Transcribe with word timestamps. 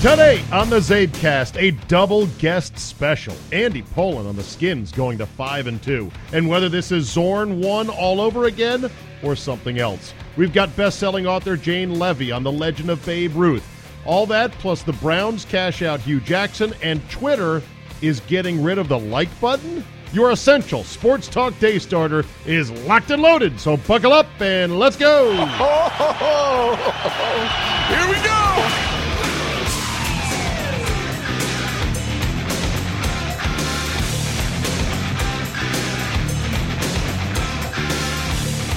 Today 0.00 0.44
on 0.52 0.70
the 0.70 0.78
Zabecast, 0.78 1.60
a 1.60 1.72
double 1.88 2.28
guest 2.38 2.78
special. 2.78 3.34
Andy 3.50 3.82
Pollin 3.82 4.28
on 4.28 4.36
the 4.36 4.44
Skins 4.44 4.92
going 4.92 5.18
to 5.18 5.26
5 5.26 5.66
and 5.66 5.82
2. 5.82 6.08
And 6.32 6.48
whether 6.48 6.68
this 6.68 6.92
is 6.92 7.10
Zorn 7.10 7.60
1 7.60 7.90
all 7.90 8.20
over 8.20 8.44
again 8.44 8.88
or 9.24 9.34
something 9.34 9.80
else. 9.80 10.14
We've 10.36 10.52
got 10.52 10.76
best-selling 10.76 11.26
author 11.26 11.56
Jane 11.56 11.96
Leavy 11.96 12.30
on 12.30 12.44
the 12.44 12.52
legend 12.52 12.90
of 12.90 13.04
Babe 13.04 13.34
Ruth. 13.34 13.66
All 14.06 14.24
that 14.26 14.52
plus 14.52 14.84
the 14.84 14.92
Browns 14.92 15.44
cash 15.44 15.82
out 15.82 15.98
Hue 15.98 16.20
Jackson 16.20 16.72
and 16.80 17.02
Twitter 17.10 17.60
is 18.00 18.20
getting 18.20 18.62
rid 18.62 18.78
of 18.78 18.86
the 18.86 19.00
like 19.00 19.40
button. 19.40 19.84
Your 20.12 20.30
essential 20.30 20.84
sports 20.84 21.26
talk 21.26 21.58
day 21.58 21.80
starter 21.80 22.24
is 22.46 22.70
locked 22.86 23.10
and 23.10 23.20
loaded. 23.20 23.58
So 23.58 23.76
buckle 23.76 24.12
up 24.12 24.28
and 24.40 24.78
let's 24.78 24.96
go. 24.96 25.32
Here 27.88 28.08
we 28.08 28.14
go. 28.24 28.47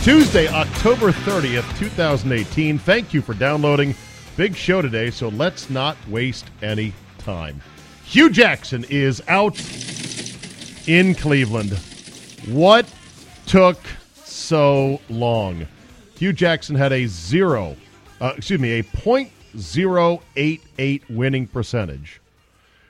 Tuesday, 0.04 0.48
October 0.48 1.12
30th, 1.12 1.78
2018. 1.78 2.80
Thank 2.80 3.14
you 3.14 3.22
for 3.22 3.36
downloading. 3.36 3.94
Big 4.36 4.56
show 4.56 4.82
today, 4.82 5.12
so 5.12 5.30
let's 5.30 5.70
not 5.70 5.96
waste 6.08 6.46
any 6.64 6.92
time. 7.20 7.62
Hue 8.04 8.32
Jackson 8.32 8.84
is 8.90 9.22
out 9.28 9.62
in 10.88 11.14
Cleveland. 11.14 11.78
What 12.48 12.92
took 13.46 13.78
so 14.16 15.00
long? 15.08 15.68
Hue 16.18 16.34
Jackson 16.34 16.76
had 16.76 16.92
a 16.92 17.06
zero, 17.06 17.78
uh, 18.20 18.34
excuse 18.36 18.60
me, 18.60 18.80
a 18.80 18.84
.088 18.84 21.10
winning 21.12 21.46
percentage 21.46 22.20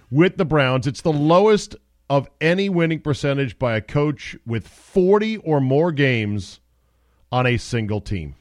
with 0.09 0.37
the 0.37 0.45
Browns. 0.45 0.87
It's 0.87 1.01
the 1.01 1.11
lowest 1.11 1.75
of 2.09 2.29
any 2.39 2.69
winning 2.69 3.01
percentage 3.01 3.59
by 3.59 3.75
a 3.75 3.81
coach 3.81 4.37
with 4.45 4.65
40 4.65 5.35
or 5.39 5.59
more 5.59 5.91
games 5.91 6.60
on 7.31 7.45
a 7.45 7.57
single 7.57 8.01
team. 8.01 8.35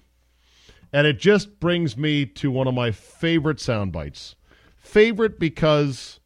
And 0.92 1.06
it 1.06 1.18
just 1.18 1.60
brings 1.60 1.96
me 1.96 2.26
to 2.26 2.50
one 2.50 2.66
of 2.66 2.74
my 2.74 2.90
favorite 2.90 3.60
sound 3.60 3.92
bites. 3.92 4.34
Favorite 4.76 5.38
because 5.38 6.18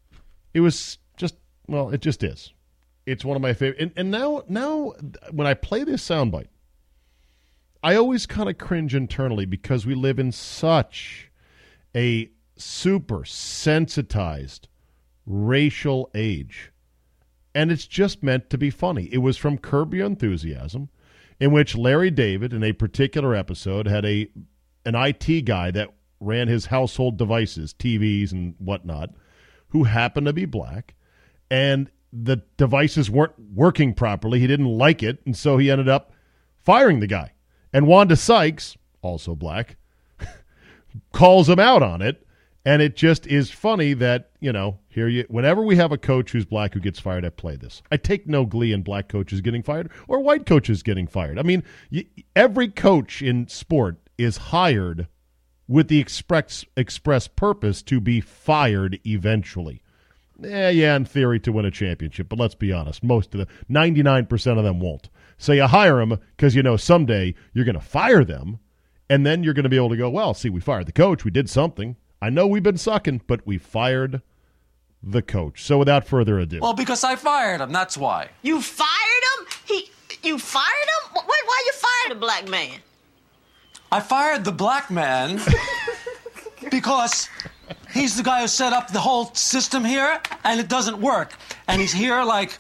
it 0.54 0.60
was 0.60 0.98
just 1.16 1.36
well, 1.66 1.90
it 1.90 2.00
just 2.00 2.22
is. 2.22 2.52
It's 3.06 3.24
one 3.24 3.36
of 3.36 3.42
my 3.42 3.52
favorite. 3.52 3.80
And, 3.80 3.92
and 3.96 4.10
now, 4.10 4.42
now 4.48 4.92
when 5.30 5.46
I 5.46 5.54
play 5.54 5.84
this 5.84 6.06
soundbite, 6.06 6.48
I 7.82 7.96
always 7.96 8.24
kind 8.24 8.48
of 8.48 8.56
cringe 8.56 8.94
internally 8.94 9.44
because 9.44 9.84
we 9.84 9.94
live 9.94 10.18
in 10.18 10.32
such 10.32 11.30
a 11.94 12.30
super 12.56 13.24
sensitized 13.26 14.68
racial 15.26 16.10
age. 16.14 16.72
And 17.54 17.70
it's 17.70 17.86
just 17.86 18.22
meant 18.22 18.48
to 18.50 18.58
be 18.58 18.70
funny. 18.70 19.08
It 19.12 19.18
was 19.18 19.36
from 19.36 19.58
Curb 19.58 19.92
Your 19.92 20.06
Enthusiasm 20.06 20.88
in 21.40 21.52
which 21.52 21.76
Larry 21.76 22.10
David, 22.10 22.52
in 22.52 22.62
a 22.62 22.72
particular 22.72 23.34
episode, 23.34 23.86
had 23.86 24.04
a 24.04 24.28
an 24.86 24.94
IT 24.94 25.42
guy 25.46 25.70
that 25.70 25.94
ran 26.20 26.48
his 26.48 26.66
household 26.66 27.16
devices, 27.16 27.74
TVs 27.74 28.32
and 28.32 28.54
whatnot, 28.58 29.10
who 29.68 29.84
happened 29.84 30.26
to 30.26 30.32
be 30.32 30.44
black, 30.44 30.94
and 31.50 31.90
the 32.12 32.42
devices 32.56 33.10
weren't 33.10 33.38
working 33.54 33.94
properly. 33.94 34.38
He 34.38 34.46
didn't 34.46 34.66
like 34.66 35.02
it, 35.02 35.20
and 35.26 35.36
so 35.36 35.56
he 35.56 35.70
ended 35.70 35.88
up 35.88 36.12
firing 36.62 37.00
the 37.00 37.06
guy. 37.06 37.32
And 37.72 37.86
Wanda 37.86 38.16
Sykes, 38.16 38.76
also 39.02 39.34
black, 39.34 39.76
calls 41.12 41.48
him 41.48 41.58
out 41.58 41.82
on 41.82 42.02
it 42.02 42.23
and 42.64 42.80
it 42.80 42.96
just 42.96 43.26
is 43.26 43.50
funny 43.50 43.92
that, 43.94 44.30
you 44.40 44.52
know, 44.52 44.78
here 44.88 45.08
you 45.08 45.24
whenever 45.28 45.62
we 45.62 45.76
have 45.76 45.92
a 45.92 45.98
coach 45.98 46.32
who's 46.32 46.44
black 46.44 46.74
who 46.74 46.80
gets 46.80 46.98
fired, 46.98 47.24
I 47.24 47.30
play 47.30 47.56
this. 47.56 47.82
I 47.90 47.96
take 47.96 48.26
no 48.26 48.46
glee 48.46 48.72
in 48.72 48.82
black 48.82 49.08
coaches 49.08 49.40
getting 49.40 49.62
fired 49.62 49.90
or 50.08 50.20
white 50.20 50.46
coaches 50.46 50.82
getting 50.82 51.06
fired. 51.06 51.38
I 51.38 51.42
mean, 51.42 51.62
every 52.34 52.68
coach 52.68 53.20
in 53.20 53.48
sport 53.48 53.98
is 54.16 54.36
hired 54.36 55.08
with 55.68 55.88
the 55.88 55.98
express 55.98 56.64
express 56.76 57.28
purpose 57.28 57.82
to 57.82 58.00
be 58.00 58.20
fired 58.20 58.98
eventually. 59.06 59.82
Yeah, 60.40 60.70
yeah, 60.70 60.96
in 60.96 61.04
theory 61.04 61.38
to 61.40 61.52
win 61.52 61.64
a 61.64 61.70
championship, 61.70 62.28
but 62.28 62.38
let's 62.38 62.56
be 62.56 62.72
honest, 62.72 63.04
most 63.04 63.34
of 63.34 63.38
them, 63.38 63.48
99% 63.70 64.58
of 64.58 64.64
them 64.64 64.80
won't. 64.80 65.08
So 65.38 65.52
you 65.52 65.66
hire 65.66 65.98
them 65.98 66.18
because 66.36 66.56
you 66.56 66.62
know 66.62 66.76
someday 66.76 67.34
you're 67.52 67.64
going 67.64 67.78
to 67.78 67.80
fire 67.80 68.24
them, 68.24 68.58
and 69.08 69.24
then 69.24 69.44
you're 69.44 69.54
going 69.54 69.64
to 69.64 69.68
be 69.68 69.76
able 69.76 69.90
to 69.90 69.96
go, 69.96 70.10
well, 70.10 70.34
see, 70.34 70.50
we 70.50 70.60
fired 70.60 70.86
the 70.86 70.92
coach, 70.92 71.24
we 71.24 71.30
did 71.30 71.48
something. 71.48 71.96
I 72.24 72.30
know 72.30 72.46
we've 72.46 72.62
been 72.62 72.78
sucking, 72.78 73.20
but 73.26 73.46
we 73.46 73.58
fired 73.58 74.22
the 75.02 75.20
coach. 75.20 75.62
So 75.62 75.76
without 75.76 76.06
further 76.06 76.38
ado. 76.38 76.58
Well, 76.62 76.72
because 76.72 77.04
I 77.04 77.16
fired 77.16 77.60
him, 77.60 77.70
that's 77.70 77.98
why. 77.98 78.30
You 78.40 78.62
fired 78.62 78.88
him? 78.88 79.46
He 79.66 79.90
you 80.22 80.38
fired 80.38 80.64
him? 80.64 81.10
Why, 81.12 81.42
why 81.44 81.62
you 81.66 81.72
fired 81.72 82.16
a 82.16 82.18
black 82.18 82.48
man? 82.48 82.78
I 83.92 84.00
fired 84.00 84.42
the 84.42 84.52
black 84.52 84.90
man 84.90 85.38
because 86.70 87.28
he's 87.92 88.16
the 88.16 88.22
guy 88.22 88.40
who 88.40 88.48
set 88.48 88.72
up 88.72 88.90
the 88.90 89.00
whole 89.00 89.26
system 89.34 89.84
here 89.84 90.18
and 90.44 90.58
it 90.58 90.70
doesn't 90.70 90.98
work. 91.02 91.34
And 91.68 91.78
he's 91.78 91.92
here 91.92 92.24
like 92.24 92.58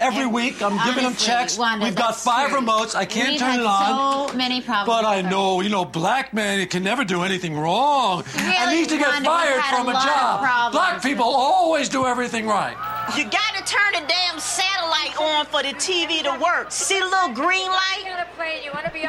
every 0.00 0.22
And 0.24 0.32
week. 0.32 0.62
I'm 0.62 0.76
giving 0.86 1.04
them 1.04 1.14
checks. 1.14 1.58
Wanda, 1.58 1.84
We've 1.84 1.94
got 1.94 2.16
five 2.16 2.50
true. 2.50 2.60
remotes. 2.60 2.94
I 2.94 3.04
can't 3.04 3.30
We've 3.32 3.40
turn 3.40 3.50
had 3.50 3.60
it 3.60 3.66
on. 3.66 4.28
So 4.30 4.36
many 4.36 4.60
problems. 4.60 4.86
But 5.02 5.04
I 5.08 5.22
know, 5.22 5.60
you 5.60 5.68
know, 5.68 5.84
black 5.84 6.32
man, 6.32 6.60
you 6.60 6.66
can 6.66 6.82
never 6.82 7.04
do 7.04 7.22
anything 7.22 7.56
wrong. 7.58 8.24
Really, 8.36 8.48
I 8.48 8.64
Really, 8.66 8.80
need 8.80 8.88
to 8.90 8.98
get 8.98 9.08
Wanda, 9.08 9.28
we've 9.30 9.38
fired 9.38 9.60
had 9.60 9.74
a 9.74 9.76
from 9.78 9.88
a, 9.88 9.92
job. 9.92 10.72
Black 10.72 11.02
people 11.02 11.24
always 11.24 11.88
do 11.88 12.06
everything 12.06 12.46
right. 12.46 12.76
You 13.16 13.24
gotta 13.24 13.64
turn 13.64 13.92
the 14.02 14.06
damn 14.08 14.38
satellite 14.38 15.18
on 15.18 15.46
for 15.46 15.62
the 15.62 15.72
TV 15.78 16.22
to 16.22 16.38
work. 16.42 16.70
See 16.70 16.98
the 16.98 17.06
little 17.06 17.32
green 17.34 17.66
light? 17.68 18.04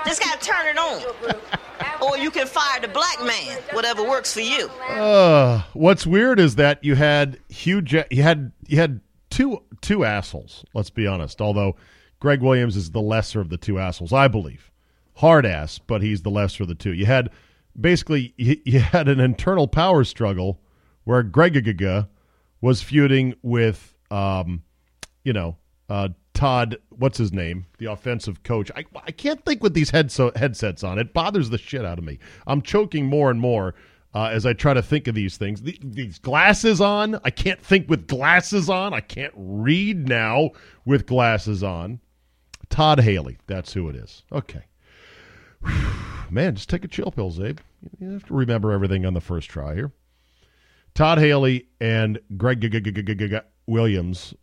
Just 0.06 0.22
gotta 0.22 0.40
turn 0.40 0.68
it 0.68 0.78
on. 0.78 1.36
Or 2.02 2.18
you 2.18 2.30
can 2.32 2.46
fire 2.48 2.80
the 2.82 2.88
black 2.90 3.22
man, 3.26 3.58
whatever 3.72 4.04
works 4.04 4.34
for 4.34 4.40
you. 4.42 4.68
Uh, 4.90 5.62
what's 5.74 6.06
weird 6.06 6.40
is 6.40 6.56
that 6.56 6.82
you 6.84 6.96
had 6.96 7.40
Hue. 7.50 7.82
Ja- 7.86 8.04
you 8.10 8.22
had 8.24 8.52
you 8.68 8.78
had 8.78 9.00
two 9.40 9.64
two 9.82 10.04
assholes. 10.04 10.66
Let's 10.74 10.90
be 10.90 11.08
honest. 11.08 11.42
Although 11.42 11.76
Gregg 12.20 12.42
Williams 12.42 12.76
is 12.76 12.92
the 12.92 13.02
lesser 13.02 13.40
of 13.40 13.50
the 13.50 13.58
two 13.58 13.80
assholes, 13.80 14.12
I 14.12 14.28
believe. 14.28 14.72
Hard 15.16 15.46
ass, 15.46 15.80
but 15.80 16.02
he's 16.02 16.22
the 16.22 16.30
lesser 16.30 16.64
of 16.64 16.70
the 16.70 16.76
two. 16.76 16.94
You 16.94 17.06
had 17.06 17.30
basically 17.80 18.34
you, 18.38 18.58
you 18.66 18.80
had 18.80 19.08
an 19.08 19.20
internal 19.20 19.68
power 19.68 20.04
struggle 20.04 20.60
where 21.06 21.24
Gregg 21.24 21.56
was 22.62 22.84
feuding 22.84 23.34
with 23.42 23.96
um, 24.12 24.64
you 25.24 25.34
know, 25.34 25.56
uh, 25.90 26.10
Todd, 26.34 26.78
what's 26.90 27.18
his 27.18 27.32
name? 27.32 27.66
The 27.78 27.86
offensive 27.86 28.44
coach. 28.44 28.72
I, 28.76 28.86
I 29.06 29.12
can't 29.12 29.44
think 29.46 29.62
with 29.64 29.74
these 29.74 29.92
headso- 29.92 30.36
headsets 30.36 30.84
on. 30.84 31.00
It 31.00 31.14
bothers 31.14 31.50
the 31.50 31.58
shit 31.58 31.86
out 31.86 31.98
of 31.98 32.04
me. 32.04 32.20
I'm 32.48 32.62
choking 32.62 33.06
more 33.06 33.30
and 33.30 33.40
more 33.40 33.76
uh, 34.14 34.26
as 34.26 34.46
I 34.46 34.54
try 34.54 34.74
to 34.74 34.82
think 34.82 35.08
of 35.08 35.16
these 35.16 35.38
things. 35.38 35.62
The, 35.62 35.80
these 35.84 36.20
glasses 36.20 36.82
on. 36.82 37.20
I 37.24 37.30
can't 37.30 37.62
think 37.62 37.90
with 37.90 38.08
glasses 38.08 38.70
on. 38.70 38.94
I 38.94 39.02
can't 39.02 39.34
read 39.36 40.08
now 40.08 40.52
with 40.86 41.06
glasses 41.06 41.64
on. 41.64 42.00
Todd 42.70 43.00
Haley. 43.00 43.38
That's 43.48 43.74
who 43.74 43.90
it 43.90 43.96
is. 43.96 44.24
Okay. 44.32 44.64
Man, 46.30 46.56
just 46.56 46.70
take 46.70 46.84
a 46.84 46.88
chill 46.88 47.12
pill, 47.12 47.32
Zabe. 47.32 47.60
You 48.00 48.12
have 48.12 48.26
to 48.26 48.34
remember 48.34 48.72
everything 48.72 49.06
on 49.06 49.14
the 49.14 49.22
first 49.22 49.50
try 49.50 49.76
here. 49.76 49.92
Todd 50.94 51.18
Haley 51.18 51.68
and 51.80 52.20
Gregg 52.36 52.62
Williams 53.68 54.34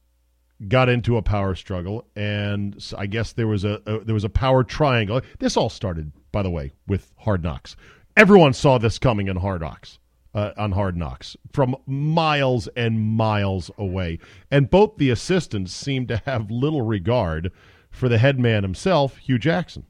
got 0.68 0.88
into 0.88 1.16
a 1.16 1.22
power 1.22 1.54
struggle, 1.54 2.06
and 2.16 2.82
I 2.96 3.06
guess 3.06 3.32
there 3.32 3.46
was 3.46 3.64
a, 3.64 3.80
a 3.86 4.00
there 4.00 4.14
was 4.14 4.24
a 4.24 4.30
power 4.30 4.64
triangle. 4.64 5.20
This 5.38 5.56
all 5.56 5.68
started, 5.68 6.12
by 6.32 6.42
the 6.42 6.50
way, 6.50 6.72
with 6.86 7.12
Hard 7.18 7.42
Knocks. 7.42 7.76
Everyone 8.16 8.54
saw 8.54 8.78
this 8.78 8.98
coming 8.98 9.28
in 9.28 9.36
Hard 9.36 9.60
Knocks. 9.60 9.98
Uh, 10.34 10.52
on 10.58 10.72
Hard 10.72 10.98
Knocks 10.98 11.34
from 11.50 11.74
miles 11.86 12.68
and 12.76 13.00
miles 13.00 13.70
away, 13.78 14.18
and 14.50 14.68
both 14.68 14.98
the 14.98 15.08
assistants 15.08 15.72
seemed 15.72 16.08
to 16.08 16.20
have 16.26 16.50
little 16.50 16.82
regard 16.82 17.50
for 17.90 18.10
the 18.10 18.18
head 18.18 18.38
man 18.38 18.62
himself, 18.62 19.16
Hue 19.16 19.38
Jackson. 19.38 19.86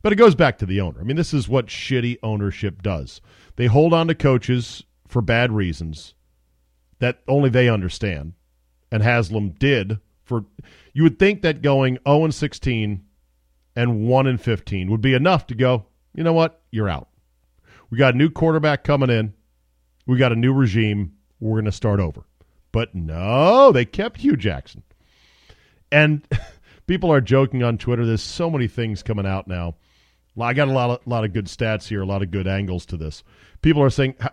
But 0.00 0.12
it 0.12 0.16
goes 0.16 0.36
back 0.36 0.58
to 0.58 0.66
the 0.66 0.80
owner. 0.80 1.00
I 1.00 1.02
mean, 1.02 1.16
this 1.16 1.34
is 1.34 1.48
what 1.48 1.66
shitty 1.66 2.18
ownership 2.22 2.82
does. 2.82 3.20
They 3.56 3.66
hold 3.66 3.92
on 3.92 4.06
to 4.06 4.14
coaches 4.14 4.84
for 5.08 5.20
bad 5.20 5.50
reasons 5.50 6.14
that 7.00 7.18
only 7.26 7.50
they 7.50 7.68
understand. 7.68 8.34
And 8.92 9.02
Haslam 9.02 9.50
did 9.58 9.98
for 10.22 10.44
you 10.92 11.02
would 11.02 11.18
think 11.18 11.42
that 11.42 11.62
going 11.62 11.98
0 12.06 12.24
and 12.24 12.34
16 12.34 13.04
and 13.74 14.08
1 14.08 14.26
and 14.28 14.40
15 14.40 14.90
would 14.90 15.00
be 15.00 15.14
enough 15.14 15.48
to 15.48 15.56
go, 15.56 15.86
you 16.14 16.22
know 16.22 16.32
what? 16.32 16.62
You're 16.70 16.88
out. 16.88 17.08
We 17.92 17.98
got 17.98 18.14
a 18.14 18.16
new 18.16 18.30
quarterback 18.30 18.84
coming 18.84 19.10
in. 19.10 19.34
We 20.06 20.16
got 20.16 20.32
a 20.32 20.36
new 20.36 20.54
regime. 20.54 21.12
We're 21.40 21.56
going 21.56 21.66
to 21.66 21.72
start 21.72 22.00
over. 22.00 22.24
But 22.72 22.94
no, 22.94 23.70
they 23.70 23.84
kept 23.84 24.22
Hue 24.22 24.34
Jackson. 24.34 24.82
And 25.90 26.26
people 26.86 27.12
are 27.12 27.20
joking 27.20 27.62
on 27.62 27.76
Twitter. 27.76 28.06
There's 28.06 28.22
so 28.22 28.48
many 28.48 28.66
things 28.66 29.02
coming 29.02 29.26
out 29.26 29.46
now. 29.46 29.74
I 30.40 30.54
got 30.54 30.68
a 30.68 30.72
lot 30.72 30.88
of 30.88 31.06
lot 31.06 31.24
of 31.24 31.34
good 31.34 31.44
stats 31.44 31.86
here, 31.86 32.00
a 32.00 32.06
lot 32.06 32.22
of 32.22 32.30
good 32.30 32.46
angles 32.46 32.86
to 32.86 32.96
this. 32.96 33.22
People 33.60 33.82
are 33.82 33.90
saying, 33.90 34.14
"H- 34.22 34.30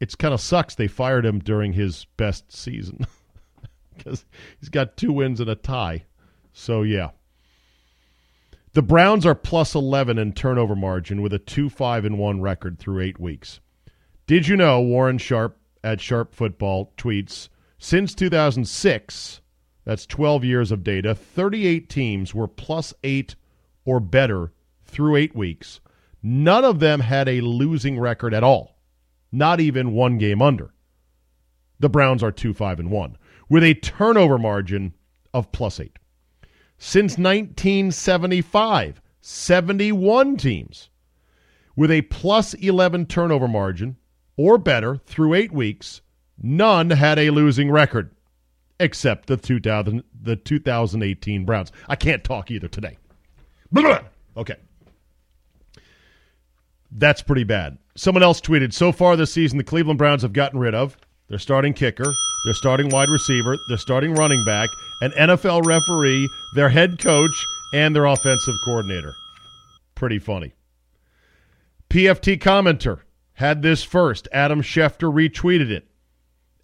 it's 0.00 0.14
kind 0.14 0.34
of 0.34 0.40
sucks 0.42 0.74
they 0.74 0.86
fired 0.86 1.24
him 1.24 1.38
during 1.38 1.72
his 1.72 2.04
best 2.18 2.52
season 2.52 3.06
because 3.96 4.26
he's 4.60 4.68
got 4.68 4.98
two 4.98 5.14
wins 5.14 5.40
and 5.40 5.48
a 5.48 5.54
tie. 5.54 6.04
So 6.52 6.82
yeah. 6.82 7.12
The 8.78 8.82
Browns 8.82 9.26
are 9.26 9.34
plus 9.34 9.74
11 9.74 10.18
in 10.18 10.34
turnover 10.34 10.76
margin 10.76 11.20
with 11.20 11.32
a 11.32 11.40
2 11.40 11.68
5 11.68 12.04
and 12.04 12.16
1 12.16 12.40
record 12.40 12.78
through 12.78 13.00
eight 13.00 13.18
weeks. 13.18 13.58
Did 14.28 14.46
you 14.46 14.56
know 14.56 14.80
Warren 14.80 15.18
Sharp 15.18 15.58
at 15.82 16.00
Sharp 16.00 16.32
Football 16.32 16.92
tweets 16.96 17.48
since 17.80 18.14
2006, 18.14 19.40
that's 19.84 20.06
12 20.06 20.44
years 20.44 20.70
of 20.70 20.84
data, 20.84 21.12
38 21.12 21.88
teams 21.88 22.36
were 22.36 22.46
plus 22.46 22.94
8 23.02 23.34
or 23.84 23.98
better 23.98 24.52
through 24.84 25.16
8 25.16 25.34
weeks. 25.34 25.80
None 26.22 26.64
of 26.64 26.78
them 26.78 27.00
had 27.00 27.28
a 27.28 27.40
losing 27.40 27.98
record 27.98 28.32
at 28.32 28.44
all. 28.44 28.78
Not 29.32 29.58
even 29.58 29.90
one 29.90 30.18
game 30.18 30.40
under. 30.40 30.72
The 31.80 31.88
Browns 31.88 32.22
are 32.22 32.30
2 32.30 32.54
5 32.54 32.78
and 32.78 32.92
1 32.92 33.18
with 33.48 33.64
a 33.64 33.74
turnover 33.74 34.38
margin 34.38 34.94
of 35.34 35.50
plus 35.50 35.80
8. 35.80 35.98
Since 36.78 37.18
1975, 37.18 39.00
71 39.20 40.36
teams 40.36 40.88
with 41.76 41.90
a 41.90 42.02
plus 42.02 42.54
11 42.54 43.06
turnover 43.06 43.48
margin 43.48 43.96
or 44.36 44.58
better 44.58 44.96
through 45.06 45.34
8 45.34 45.52
weeks 45.52 46.00
None 46.40 46.90
had 46.90 47.18
a 47.18 47.30
losing 47.30 47.70
record, 47.70 48.10
except 48.78 49.26
the 49.26 49.36
2000 49.36 50.04
the 50.20 50.36
2018 50.36 51.44
Browns. 51.44 51.72
I 51.88 51.96
can't 51.96 52.22
talk 52.22 52.50
either 52.50 52.68
today. 52.68 52.96
Okay. 54.36 54.56
That's 56.92 57.22
pretty 57.22 57.44
bad. 57.44 57.78
Someone 57.96 58.22
else 58.22 58.40
tweeted, 58.40 58.72
so 58.72 58.92
far 58.92 59.16
this 59.16 59.32
season, 59.32 59.58
the 59.58 59.64
Cleveland 59.64 59.98
Browns 59.98 60.22
have 60.22 60.32
gotten 60.32 60.58
rid 60.58 60.74
of 60.74 60.96
their 61.28 61.38
starting 61.38 61.74
kicker, 61.74 62.14
their 62.44 62.54
starting 62.54 62.88
wide 62.88 63.08
receiver, 63.08 63.56
their 63.68 63.76
starting 63.76 64.14
running 64.14 64.44
back, 64.44 64.70
an 65.00 65.10
NFL 65.12 65.64
referee, 65.64 66.28
their 66.54 66.68
head 66.68 66.98
coach, 66.98 67.46
and 67.72 67.94
their 67.94 68.06
offensive 68.06 68.54
coordinator. 68.64 69.14
Pretty 69.94 70.18
funny. 70.18 70.54
PFT 71.90 72.38
commenter 72.38 73.00
had 73.34 73.62
this 73.62 73.82
first. 73.82 74.28
Adam 74.32 74.62
Schefter 74.62 75.12
retweeted 75.12 75.70
it. 75.70 75.86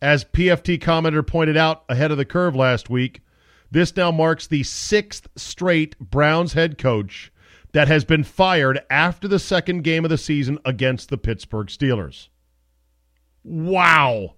As 0.03 0.25
PFT 0.25 0.79
commenter 0.79 1.27
pointed 1.27 1.57
out 1.57 1.85
ahead 1.89 2.11
of 2.11 2.19
the 2.19 2.25
curve 2.25 2.55
last 2.55 2.91
week, 2.91 3.23
this 3.71 3.97
now 3.97 4.11
marks 4.11 4.47
the 4.47 4.63
sixth 4.63 5.29
straight 5.37 5.99
Browns 5.99 6.53
head 6.53 6.79
coach 6.79 7.33
that 7.73 7.89
has 7.89 8.05
been 8.05 8.23
fired 8.23 8.81
after 8.89 9.27
the 9.27 9.39
second 9.39 9.83
game 9.83 10.05
of 10.05 10.11
the 10.11 10.19
season 10.19 10.59
against 10.65 11.09
the 11.09 11.19
Pittsburgh 11.19 11.67
Steelers. 11.67 12.29
Wow. 13.43 14.35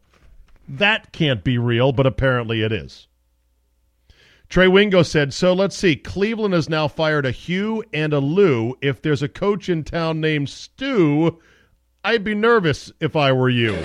That 0.68 1.12
can't 1.12 1.44
be 1.44 1.58
real, 1.58 1.92
but 1.92 2.06
apparently 2.06 2.62
it 2.62 2.72
is. 2.72 3.06
Trey 4.48 4.68
Wingo 4.68 5.02
said, 5.02 5.34
So 5.34 5.52
let's 5.52 5.76
see. 5.76 5.96
Cleveland 5.96 6.54
has 6.54 6.68
now 6.68 6.88
fired 6.88 7.26
a 7.26 7.30
Hue 7.30 7.82
and 7.92 8.12
a 8.12 8.20
Lou. 8.20 8.76
If 8.80 9.02
there's 9.02 9.22
a 9.22 9.28
coach 9.28 9.68
in 9.68 9.84
town 9.84 10.20
named 10.20 10.48
Stu, 10.48 11.40
I'd 12.04 12.24
be 12.24 12.34
nervous 12.34 12.92
if 13.00 13.16
I 13.16 13.32
were 13.32 13.48
you. 13.48 13.72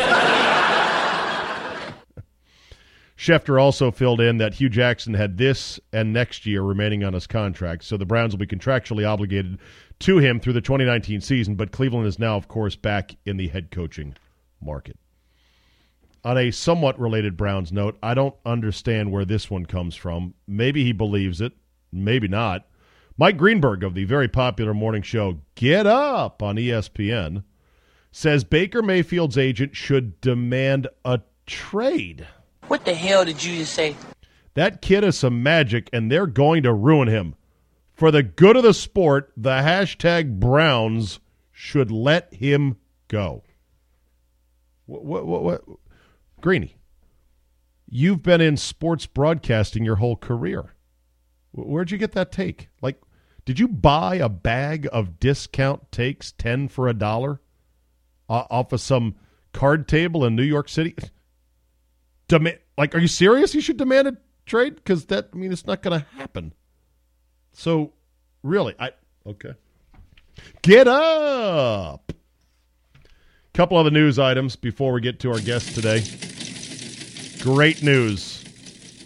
Schefter 3.17 3.61
also 3.61 3.91
filled 3.91 4.19
in 4.19 4.37
that 4.37 4.55
Hue 4.55 4.69
Jackson 4.69 5.13
had 5.13 5.37
this 5.37 5.79
and 5.93 6.11
next 6.11 6.47
year 6.47 6.63
remaining 6.63 7.03
on 7.03 7.13
his 7.13 7.27
contract, 7.27 7.83
so 7.83 7.95
the 7.95 8.05
Browns 8.05 8.33
will 8.33 8.39
be 8.39 8.47
contractually 8.47 9.07
obligated 9.07 9.59
to 9.99 10.17
him 10.17 10.39
through 10.39 10.53
the 10.53 10.61
2019 10.61 11.21
season, 11.21 11.53
but 11.53 11.71
Cleveland 11.71 12.07
is 12.07 12.17
now, 12.17 12.35
of 12.35 12.47
course, 12.47 12.75
back 12.75 13.15
in 13.23 13.37
the 13.37 13.47
head 13.47 13.69
coaching 13.69 14.15
market. 14.59 14.97
On 16.23 16.37
a 16.37 16.51
somewhat 16.51 16.99
related 16.99 17.35
Browns 17.35 17.71
note, 17.71 17.97
I 18.03 18.13
don't 18.13 18.35
understand 18.45 19.11
where 19.11 19.25
this 19.25 19.49
one 19.49 19.65
comes 19.65 19.95
from. 19.95 20.35
Maybe 20.47 20.83
he 20.83 20.91
believes 20.91 21.41
it, 21.41 21.53
maybe 21.91 22.27
not. 22.27 22.67
Mike 23.17 23.37
Greenberg 23.37 23.83
of 23.83 23.95
the 23.95 24.05
very 24.05 24.27
popular 24.27 24.73
morning 24.73 25.01
show 25.01 25.39
Get 25.55 25.87
Up 25.87 26.43
on 26.43 26.57
ESPN 26.57 27.43
says 28.11 28.43
Baker 28.43 28.81
Mayfield's 28.81 29.37
agent 29.37 29.75
should 29.75 30.19
demand 30.21 30.87
a 31.05 31.21
trade. 31.45 32.27
What 32.67 32.85
the 32.85 32.93
hell 32.93 33.25
did 33.25 33.43
you 33.43 33.57
just 33.57 33.73
say? 33.73 33.95
That 34.53 34.81
kid 34.81 35.03
is 35.03 35.17
some 35.17 35.41
magic, 35.41 35.89
and 35.93 36.11
they're 36.11 36.27
going 36.27 36.63
to 36.63 36.73
ruin 36.73 37.07
him. 37.07 37.35
For 37.93 38.11
the 38.11 38.23
good 38.23 38.57
of 38.57 38.63
the 38.63 38.73
sport, 38.73 39.31
the 39.37 39.49
hashtag 39.59 40.39
Browns 40.39 41.19
should 41.51 41.91
let 41.91 42.33
him 42.33 42.77
go. 43.07 43.43
What, 44.87 45.05
what, 45.05 45.25
what, 45.25 45.43
what? 45.43 45.63
Greeny, 46.41 46.75
you've 47.87 48.23
been 48.23 48.41
in 48.41 48.57
sports 48.57 49.05
broadcasting 49.05 49.85
your 49.85 49.97
whole 49.97 50.15
career. 50.15 50.75
Where'd 51.51 51.91
you 51.91 51.97
get 51.97 52.13
that 52.13 52.31
take? 52.31 52.69
Like, 52.81 53.01
did 53.45 53.59
you 53.59 53.67
buy 53.67 54.15
a 54.15 54.29
bag 54.29 54.87
of 54.91 55.19
discount 55.19 55.91
takes, 55.91 56.31
10 56.31 56.67
for 56.69 56.87
a 56.87 56.93
dollar, 56.93 57.41
off 58.29 58.71
of 58.71 58.81
some 58.81 59.15
card 59.51 59.87
table 59.87 60.23
in 60.23 60.35
New 60.35 60.43
York 60.43 60.69
City? 60.69 60.95
demand 62.31 62.59
like 62.77 62.95
are 62.95 62.99
you 62.99 63.07
serious 63.07 63.53
you 63.53 63.59
should 63.59 63.75
demand 63.75 64.07
a 64.07 64.15
trade 64.45 64.75
because 64.75 65.05
that 65.07 65.29
i 65.33 65.35
mean 65.35 65.51
it's 65.51 65.65
not 65.65 65.81
going 65.81 65.99
to 65.99 66.05
happen 66.17 66.53
so 67.51 67.91
really 68.41 68.73
i 68.79 68.91
okay 69.27 69.53
get 70.61 70.87
up 70.87 72.10
couple 73.53 73.77
other 73.77 73.91
news 73.91 74.17
items 74.17 74.55
before 74.55 74.93
we 74.93 75.01
get 75.01 75.19
to 75.19 75.31
our 75.31 75.39
guest 75.39 75.75
today. 75.75 76.03
Great 77.43 77.83
news. 77.83 78.43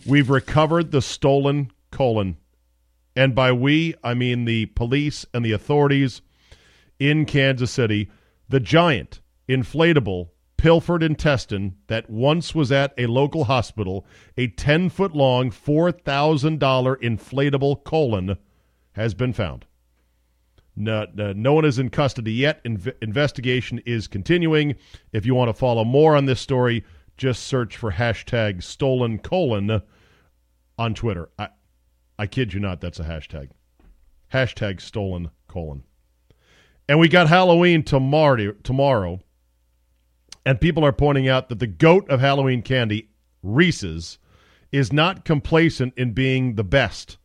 We've 0.05 0.29
recovered 0.29 0.91
the 0.91 1.01
stolen 1.01 1.71
colon. 1.91 2.37
And 3.15 3.33
by 3.33 3.51
we 3.53 3.95
i 4.03 4.13
mean 4.13 4.45
the 4.45 4.67
police 4.67 5.25
and 5.33 5.43
the 5.43 5.53
authorities 5.53 6.21
in 6.99 7.25
kansas 7.25 7.71
city. 7.71 8.11
The 8.47 8.59
giant 8.59 9.21
inflatable 9.49 10.29
pilfered 10.57 11.01
intestine 11.01 11.77
that 11.87 12.09
once 12.09 12.53
was 12.53 12.71
at 12.71 12.93
a 12.97 13.07
local 13.07 13.45
hospital, 13.45 14.05
a 14.37 14.47
10 14.47 14.89
foot 14.89 15.15
long, 15.15 15.49
$4,000 15.49 16.57
inflatable 16.57 17.83
colon, 17.83 18.37
has 18.93 19.13
been 19.13 19.33
found. 19.33 19.65
No, 20.75 21.05
no, 21.13 21.31
no, 21.33 21.53
one 21.53 21.65
is 21.65 21.79
in 21.79 21.89
custody 21.89 22.33
yet. 22.33 22.63
Inve- 22.65 22.95
investigation 23.01 23.81
is 23.85 24.07
continuing. 24.07 24.75
If 25.13 25.25
you 25.25 25.33
want 25.33 25.49
to 25.49 25.53
follow 25.53 25.85
more 25.85 26.15
on 26.15 26.25
this 26.25 26.41
story, 26.41 26.83
just 27.17 27.43
search 27.43 27.77
for 27.77 27.91
hashtag 27.91 28.61
stolen 28.61 29.19
colon 29.19 29.81
on 30.77 30.93
Twitter. 30.93 31.29
I, 31.39 31.49
I 32.19 32.27
kid 32.27 32.53
you 32.53 32.59
not, 32.59 32.81
that's 32.81 32.99
a 32.99 33.03
hashtag. 33.03 33.49
Hashtag 34.33 34.81
stolen 34.81 35.31
colon. 35.47 35.83
And 36.89 36.99
we 36.99 37.07
got 37.07 37.29
Halloween 37.29 37.83
tomorrow. 37.83 38.51
Tomorrow, 38.63 39.21
and 40.45 40.61
people 40.61 40.85
are 40.85 40.91
pointing 40.93 41.27
out 41.27 41.49
that 41.49 41.59
the 41.59 41.67
goat 41.67 42.07
of 42.09 42.19
Halloween 42.19 42.61
candy, 42.61 43.09
Reese's, 43.41 44.19
is 44.71 44.93
not 44.93 45.25
complacent 45.25 45.93
in 45.97 46.11
being 46.11 46.55
the 46.55 46.63
best. 46.63 47.17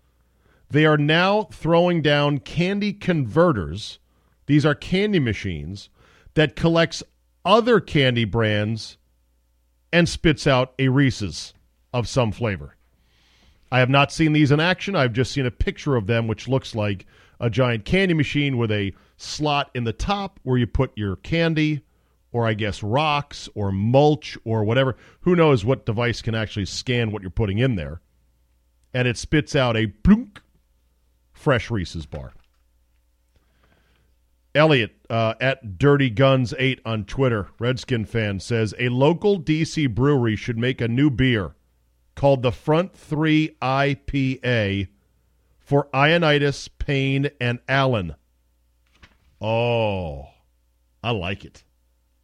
They 0.71 0.87
are 0.87 0.97
now 0.97 1.45
throwing 1.45 2.01
down 2.01 2.39
candy 2.39 2.93
converters. 2.93 3.99
These 4.47 4.65
are 4.65 4.75
candy 4.75 5.19
machines 5.19 5.91
that 6.35 6.55
collects 6.55 7.03
other 7.45 7.81
candy 7.81 8.25
brands 8.25 8.97
and 9.93 10.09
spits 10.09 10.47
out 10.47 10.75
a 10.79 10.89
Reese's 10.89 11.55
of 11.93 12.09
some 12.09 12.31
flavor. 12.31 12.77
I 13.73 13.81
have 13.81 13.91
not 13.91 14.13
seen 14.13 14.33
these 14.33 14.53
in 14.53 14.61
action. 14.61 14.95
I've 14.95 15.13
just 15.13 15.33
seen 15.33 15.47
a 15.47 15.51
picture 15.51 15.97
of 15.97 16.07
them, 16.07 16.29
which 16.29 16.49
looks 16.49 16.75
like 16.75 17.07
a 17.41 17.51
giant 17.51 17.85
candy 17.85 18.15
machine 18.15 18.57
with 18.57 18.71
a 18.71 18.93
slot 19.17 19.71
in 19.75 19.85
the 19.85 19.93
top 19.93 20.39
where 20.45 20.59
you 20.59 20.67
put 20.67 20.97
your 20.97 21.17
candy 21.17 21.83
or 22.33 22.47
I 22.47 22.55
guess 22.55 22.83
rocks 22.83 23.49
or 23.57 23.73
mulch 23.73 24.39
or 24.45 24.63
whatever. 24.63 24.97
Who 25.23 25.35
knows 25.35 25.65
what 25.65 25.87
device 25.87 26.23
can 26.23 26.35
actually 26.37 26.67
scan 26.67 27.11
what 27.11 27.23
you're 27.23 27.31
putting 27.31 27.59
in 27.59 27.75
there? 27.75 28.01
And 28.95 29.09
it 29.09 29.17
spits 29.17 29.57
out 29.57 29.77
a 29.77 29.89
plunk 29.89 30.41
fresh 31.41 31.71
Reese's 31.71 32.07
bar. 32.07 32.33
Elliot 34.55 34.97
uh, 35.09 35.35
at 35.41 35.79
Dirty 35.79 36.11
Guns 36.11 36.53
8 36.59 36.81
on 36.85 37.05
Twitter, 37.05 37.49
Redskin 37.59 38.05
fan, 38.05 38.41
says 38.41 38.75
a 38.79 38.89
local 38.89 39.41
DC 39.41 39.95
brewery 39.95 40.37
should 40.37 40.59
make 40.59 40.81
a 40.81 40.89
new 40.89 41.09
beer 41.09 41.55
called 42.17 42.43
the 42.43 42.53
Front 42.53 42.95
3 42.95 43.57
IPA 43.63 44.89
for 45.59 45.89
Ioannidis, 45.95 46.69
Payne, 46.79 47.31
and 47.41 47.61
Allen. 47.69 48.17
Oh, 49.41 50.27
I 51.03 51.13
like 51.13 51.45
it. 51.45 51.65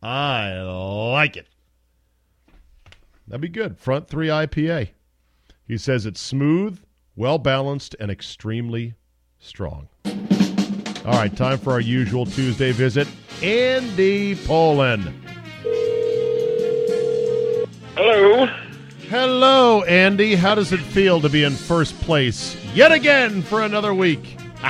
I 0.03 0.61
like 0.61 1.37
it. 1.37 1.49
That'd 3.27 3.41
be 3.41 3.49
good. 3.49 3.79
Front 3.79 4.09
three 4.09 4.29
IPA. 4.29 4.91
He 5.65 5.79
says 5.79 6.07
it's 6.07 6.21
smooth, 6.21 6.81
well 7.17 7.39
balanced, 7.39 7.97
and 7.99 8.11
extremely 8.11 8.95
strong. 9.47 9.89
All 11.05 11.13
right, 11.13 11.35
time 11.37 11.59
for 11.59 11.73
our 11.73 11.81
usual 11.81 12.27
Tuesday 12.27 12.73
visit. 12.73 13.07
Andy 13.43 14.35
Pollin. 14.35 15.23
Hello. 17.95 18.47
Hello, 19.09 19.85
Andy. 19.85 20.35
How 20.35 20.57
does 20.57 20.73
it 20.73 20.81
feel 20.81 21.21
to 21.21 21.29
be 21.29 21.45
in 21.45 21.53
first 21.53 21.99
place 22.01 22.57
yet 22.75 22.91
again 22.91 23.41
for 23.41 23.63
another 23.63 23.95
week? 23.95 24.37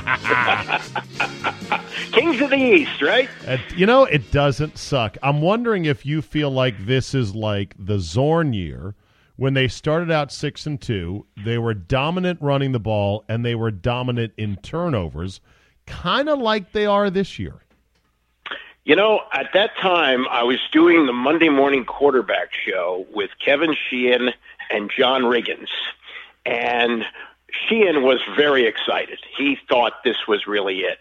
Kings 2.13 2.41
of 2.43 2.51
the 2.51 2.57
East, 2.57 3.01
right? 3.01 3.31
Uh, 3.47 3.57
you 3.75 3.87
know, 3.87 4.05
it 4.05 4.31
doesn't 4.31 4.77
suck. 4.77 5.17
I'm 5.23 5.41
wondering 5.41 5.87
if 5.87 6.05
you 6.05 6.21
feel 6.21 6.51
like 6.51 6.85
this 6.85 7.15
is 7.15 7.35
like 7.35 7.75
the 7.79 7.99
Zorn 7.99 8.53
year 8.53 8.95
when 9.37 9.55
they 9.55 9.69
started 9.69 10.11
out 10.11 10.33
six 10.33 10.67
and 10.67 10.81
two. 10.81 11.27
They 11.45 11.59
were 11.59 11.75
dominant 11.75 12.41
running 12.43 12.73
the 12.73 12.81
ball 12.81 13.25
and 13.29 13.45
they 13.45 13.55
were 13.55 13.71
dominant 13.71 14.33
in 14.37 14.57
turnovers, 14.57 15.41
kind 15.87 16.29
of 16.29 16.39
like 16.39 16.73
they 16.73 16.87
are 16.87 17.11
this 17.11 17.39
year. 17.39 17.63
You 18.85 18.95
know, 18.95 19.23
at 19.33 19.49
that 19.53 19.77
time, 19.81 20.27
I 20.29 20.45
was 20.45 20.59
doing 20.71 21.07
the 21.07 21.13
Monday 21.13 21.49
morning 21.49 21.85
quarterback 21.85 22.51
show 22.55 23.05
with 23.13 23.31
Kevin 23.45 23.75
Sheehan 23.75 24.31
and 24.71 24.91
John 24.97 25.23
Riggins. 25.23 25.71
And 26.45 27.05
Sheehan 27.51 28.03
was 28.03 28.21
very 28.37 28.65
excited. 28.65 29.19
He 29.37 29.59
thought 29.69 30.05
this 30.05 30.29
was 30.29 30.47
really 30.47 30.81
it. 30.81 30.99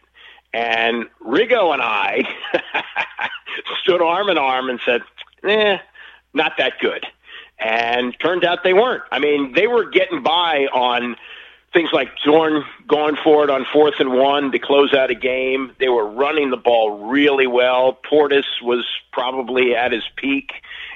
And 0.51 1.05
Riggo 1.21 1.73
and 1.73 1.81
I 1.81 2.23
stood 3.83 4.01
arm 4.01 4.29
in 4.29 4.39
arm 4.39 4.69
and 4.69 4.79
said, 4.83 5.01
eh, 5.43 5.77
not 6.33 6.53
that 6.57 6.79
good. 6.79 7.05
And 7.65 8.15
turned 8.19 8.45
out 8.45 8.63
they 8.63 8.73
weren't. 8.73 9.01
I 9.11 9.17
mean, 9.19 9.53
they 9.53 9.65
were 9.65 9.89
getting 9.89 10.21
by 10.21 10.67
on 10.71 11.15
things 11.73 11.89
like 11.91 12.09
Zorn 12.23 12.63
going 12.87 13.15
for 13.23 13.43
it 13.43 13.49
on 13.49 13.65
fourth 13.73 13.95
and 13.99 14.11
one 14.13 14.51
to 14.51 14.59
close 14.59 14.93
out 14.93 15.09
a 15.09 15.15
game. 15.15 15.71
They 15.79 15.89
were 15.89 16.05
running 16.07 16.51
the 16.51 16.57
ball 16.57 17.05
really 17.09 17.47
well. 17.47 17.97
Portis 18.09 18.43
was 18.61 18.85
probably 19.11 19.75
at 19.75 19.91
his 19.91 20.03
peak, 20.15 20.51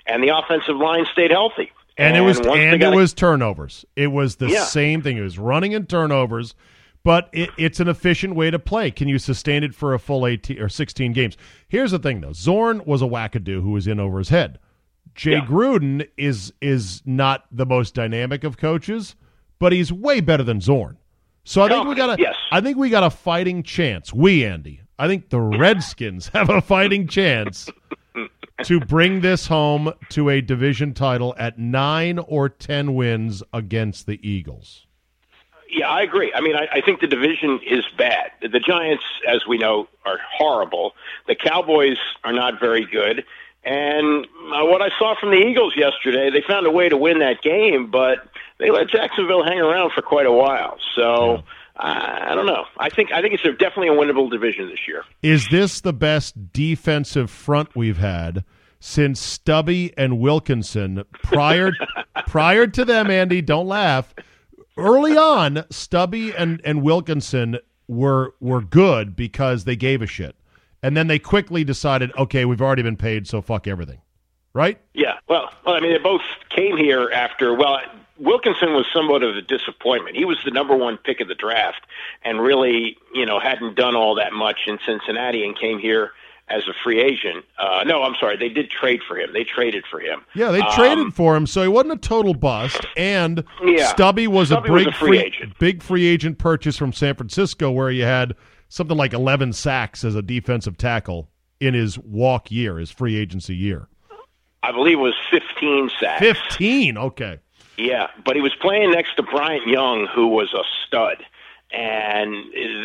and 0.06 0.24
the 0.24 0.30
offensive 0.38 0.76
line 0.78 1.06
stayed 1.12 1.32
healthy. 1.32 1.72
And, 1.98 2.16
it 2.16 2.22
was 2.22 2.38
and 2.40 2.82
it 2.82 2.84
a- 2.84 2.92
was 2.96 3.14
turnovers. 3.14 3.84
It 3.96 4.08
was 4.12 4.36
the 4.36 4.50
Yeah. 4.50 4.64
same 4.64 5.02
thing. 5.02 5.18
It 5.18 5.22
was 5.22 5.40
running 5.40 5.74
and 5.74 5.90
turnovers, 5.90 6.54
but 7.04 7.30
it, 7.34 7.50
it's 7.58 7.80
an 7.80 7.88
efficient 7.90 8.36
way 8.36 8.52
to 8.52 8.60
play. 8.60 8.92
Can 8.92 9.08
you 9.10 9.18
sustain 9.18 9.64
it 9.64 9.74
for 9.74 9.94
a 9.96 10.00
full 10.00 10.26
18 10.28 10.60
or 10.62 10.70
16 10.70 11.14
games? 11.14 11.36
Here's 11.68 11.92
the 11.92 12.00
thing 12.00 12.22
though. 12.22 12.32
Zorn 12.34 12.84
was 12.86 13.02
a 13.02 13.06
wackadoo 13.06 13.62
who 13.64 13.72
was 13.72 13.88
in 13.88 14.00
over 14.00 14.20
his 14.20 14.30
head. 14.30 14.60
Jay 15.20 15.32
Yeah. 15.32 15.46
Gruden 15.46 16.08
is 16.16 16.54
is 16.62 17.02
not 17.06 17.44
the 17.52 17.66
most 17.66 17.94
dynamic 17.94 18.46
of 18.46 18.56
coaches, 18.56 19.18
but 19.60 19.74
he's 19.74 19.92
way 19.92 20.22
better 20.22 20.44
than 20.44 20.62
Zorn. 20.62 20.98
So 21.44 21.62
I 21.62 21.68
think 21.68 21.90
we 21.90 21.96
got 21.96 22.18
a 22.18 22.22
Yes. 22.22 22.38
I 22.54 22.62
think 22.62 22.78
we 22.78 22.90
got 22.90 23.04
a 23.04 23.10
fighting 23.10 23.62
chance. 23.62 24.14
We 24.14 24.46
Andy. 24.46 24.80
I 24.98 25.08
think 25.08 25.30
the 25.30 25.42
Redskins 25.42 26.30
have 26.34 26.50
a 26.50 26.62
fighting 26.62 27.06
chance 27.06 27.70
to 28.64 28.80
bring 28.80 29.20
this 29.20 29.46
home 29.48 29.92
to 30.12 30.30
a 30.30 30.40
division 30.40 30.94
title 30.94 31.36
at 31.38 31.60
nine 31.60 32.20
or 32.20 32.48
ten 32.48 32.96
wins 32.96 33.44
against 33.52 34.06
the 34.06 34.26
Eagles. 34.26 34.88
Yeah, 35.70 35.90
I 35.90 36.02
agree. 36.02 36.32
I 36.34 36.40
mean, 36.40 36.56
I, 36.56 36.68
I 36.72 36.82
think 36.82 37.02
the 37.02 37.08
division 37.08 37.60
is 37.70 37.84
bad. 37.98 38.32
The 38.42 38.60
Giants, 38.62 39.04
as 39.28 39.46
we 39.46 39.58
know, 39.58 39.90
are 40.06 40.18
horrible. 40.32 40.94
The 41.28 41.36
Cowboys 41.36 41.98
are 42.24 42.34
not 42.34 42.58
very 42.58 42.86
good. 42.86 43.26
And 43.64 44.26
uh, 44.26 44.66
what 44.66 44.82
I 44.82 44.90
saw 44.98 45.16
from 45.20 45.32
the 45.32 45.38
Eagles 45.38 45.74
yesterday, 45.76 46.30
they 46.30 46.42
found 46.48 46.66
a 46.66 46.72
way 46.72 46.90
to 46.90 46.98
win 46.98 47.20
that 47.20 47.42
game, 47.42 47.92
but 47.92 48.20
they 48.58 48.72
let 48.72 48.90
Jacksonville 48.90 49.44
hang 49.44 49.60
around 49.60 49.92
for 49.94 50.02
quite 50.02 50.26
a 50.26 50.32
while. 50.32 50.78
So 50.96 51.44
uh, 51.76 52.20
I 52.30 52.36
don't 52.36 52.46
know. 52.46 52.66
I 52.78 52.90
think 52.90 53.12
I 53.12 53.22
think 53.22 53.34
it's 53.34 53.46
a, 53.46 53.52
definitely 53.52 53.88
a 53.88 53.92
winnable 53.92 54.30
division 54.30 54.70
this 54.70 54.88
year. 54.88 55.04
Is 55.22 55.48
this 55.50 55.82
the 55.82 55.94
best 55.94 56.54
defensive 56.54 57.30
front 57.30 57.76
we've 57.76 57.98
had 57.98 58.44
since 58.80 59.20
Stubby 59.20 59.94
and 59.98 60.20
Wilkinson 60.20 61.04
prior 61.24 61.72
prior 62.28 62.68
to 62.68 62.86
them, 62.86 63.10
Andy, 63.10 63.42
don't 63.42 63.68
laugh. 63.68 64.14
Early 64.78 65.18
on, 65.18 65.66
Stubby 65.70 66.34
and, 66.34 66.62
and 66.64 66.82
Wilkinson 66.82 67.60
were 67.88 68.34
were 68.40 68.62
good 68.62 69.16
because 69.16 69.66
they 69.66 69.76
gave 69.76 70.02
a 70.02 70.08
shit. 70.08 70.36
And 70.82 70.96
then 70.96 71.08
they 71.08 71.20
quickly 71.20 71.64
decided, 71.64 72.12
okay, 72.18 72.46
we've 72.46 72.62
already 72.62 72.84
been 72.84 72.96
paid, 72.98 73.28
so 73.28 73.42
fuck 73.42 73.68
everything. 73.68 74.00
Right? 74.54 74.80
Yeah, 74.94 75.18
well, 75.28 75.50
well, 75.66 75.76
I 75.76 75.80
mean, 75.80 75.92
they 75.92 75.98
both 76.00 76.22
came 76.50 76.76
here 76.76 77.10
after. 77.14 77.54
Well, 77.54 77.80
Wilkinson 78.18 78.74
was 78.74 78.86
somewhat 78.92 79.22
of 79.24 79.36
a 79.36 79.42
disappointment. 79.42 80.16
He 80.18 80.26
was 80.26 80.38
the 80.44 80.52
number 80.52 80.76
one 80.76 80.98
pick 80.98 81.20
of 81.22 81.28
the 81.28 81.36
draft, 81.36 81.82
and 82.24 82.42
really, 82.42 82.98
you 83.14 83.26
know, 83.26 83.40
hadn't 83.40 83.76
done 83.76 83.96
all 83.96 84.16
that 84.16 84.34
much 84.34 84.62
in 84.68 84.80
Cincinnati, 84.86 85.46
and 85.46 85.58
came 85.58 85.78
here 85.80 86.12
as 86.50 86.68
a 86.68 86.74
free 86.84 87.00
agent. 87.00 87.46
Uh, 87.60 87.84
no, 87.86 88.02
I'm 88.02 88.16
sorry, 88.20 88.36
they 88.36 88.50
did 88.50 88.72
trade 88.72 89.02
for 89.08 89.20
him. 89.20 89.30
They 89.34 89.44
traded 89.44 89.86
for 89.86 90.00
him. 90.00 90.22
Yeah, 90.34 90.50
they 90.50 90.62
Um, 90.62 90.72
traded 90.74 91.14
for 91.14 91.36
him, 91.36 91.46
so 91.46 91.62
he 91.62 91.68
wasn't 91.68 91.94
a 91.94 91.98
total 91.98 92.34
bust. 92.34 92.88
And 92.98 93.44
Yeah. 93.64 93.86
Stubby 93.86 94.26
was 94.26 94.48
Stubby 94.48 94.70
a 94.70 94.72
was 94.74 94.86
big 94.86 94.94
a 94.94 94.98
free 94.98 95.20
agent. 95.20 95.60
big 95.60 95.84
free 95.84 96.08
agent 96.08 96.40
purchase 96.40 96.76
from 96.76 96.92
San 96.92 97.14
Francisco, 97.14 97.70
where 97.70 97.92
he 97.92 98.00
had 98.00 98.34
something 98.70 98.96
like 98.98 99.14
eleven 99.14 99.52
sacks 99.54 100.04
as 100.06 100.16
a 100.16 100.22
defensive 100.22 100.78
tackle 100.78 101.30
in 101.60 101.74
his 101.74 102.00
walk 102.00 102.50
year, 102.52 102.78
his 102.78 102.90
free 102.90 103.18
agency 103.18 103.56
year. 103.56 103.88
I 104.64 104.72
believe 104.72 104.98
it 104.98 105.02
was 105.02 105.14
15 105.32 105.90
sacks. 106.00 106.20
Fifteen, 106.20 106.98
okay. 106.98 107.40
Yeah, 107.78 108.08
but 108.26 108.36
he 108.36 108.42
was 108.42 108.54
playing 108.56 108.92
next 108.92 109.16
to 109.16 109.24
Bryant 109.24 109.66
Young, 109.68 110.06
who 110.14 110.28
was 110.28 110.54
a 110.54 110.64
stud, 110.86 111.18
and 111.72 112.36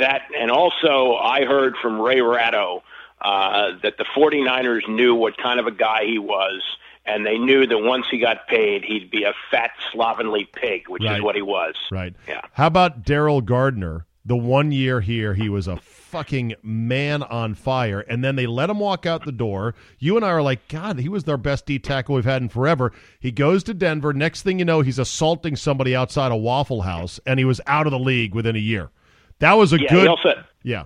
that, 0.01 0.23
and 0.39 0.51
also 0.51 1.15
I 1.17 1.45
heard 1.45 1.77
from 1.83 2.01
Ray 2.01 2.21
Ratto 2.21 2.83
uh, 3.21 3.73
that 3.83 3.97
the 3.99 4.05
49ers 4.17 4.89
knew 4.89 5.15
what 5.15 5.37
kind 5.37 5.59
of 5.59 5.67
a 5.67 5.73
guy 5.73 6.05
he 6.05 6.19
was, 6.19 6.63
and 7.07 7.27
they 7.27 7.39
knew 7.39 7.67
that 7.67 7.79
once 7.79 8.07
he 8.11 8.19
got 8.19 8.47
paid, 8.47 8.85
he'd 8.85 9.11
be 9.11 9.25
a 9.25 9.33
fat, 9.51 9.71
slovenly 9.93 10.45
pig, 10.53 10.89
which 10.89 11.03
Right. 11.03 11.17
is 11.17 11.23
what 11.23 11.35
he 11.35 11.43
was. 11.43 11.75
Right. 11.91 12.15
Yeah. 12.29 12.43
How 12.53 12.67
about 12.69 13.03
Daryl 13.03 13.45
Gardener? 13.45 14.07
The 14.27 14.37
one 14.37 14.73
year 14.73 15.01
here, 15.03 15.35
he 15.35 15.49
was 15.51 15.69
a 15.69 15.77
fucking 15.77 16.55
man 16.63 17.23
on 17.23 17.55
fire, 17.55 18.01
and 18.01 18.25
then 18.25 18.37
they 18.37 18.47
let 18.47 18.71
him 18.71 18.79
walk 18.79 19.05
out 19.05 19.25
the 19.27 19.33
door. 19.33 19.75
You 19.99 20.17
and 20.17 20.25
I 20.25 20.31
are 20.31 20.43
like, 20.43 20.67
God, 20.69 20.99
he 20.99 21.09
was 21.11 21.29
our 21.29 21.37
best 21.37 21.67
D 21.67 21.79
tackle 21.79 22.15
we've 22.15 22.25
had 22.25 22.41
in 22.41 22.49
forever. 22.49 22.93
He 23.21 23.31
goes 23.31 23.63
to 23.65 23.75
Denver. 23.75 24.13
Next 24.15 24.43
thing 24.43 24.59
you 24.59 24.65
know, 24.65 24.81
he's 24.81 24.99
assaulting 24.99 25.57
somebody 25.57 25.95
outside 25.95 26.33
a 26.33 26.37
Waffle 26.37 26.83
House, 26.83 27.21
and 27.27 27.39
he 27.39 27.45
was 27.45 27.61
out 27.67 27.87
of 27.87 27.91
the 27.91 27.99
league 27.99 28.35
within 28.35 28.57
a 28.57 28.61
year. 28.61 28.91
That 29.41 29.55
was 29.55 29.73
a 29.73 29.81
Yeah, 29.81 29.89
good. 29.91 30.03
he 30.03 30.09
also 30.09 30.45
yeah. 30.63 30.85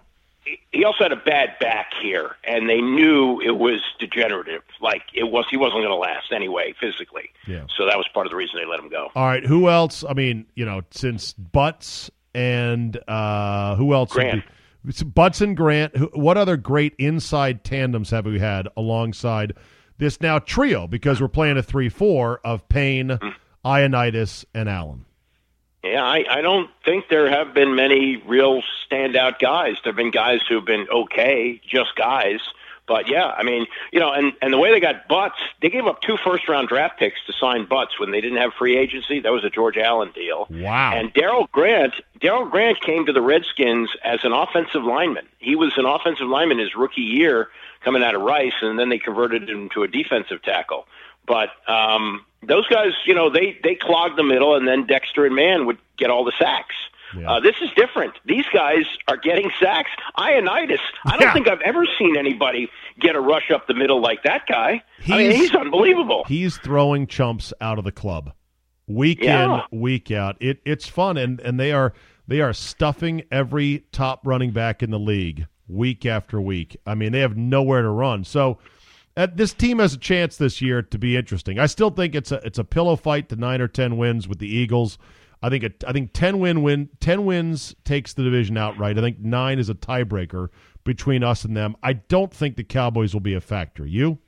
he 0.72 0.82
also 0.84 1.04
had 1.04 1.12
a 1.12 1.16
bad 1.16 1.50
back 1.60 1.92
here, 2.02 2.34
and 2.42 2.68
they 2.68 2.80
knew 2.80 3.40
it 3.40 3.56
was 3.58 3.80
degenerative. 4.00 4.62
Like 4.80 5.02
it 5.14 5.24
was, 5.30 5.44
he 5.50 5.56
wasn't 5.58 5.82
going 5.82 5.88
to 5.90 5.94
last 5.94 6.32
anyway 6.32 6.74
physically. 6.80 7.30
Yeah. 7.46 7.66
So 7.76 7.84
that 7.86 7.96
was 7.98 8.08
part 8.14 8.26
of 8.26 8.30
the 8.30 8.36
reason 8.36 8.58
they 8.58 8.66
let 8.66 8.80
him 8.80 8.88
go. 8.88 9.10
All 9.14 9.26
right. 9.26 9.44
Who 9.44 9.68
else? 9.68 10.02
I 10.08 10.14
mean, 10.14 10.46
you 10.54 10.64
know, 10.64 10.80
since 10.90 11.34
Butts 11.34 12.10
and 12.38 12.98
uh, 13.08 13.74
who 13.76 13.92
else? 13.92 14.12
Grant. 14.12 14.44
be- 14.44 14.88
it's 14.88 15.02
Butts 15.02 15.40
and 15.40 15.56
Grant. 15.56 15.96
Who, 15.96 16.06
what 16.14 16.36
other 16.38 16.56
great 16.56 16.94
inside 16.98 17.64
tandems 17.64 18.10
have 18.10 18.24
we 18.26 18.38
had 18.38 18.68
alongside 18.76 19.54
this 19.98 20.20
now 20.20 20.38
trio? 20.38 20.86
Because 20.86 21.20
we're 21.20 21.28
playing 21.28 21.56
a 21.58 21.62
three-four 21.62 22.40
of 22.44 22.68
Payne, 22.68 23.08
Mm. 23.08 23.34
Ioannidis, 23.64 24.44
and 24.54 24.68
Allen. 24.68 25.04
Yeah, 25.82 26.02
I, 26.04 26.24
I 26.30 26.40
don't 26.40 26.70
think 26.84 27.08
there 27.08 27.28
have 27.30 27.54
been 27.54 27.74
many 27.74 28.16
real 28.26 28.62
standout 28.90 29.38
guys. 29.38 29.76
There 29.82 29.92
have 29.92 29.96
been 29.96 30.10
guys 30.10 30.40
who've 30.48 30.64
been 30.64 30.86
okay, 30.92 31.60
just 31.68 31.94
guys. 31.96 32.40
But 32.88 33.08
yeah, 33.08 33.26
I 33.26 33.42
mean, 33.42 33.66
you 33.92 34.00
know, 34.00 34.10
and 34.12 34.32
and 34.40 34.52
the 34.52 34.58
way 34.58 34.72
they 34.72 34.80
got 34.80 35.06
Butts, 35.06 35.38
they 35.60 35.68
gave 35.68 35.86
up 35.86 36.00
two 36.00 36.16
first 36.16 36.48
round 36.48 36.68
draft 36.68 36.98
picks 36.98 37.18
to 37.26 37.32
sign 37.34 37.66
Butts 37.66 38.00
when 38.00 38.10
they 38.10 38.20
didn't 38.20 38.38
have 38.38 38.52
free 38.58 38.76
agency. 38.76 39.20
That 39.20 39.30
was 39.30 39.44
a 39.44 39.50
George 39.50 39.76
Allen 39.76 40.10
deal. 40.14 40.46
Wow. 40.50 40.92
And 40.94 41.12
Daryl 41.12 41.50
Grant, 41.52 41.94
Daryl 42.20 42.50
Grant 42.50 42.80
came 42.80 43.04
to 43.06 43.12
the 43.12 43.22
Redskins 43.22 43.90
as 44.02 44.20
an 44.24 44.32
offensive 44.32 44.82
lineman. 44.82 45.26
He 45.38 45.54
was 45.54 45.74
an 45.76 45.84
offensive 45.84 46.26
lineman 46.26 46.58
his 46.58 46.74
rookie 46.74 47.02
year 47.02 47.48
coming 47.84 48.02
out 48.02 48.14
of 48.14 48.22
Rice, 48.22 48.54
and 48.62 48.78
then 48.78 48.88
they 48.88 48.98
converted 48.98 49.48
him 49.48 49.68
to 49.74 49.82
a 49.82 49.88
defensive 49.88 50.42
tackle. 50.42 50.86
But 51.26 51.50
um, 51.68 52.24
those 52.42 52.66
guys, 52.68 52.92
you 53.04 53.14
know, 53.14 53.30
they 53.30 53.58
they 53.62 53.74
clogged 53.74 54.16
the 54.16 54.24
middle, 54.24 54.56
and 54.56 54.66
then 54.66 54.86
Dexter 54.86 55.26
and 55.26 55.36
Mann 55.36 55.66
would 55.66 55.78
get 55.98 56.10
all 56.10 56.24
the 56.24 56.32
sacks. 56.38 56.74
Yeah. 57.16 57.30
Uh, 57.30 57.40
this 57.40 57.56
is 57.62 57.70
different. 57.76 58.14
These 58.24 58.44
guys 58.52 58.84
are 59.06 59.16
getting 59.16 59.50
sacks. 59.60 59.90
Ioannidis, 60.18 60.78
I 61.06 61.12
don't 61.12 61.22
Yeah. 61.22 61.32
think 61.32 61.48
I've 61.48 61.60
ever 61.62 61.84
seen 61.98 62.16
anybody 62.16 62.68
get 63.00 63.16
a 63.16 63.20
rush 63.20 63.50
up 63.50 63.66
the 63.66 63.74
middle 63.74 64.00
like 64.00 64.22
that 64.24 64.46
guy. 64.46 64.82
I 65.06 65.16
mean, 65.18 65.30
He's- 65.30 65.36
he's 65.36 65.54
unbelievable. 65.54 66.24
He's 66.28 66.56
throwing 66.58 67.06
chumps 67.06 67.52
out 67.60 67.78
of 67.78 67.84
the 67.84 67.92
club, 67.92 68.32
week 68.86 69.22
Yeah. 69.22 69.62
in, 69.70 69.80
week 69.80 70.10
out. 70.10 70.36
It 70.40 70.60
it's 70.64 70.86
fun, 70.88 71.16
and 71.16 71.40
and 71.40 71.58
they 71.58 71.72
are 71.72 71.94
they 72.26 72.40
are 72.40 72.52
stuffing 72.52 73.22
every 73.32 73.84
top 73.92 74.20
running 74.26 74.50
back 74.50 74.82
in 74.82 74.90
the 74.90 74.98
league 74.98 75.46
week 75.66 76.04
after 76.06 76.40
week. 76.40 76.76
I 76.86 76.94
mean, 76.94 77.12
they 77.12 77.20
have 77.20 77.36
nowhere 77.36 77.82
to 77.82 77.90
run. 77.90 78.24
So. 78.24 78.58
Uh, 79.16 79.26
this 79.34 79.52
team 79.52 79.80
has 79.80 79.94
a 79.94 79.98
chance 79.98 80.36
this 80.36 80.62
year 80.62 80.80
to 80.80 80.96
be 80.96 81.16
interesting. 81.16 81.58
I 81.58 81.66
still 81.66 81.90
think 81.90 82.14
it's 82.14 82.30
a 82.30 82.36
it's 82.46 82.56
a 82.58 82.62
pillow 82.62 82.94
fight 82.94 83.28
to 83.30 83.34
nine 83.34 83.60
or 83.60 83.66
ten 83.66 83.96
wins 83.96 84.28
with 84.28 84.38
the 84.38 84.46
Eagles. 84.46 84.96
I 85.42 85.48
think 85.50 85.64
it, 85.64 85.84
I 85.86 85.92
think 85.92 86.12
ten 86.12 86.38
win 86.38 86.62
win 86.62 86.88
ten 87.00 87.24
wins 87.24 87.74
takes 87.84 88.14
the 88.14 88.22
division 88.22 88.56
outright. 88.56 88.98
I 88.98 89.00
think 89.00 89.20
nine 89.20 89.58
is 89.58 89.68
a 89.68 89.74
tiebreaker 89.74 90.48
between 90.84 91.22
us 91.22 91.44
and 91.44 91.56
them. 91.56 91.76
I 91.82 91.92
don't 91.92 92.32
think 92.32 92.56
the 92.56 92.64
Cowboys 92.64 93.14
will 93.14 93.20
be 93.20 93.34
a 93.34 93.40
factor. 93.40 93.86
You? 93.86 94.18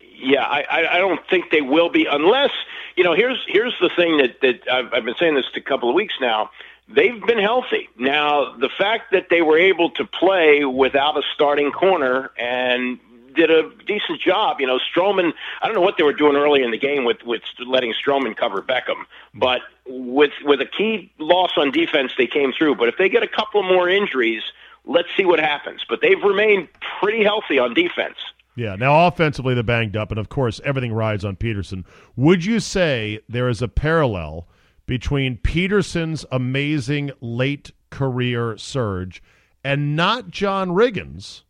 Yeah, 0.00 0.44
I, 0.44 0.62
I, 0.62 0.94
I 0.94 0.98
don't 0.98 1.20
think 1.28 1.50
they 1.50 1.60
will 1.60 1.90
be 1.90 2.06
unless 2.06 2.50
you 2.96 3.04
know. 3.04 3.14
Here's 3.14 3.38
here's 3.46 3.74
the 3.80 3.90
thing 3.94 4.16
that 4.18 4.40
that 4.40 4.68
I've, 4.72 4.94
I've 4.94 5.04
been 5.04 5.16
saying 5.18 5.34
this 5.34 5.44
a 5.54 5.60
couple 5.60 5.88
of 5.88 5.94
weeks 5.94 6.14
now. 6.20 6.50
They've 6.88 7.20
been 7.26 7.40
healthy. 7.40 7.88
Now, 7.98 8.56
the 8.56 8.68
fact 8.68 9.10
that 9.10 9.26
they 9.28 9.42
were 9.42 9.58
able 9.58 9.90
to 9.90 10.04
play 10.04 10.64
without 10.64 11.18
a 11.18 11.22
starting 11.34 11.72
corner 11.72 12.30
and 12.38 13.00
did 13.36 13.50
a 13.50 13.70
decent 13.86 14.20
job. 14.20 14.60
You 14.60 14.66
know, 14.66 14.78
Stroman. 14.78 15.32
I 15.62 15.66
don't 15.66 15.74
know 15.74 15.82
what 15.82 15.96
they 15.96 16.02
were 16.02 16.12
doing 16.12 16.36
early 16.36 16.62
in 16.62 16.70
the 16.70 16.78
game 16.78 17.04
with 17.04 17.22
with 17.24 17.42
letting 17.64 17.92
Stroman 17.94 18.36
cover 18.36 18.62
Beckham, 18.62 19.04
but 19.34 19.60
with 19.86 20.32
with 20.42 20.60
a 20.60 20.66
key 20.66 21.12
loss 21.18 21.52
on 21.56 21.70
defense, 21.70 22.12
they 22.18 22.26
came 22.26 22.52
through. 22.52 22.76
But 22.76 22.88
if 22.88 22.96
they 22.98 23.08
get 23.08 23.22
a 23.22 23.28
couple 23.28 23.62
more 23.62 23.88
injuries, 23.88 24.42
let's 24.84 25.08
see 25.16 25.24
what 25.24 25.38
happens. 25.38 25.84
But 25.88 26.00
they've 26.00 26.22
remained 26.22 26.68
pretty 27.00 27.22
healthy 27.22 27.58
on 27.58 27.74
defense. 27.74 28.16
Yeah. 28.56 28.74
Now, 28.74 29.06
offensively, 29.06 29.54
they're 29.54 29.62
banged 29.62 29.96
up, 29.96 30.10
and 30.10 30.18
of 30.18 30.28
course, 30.28 30.60
everything 30.64 30.92
rides 30.92 31.24
on 31.24 31.36
Peterson. 31.36 31.84
Would 32.16 32.44
you 32.44 32.58
say 32.58 33.20
there 33.28 33.48
is 33.48 33.60
a 33.60 33.68
parallel 33.68 34.48
between 34.86 35.36
Peterson's 35.36 36.24
amazing 36.32 37.10
late 37.20 37.72
career 37.90 38.56
surge 38.56 39.22
and 39.62 39.94
not 39.94 40.30
John 40.30 40.70
Riggins, 40.70 41.42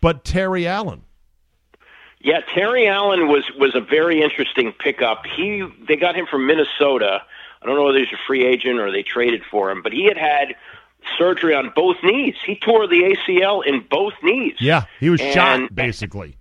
but 0.00 0.24
Terry 0.24 0.66
Allen? 0.66 1.02
Yeah, 2.22 2.40
Terry 2.54 2.86
Allen 2.86 3.28
was 3.28 3.44
was 3.58 3.74
a 3.74 3.80
very 3.80 4.22
interesting 4.22 4.72
pickup. 4.72 5.24
He 5.26 5.66
they 5.88 5.96
got 5.96 6.14
him 6.14 6.26
from 6.26 6.46
Minnesota. 6.46 7.22
I 7.62 7.66
don't 7.66 7.76
know 7.76 7.84
whether 7.84 7.98
he's 7.98 8.12
a 8.12 8.20
free 8.26 8.46
agent 8.46 8.78
or 8.78 8.90
they 8.90 9.02
traded 9.02 9.42
for 9.50 9.70
him, 9.70 9.82
but 9.82 9.92
he 9.92 10.04
had 10.04 10.16
had 10.18 10.54
surgery 11.18 11.54
on 11.54 11.72
both 11.74 11.96
knees. 12.02 12.34
He 12.44 12.56
tore 12.56 12.86
the 12.86 13.14
ACL 13.28 13.64
in 13.64 13.84
both 13.90 14.14
knees. 14.22 14.56
Yeah, 14.60 14.84
he 14.98 15.08
was 15.10 15.20
And- 15.20 15.32
shot 15.34 15.74
basically. 15.74 16.36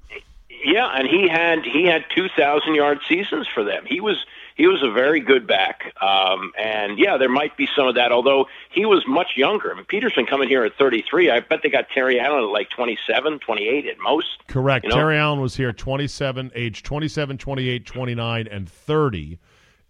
Yeah, 0.64 0.88
and 0.94 1.08
he 1.08 1.28
had 1.28 1.64
he 1.64 1.86
had 1.86 2.06
two 2.16 2.28
thousand 2.30 2.76
yard 2.76 3.00
seasons 3.08 3.48
for 3.54 3.64
them. 3.64 3.86
He 3.86 4.00
was 4.02 4.26
he 4.56 4.68
was 4.68 4.84
a 4.84 4.92
very 4.92 5.22
good 5.22 5.48
back, 5.48 5.94
um, 6.02 6.52
and 6.58 7.00
yeah, 7.00 7.16
there 7.18 7.30
might 7.30 7.56
be 7.56 7.68
some 7.76 7.88
of 7.88 7.96
that. 7.96 8.12
Although 8.12 8.48
he 8.70 8.86
was 8.86 9.06
much 9.08 9.38
younger. 9.38 9.72
I 9.72 9.76
mean, 9.76 9.86
Peterson 9.86 10.26
coming 10.26 10.50
here 10.50 10.64
at 10.66 10.76
thirty 10.78 11.02
three. 11.10 11.30
I 11.32 11.40
bet 11.40 11.62
they 11.64 11.70
got 11.70 11.90
Terry 11.90 12.20
Allen 12.20 12.44
at 12.44 12.50
like 12.50 12.70
27, 12.70 13.40
28 13.40 13.86
at 13.88 14.00
most. 14.00 14.46
Correct. 14.48 14.84
You 14.86 14.90
know? 14.90 14.96
Terry 14.98 15.18
Allen 15.18 15.40
was 15.40 15.56
here 15.56 15.72
27, 15.72 16.52
age 16.56 16.84
27, 16.84 17.38
28, 17.38 17.86
29, 17.86 18.48
and 18.48 18.70
30. 18.70 19.40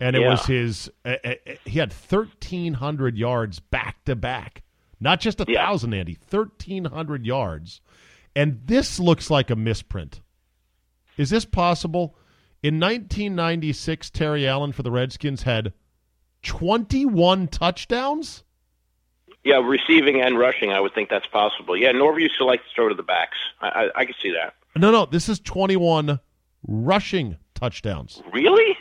And 0.02 0.16
it 0.16 0.22
Yeah. 0.22 0.30
was 0.30 0.46
his, 0.46 0.90
uh, 1.04 1.16
uh, 1.26 1.34
he 1.66 1.78
had 1.80 1.92
1,300 1.92 3.18
yards 3.18 3.60
back 3.60 4.04
to 4.06 4.16
back. 4.16 4.62
Not 5.02 5.20
just 5.20 5.42
a 5.42 5.46
Yeah. 5.48 5.60
1,000, 5.66 5.94
Andy, 5.94 6.18
1,300 6.30 7.26
yards. 7.26 7.82
And 8.36 8.62
this 8.66 9.00
looks 9.00 9.30
like 9.30 9.50
a 9.50 9.56
misprint. 9.56 10.22
Is 11.20 11.30
this 11.30 11.44
possible? 11.44 12.16
In 12.64 12.80
1996, 12.80 14.10
Terry 14.10 14.48
Allen 14.48 14.72
for 14.72 14.84
the 14.84 14.92
Redskins 14.92 15.44
had 15.44 15.74
21 16.44 17.50
touchdowns? 17.50 18.44
Yeah, 19.44 19.58
receiving 19.58 20.22
and 20.22 20.40
rushing. 20.40 20.72
I 20.72 20.80
would 20.80 20.94
think 20.94 21.10
that's 21.10 21.28
possible. 21.28 21.76
Yeah, 21.76 21.92
Norv 21.92 22.22
used 22.22 22.38
to 22.38 22.46
like 22.46 22.62
to 22.62 22.68
throw 22.74 22.88
to 22.88 22.96
the 22.96 23.04
backs. 23.04 23.36
I, 23.62 23.68
I, 23.68 23.90
I 24.02 24.06
can 24.06 24.16
see 24.22 24.32
that. 24.32 24.54
No, 24.78 24.92
no, 24.92 25.06
this 25.06 25.28
is 25.28 25.42
21 25.42 26.22
rushing 26.68 27.36
touchdowns. 27.54 28.24
Really? 28.32 28.78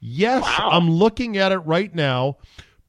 Yes, 0.00 0.42
Wow. 0.42 0.68
I'm 0.72 0.90
looking 0.90 1.38
at 1.38 1.52
it 1.52 1.58
right 1.58 1.94
now. 1.94 2.36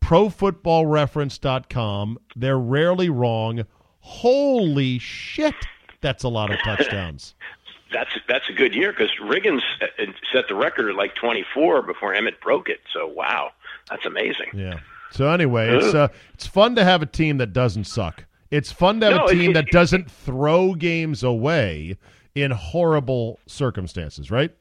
ProFootballReference.com. 0.01 2.17
They're 2.35 2.59
rarely 2.59 3.09
wrong. 3.09 3.63
Holy 3.99 4.99
shit, 4.99 5.55
that's 6.01 6.23
a 6.23 6.29
lot 6.29 6.51
of 6.51 6.57
touchdowns. 6.63 7.35
That's 7.91 8.11
that's 8.27 8.49
a 8.49 8.53
good 8.53 8.73
year 8.75 8.91
because 8.91 9.09
Riggins 9.21 9.61
uh, 9.81 10.05
set 10.31 10.47
the 10.47 10.55
record 10.55 10.89
at 10.89 10.95
like 10.95 11.15
24 11.15 11.81
before 11.83 12.13
Emmett 12.13 12.39
broke 12.41 12.69
it. 12.69 12.79
So 12.93 13.07
wow, 13.07 13.51
that's 13.89 14.05
amazing. 14.05 14.47
yeah. 14.53 14.79
So 15.11 15.27
anyway, 15.29 15.69
it's 15.75 15.95
uh, 15.95 16.09
it's 16.35 16.45
fun 16.45 16.75
to 16.75 16.83
have 16.83 17.01
a 17.01 17.07
team 17.07 17.37
that 17.37 17.51
doesn't 17.53 17.85
suck. 17.85 18.25
It's 18.51 18.71
fun 18.71 18.99
to 18.99 19.07
have 19.07 19.15
No, 19.15 19.25
a 19.25 19.33
team 19.33 19.51
it- 19.51 19.53
that 19.55 19.67
doesn't 19.71 20.09
throw 20.09 20.73
games 20.75 21.23
away 21.23 21.97
in 22.35 22.51
horrible 22.51 23.39
circumstances, 23.47 24.29
right? 24.29 24.51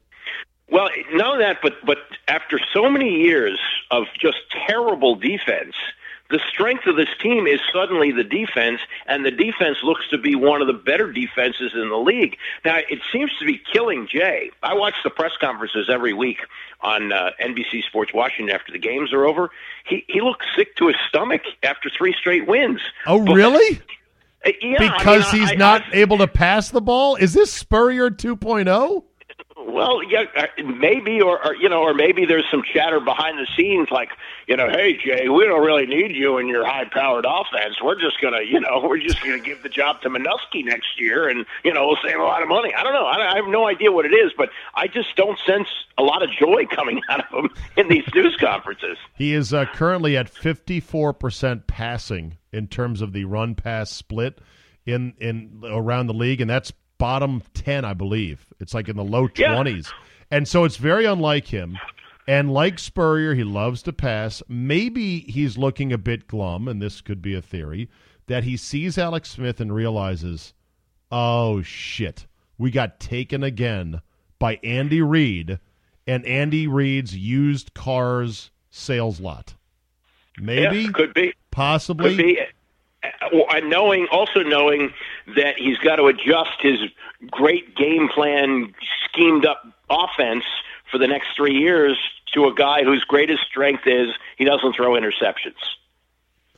Well, 0.71 0.89
none 1.13 1.33
of 1.33 1.39
that, 1.39 1.57
but 1.61 1.73
but 1.85 1.97
after 2.27 2.59
so 2.73 2.89
many 2.89 3.21
years 3.21 3.59
of 3.91 4.05
just 4.19 4.37
terrible 4.67 5.15
defense, 5.15 5.75
the 6.29 6.39
strength 6.47 6.85
of 6.85 6.95
this 6.95 7.09
team 7.19 7.47
is 7.47 7.59
suddenly 7.73 8.11
the 8.11 8.23
defense, 8.23 8.79
and 9.07 9.25
the 9.25 9.31
defense 9.31 9.77
looks 9.83 10.07
to 10.09 10.17
be 10.17 10.35
one 10.35 10.61
of 10.61 10.67
the 10.67 10.73
better 10.73 11.11
defenses 11.11 11.71
in 11.73 11.89
the 11.89 11.97
league. 11.97 12.37
Now, 12.63 12.77
it 12.77 12.99
seems 13.11 13.31
to 13.39 13.45
be 13.45 13.59
killing 13.71 14.07
Jay. 14.07 14.51
I 14.61 14.73
watch 14.75 14.95
the 15.03 15.09
press 15.09 15.31
conferences 15.39 15.89
every 15.89 16.13
week 16.13 16.39
on 16.81 17.11
uh, 17.11 17.31
NBC 17.41 17.83
Sports 17.83 18.13
Washington 18.13 18.53
after 18.55 18.71
the 18.71 18.77
games 18.79 19.11
are 19.13 19.25
over. 19.25 19.49
He 19.85 20.05
he 20.07 20.21
looks 20.21 20.45
sick 20.55 20.75
to 20.77 20.87
his 20.87 20.95
stomach 21.07 21.41
after 21.63 21.89
three 21.89 22.13
straight 22.13 22.47
wins. 22.47 22.81
Oh, 23.05 23.25
But- 23.25 23.33
really? 23.33 23.81
Uh, 24.45 24.51
yeah, 24.61 24.77
I 24.79 24.81
mean, 24.83 24.91
Because 24.97 25.29
he's 25.31 25.51
I- 25.51 25.55
not 25.55 25.81
I- 25.91 25.97
able 25.97 26.17
to 26.19 26.27
pass 26.27 26.69
the 26.69 26.79
ball? 26.79 27.15
Is 27.17 27.33
this 27.33 27.51
Spurrier 27.51 28.05
oh? 28.05 28.09
2.0? 28.09 29.03
Well, 29.57 30.01
yeah, 30.03 30.23
uh, 30.35 30.47
maybe, 30.63 31.21
or, 31.21 31.45
or 31.45 31.55
you 31.55 31.69
know, 31.69 31.81
or 31.81 31.93
maybe 31.93 32.25
there's 32.25 32.45
some 32.49 32.63
chatter 32.63 32.99
behind 32.99 33.37
the 33.37 33.47
scenes, 33.55 33.89
like, 33.91 34.09
you 34.47 34.55
know, 34.55 34.69
hey 34.69 34.97
Jay, 34.97 35.27
we 35.27 35.45
don't 35.45 35.65
really 35.65 35.85
need 35.85 36.15
you 36.15 36.37
in 36.37 36.47
your 36.47 36.65
high-powered 36.65 37.25
offense. 37.27 37.75
We're 37.83 37.99
just 37.99 38.21
gonna, 38.21 38.41
you 38.41 38.59
know, 38.59 38.81
we're 38.87 38.99
just 38.99 39.21
gonna 39.21 39.39
give 39.39 39.61
the 39.63 39.69
job 39.69 40.01
to 40.01 40.09
Minuski 40.09 40.63
next 40.63 40.99
year, 40.99 41.27
and 41.27 41.45
you 41.63 41.73
know, 41.73 41.87
we'll 41.87 41.97
save 42.03 42.19
a 42.19 42.23
lot 42.23 42.41
of 42.41 42.47
money. 42.47 42.73
I 42.73 42.83
don't 42.83 42.93
know. 42.93 43.05
I, 43.05 43.33
I 43.33 43.35
have 43.35 43.47
no 43.47 43.67
idea 43.67 43.91
what 43.91 44.05
it 44.05 44.13
is, 44.13 44.31
but 44.37 44.49
I 44.75 44.87
just 44.87 45.15
don't 45.15 45.37
sense 45.39 45.67
a 45.97 46.03
lot 46.03 46.23
of 46.23 46.31
joy 46.31 46.65
coming 46.71 47.01
out 47.09 47.21
of 47.21 47.43
him 47.43 47.49
in 47.77 47.89
these 47.89 48.05
news 48.13 48.37
conferences. 48.37 48.97
He 49.15 49.33
is 49.33 49.53
uh, 49.53 49.65
currently 49.65 50.15
at 50.17 50.33
54% 50.33 51.67
passing 51.67 52.37
in 52.51 52.67
terms 52.67 53.01
of 53.01 53.13
the 53.13 53.25
run 53.25 53.55
pass 53.55 53.91
split 53.91 54.39
in 54.85 55.13
in 55.19 55.61
around 55.65 56.07
the 56.07 56.13
league 56.13 56.41
and 56.41 56.49
that's 56.49 56.71
bottom 56.99 57.41
10 57.55 57.83
I 57.85 57.93
believe. 57.95 58.45
It's 58.59 58.75
like 58.75 58.87
in 58.89 58.95
the 58.95 59.03
low 59.03 59.27
Yeah. 59.35 59.55
20s. 59.55 59.91
And 60.29 60.47
so 60.47 60.63
it's 60.63 60.77
very 60.77 61.05
unlike 61.05 61.47
him. 61.47 61.79
And 62.27 62.53
like 62.53 62.77
Spurrier, 62.77 63.33
he 63.33 63.43
loves 63.43 63.81
to 63.83 63.91
pass. 63.93 64.43
Maybe 64.47 65.21
he's 65.21 65.57
looking 65.57 65.91
a 65.91 65.97
bit 65.97 66.27
glum 66.27 66.67
and 66.67 66.79
this 66.79 67.01
could 67.01 67.23
be 67.23 67.33
a 67.33 67.41
theory 67.41 67.89
that 68.27 68.43
he 68.43 68.55
sees 68.55 68.99
Alex 68.99 69.31
Smith 69.31 69.59
and 69.59 69.73
realizes, 69.73 70.53
"Oh 71.11 71.63
shit. 71.63 72.27
We 72.59 72.69
got 72.69 72.99
taken 72.99 73.41
again 73.43 74.01
by 74.37 74.59
Andy 74.63 75.01
Reid 75.01 75.57
and 76.05 76.23
Andy 76.27 76.67
Reid's 76.67 77.15
used 77.17 77.73
cars 77.73 78.51
sales 78.69 79.19
lot." 79.19 79.55
Maybe, 80.39 80.81
yeah, 80.81 80.91
could 80.91 81.13
be. 81.15 81.33
possibly. 81.49 82.15
Could 82.15 82.17
be. 82.23 82.39
Uh, 83.03 83.07
well, 83.33 83.45
And 83.49 83.69
knowing, 83.69 84.07
also 84.11 84.43
knowing 84.43 84.93
that 85.35 85.55
he's 85.57 85.77
got 85.77 85.97
to 85.97 86.05
adjust 86.05 86.61
his 86.61 86.79
great 87.29 87.75
game 87.75 88.07
plan, 88.09 88.73
schemed 89.05 89.45
up 89.45 89.63
offense 89.89 90.43
for 90.91 90.97
the 90.97 91.07
next 91.07 91.29
three 91.35 91.55
years 91.55 91.97
to 92.33 92.45
a 92.45 92.53
guy 92.53 92.83
whose 92.83 93.03
greatest 93.03 93.41
strength 93.49 93.83
is 93.87 94.09
he 94.37 94.45
doesn't 94.45 94.75
throw 94.75 94.91
interceptions. 94.91 95.57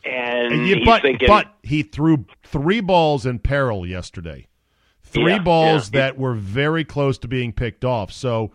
And 0.03 0.67
Yeah, 0.67 0.75
he's 0.75 0.85
but 0.85 1.01
thinking, 1.01 1.27
but 1.27 1.53
he 1.63 1.83
threw 1.83 2.25
three 2.43 2.81
balls 2.81 3.25
in 3.25 3.39
peril 3.39 3.85
yesterday. 3.85 4.47
Three 5.03 5.33
Yeah, 5.33 5.39
balls 5.39 5.91
yeah. 5.93 6.01
that 6.01 6.17
were 6.17 6.33
very 6.33 6.83
close 6.83 7.17
to 7.19 7.27
being 7.27 7.51
picked 7.53 7.85
off. 7.85 8.11
So 8.11 8.51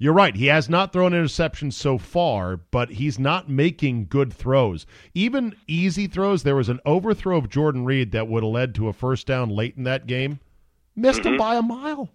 you're 0.00 0.12
right. 0.14 0.34
He 0.34 0.46
has 0.46 0.68
not 0.68 0.92
thrown 0.92 1.12
interceptions 1.12 1.74
so 1.74 1.98
far, 1.98 2.56
but 2.56 2.88
he's 2.90 3.18
not 3.18 3.48
making 3.48 4.06
good 4.08 4.32
throws. 4.32 4.86
Even 5.14 5.54
easy 5.68 6.06
throws. 6.08 6.42
There 6.42 6.56
was 6.56 6.68
an 6.70 6.80
overthrow 6.84 7.36
of 7.38 7.48
Jordan 7.50 7.84
Reed 7.84 8.10
that 8.12 8.26
would 8.26 8.42
have 8.42 8.50
led 8.50 8.74
to 8.76 8.88
a 8.88 8.92
first 8.92 9.26
down 9.28 9.50
late 9.50 9.76
in 9.76 9.84
that 9.84 10.06
game. 10.08 10.40
Missed 10.96 11.20
Mm-hmm. 11.20 11.28
him 11.34 11.36
by 11.38 11.54
a 11.56 11.62
mile. 11.62 12.08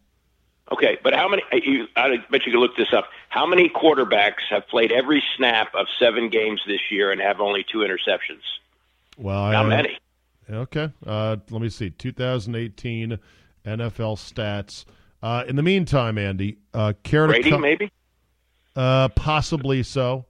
okay, 0.74 0.98
but 1.04 1.14
how 1.14 1.30
many? 1.30 1.44
uh, 1.54 1.58
You, 1.64 1.86
I 1.96 2.18
bet 2.32 2.46
you 2.46 2.52
could 2.52 2.60
look 2.60 2.76
this 2.76 2.92
up. 2.92 3.06
How 3.30 3.46
many 3.46 3.70
quarterbacks 3.70 4.42
have 4.50 4.68
played 4.68 4.92
every 4.92 5.24
snap 5.38 5.74
of 5.76 5.86
seven 6.00 6.30
games 6.30 6.62
this 6.68 6.82
year 6.92 7.12
and 7.12 7.22
have 7.22 7.40
only 7.40 7.64
two 7.72 7.80
interceptions? 7.80 8.42
Well, 9.18 9.52
Not 9.52 9.66
I, 9.68 9.70
many. 9.70 9.98
Okay. 10.50 10.92
Uh, 11.06 11.38
let 11.52 11.62
me 11.62 11.70
see. 11.70 11.92
2018 11.92 13.18
NFL 13.66 14.18
stats. 14.18 14.86
Uh, 15.26 15.44
in 15.48 15.56
the 15.56 15.64
meantime, 15.64 16.20
Andy, 16.20 16.60
uh, 16.76 16.94
care 17.02 17.26
to 17.26 17.34
Brady, 17.34 17.50
com- 17.50 17.62
maybe. 17.62 17.92
Uh, 18.76 19.08
possibly 19.10 19.82
so. 19.82 20.28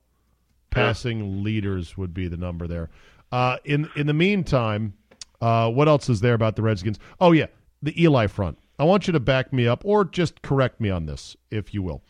Passing 0.70 1.44
leaders 1.44 1.98
would 1.98 2.14
be 2.14 2.30
the 2.30 2.38
number 2.38 2.66
there. 2.66 2.90
Uh, 3.30 3.58
in 3.66 3.90
in 3.98 4.08
the 4.08 4.14
meantime, 4.14 4.94
uh, 5.42 5.70
what 5.70 5.90
else 5.90 6.08
is 6.08 6.22
there 6.22 6.34
about 6.34 6.56
the 6.56 6.62
Redskins? 6.62 6.98
Oh 7.20 7.34
yeah, 7.34 7.48
the 7.82 8.02
Eli 8.02 8.28
front. 8.28 8.58
I 8.80 8.86
want 8.86 9.06
you 9.06 9.12
to 9.12 9.20
back 9.20 9.52
me 9.52 9.68
up, 9.68 9.84
or 9.84 10.06
just 10.06 10.42
correct 10.42 10.80
me 10.80 10.90
on 10.90 11.08
this, 11.08 11.36
if 11.52 11.74
you 11.74 11.82
will. 11.84 12.02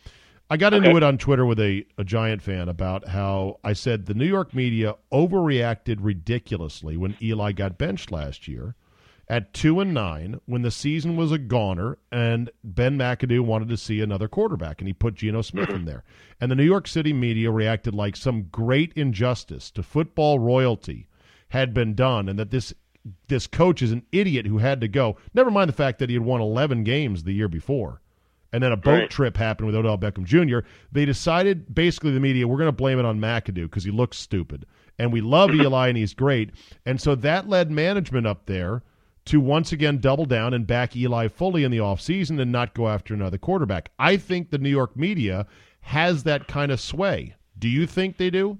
I 0.48 0.56
got 0.56 0.72
into 0.72 0.96
it 0.96 1.02
on 1.02 1.18
Twitter 1.18 1.44
with 1.44 1.58
a, 1.58 1.84
a 1.98 2.04
giant 2.04 2.40
fan 2.40 2.68
about 2.68 3.08
how 3.08 3.58
I 3.64 3.72
said 3.72 4.06
the 4.06 4.14
New 4.14 4.26
York 4.26 4.54
media 4.54 4.94
overreacted 5.12 5.96
ridiculously 6.00 6.96
when 6.96 7.16
Eli 7.20 7.50
got 7.50 7.78
benched 7.78 8.12
last 8.12 8.46
year, 8.46 8.76
at 9.28 9.52
two 9.52 9.80
and 9.80 9.92
nine 9.92 10.40
when 10.46 10.62
the 10.62 10.70
season 10.70 11.16
was 11.16 11.32
a 11.32 11.38
goner 11.38 11.98
and 12.12 12.50
Ben 12.62 12.96
McAdoo 12.96 13.40
wanted 13.40 13.68
to 13.68 13.76
see 13.76 14.00
another 14.00 14.28
quarterback 14.28 14.80
and 14.80 14.86
he 14.88 14.92
put 14.94 15.14
Geno 15.14 15.42
Smith 15.42 15.70
in 15.70 15.84
there. 15.84 16.04
And 16.40 16.50
the 16.50 16.54
New 16.54 16.64
York 16.64 16.86
City 16.86 17.12
media 17.12 17.50
reacted 17.50 17.94
like 17.94 18.14
some 18.16 18.44
great 18.44 18.92
injustice 18.94 19.70
to 19.72 19.82
football 19.82 20.38
royalty 20.38 21.08
had 21.48 21.74
been 21.74 21.94
done 21.94 22.28
and 22.28 22.38
that 22.38 22.50
this 22.50 22.72
this 23.28 23.46
coach 23.46 23.82
is 23.82 23.92
an 23.92 24.04
idiot 24.10 24.46
who 24.46 24.58
had 24.58 24.80
to 24.80 24.88
go. 24.88 25.16
Never 25.32 25.50
mind 25.50 25.68
the 25.68 25.72
fact 25.74 25.98
that 26.00 26.08
he 26.10 26.14
had 26.16 26.24
won 26.24 26.40
11 26.40 26.82
games 26.84 27.22
the 27.22 27.32
year 27.32 27.48
before. 27.48 28.00
And 28.52 28.62
then 28.62 28.72
a 28.72 28.76
boat 28.76 28.90
Right. 28.90 29.10
trip 29.10 29.36
happened 29.36 29.66
with 29.66 29.76
Odell 29.76 29.98
Beckham 29.98 30.24
Jr. 30.24 30.66
They 30.90 31.04
decided, 31.04 31.72
basically, 31.74 32.12
the 32.12 32.20
media, 32.20 32.48
we're 32.48 32.56
going 32.58 32.66
to 32.68 32.72
blame 32.72 32.98
it 32.98 33.04
on 33.04 33.20
McAdoo 33.20 33.64
because 33.64 33.84
he 33.84 33.90
looks 33.90 34.18
stupid. 34.18 34.66
And 34.98 35.12
we 35.12 35.20
love 35.20 35.50
Eli 35.54 35.88
and 35.88 35.96
he's 35.98 36.14
great. 36.14 36.50
And 36.84 37.00
so 37.00 37.14
that 37.16 37.48
led 37.48 37.70
management 37.70 38.26
up 38.26 38.46
there 38.46 38.82
to 39.26 39.40
once 39.40 39.72
again 39.72 39.98
double 39.98 40.24
down 40.24 40.54
and 40.54 40.66
back 40.66 40.96
Eli 40.96 41.28
fully 41.28 41.64
in 41.64 41.70
the 41.70 41.78
offseason 41.78 42.40
and 42.40 42.50
not 42.50 42.74
go 42.74 42.88
after 42.88 43.12
another 43.12 43.38
quarterback. 43.38 43.90
I 43.98 44.16
think 44.16 44.50
the 44.50 44.58
New 44.58 44.70
York 44.70 44.96
media 44.96 45.46
has 45.80 46.24
that 46.24 46.48
kind 46.48 46.72
of 46.72 46.80
sway. 46.80 47.34
Do 47.58 47.68
you 47.68 47.86
think 47.86 48.16
they 48.16 48.30
do? 48.30 48.58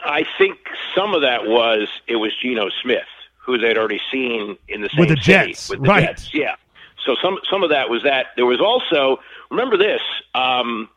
I 0.00 0.24
think 0.38 0.58
some 0.94 1.14
of 1.14 1.22
that 1.22 1.44
was 1.46 1.88
it 2.06 2.16
was 2.16 2.32
Geno 2.40 2.68
Smith, 2.82 3.02
who 3.36 3.58
they'd 3.58 3.78
already 3.78 4.00
seen 4.12 4.56
in 4.68 4.82
the 4.82 4.88
same 4.90 5.00
With 5.00 5.08
the 5.10 5.16
city 5.16 5.52
Jets, 5.52 5.70
with 5.70 5.82
the 5.82 5.88
right. 5.88 6.08
Jets. 6.08 6.34
Yeah. 6.34 6.56
So 7.04 7.16
some 7.22 7.38
some 7.50 7.62
of 7.62 7.70
that 7.70 7.88
was 7.90 8.02
that. 8.02 8.26
There 8.36 8.46
was 8.46 8.60
also 8.60 9.20
remember 9.50 9.76
this 9.76 10.00
um, 10.34 10.88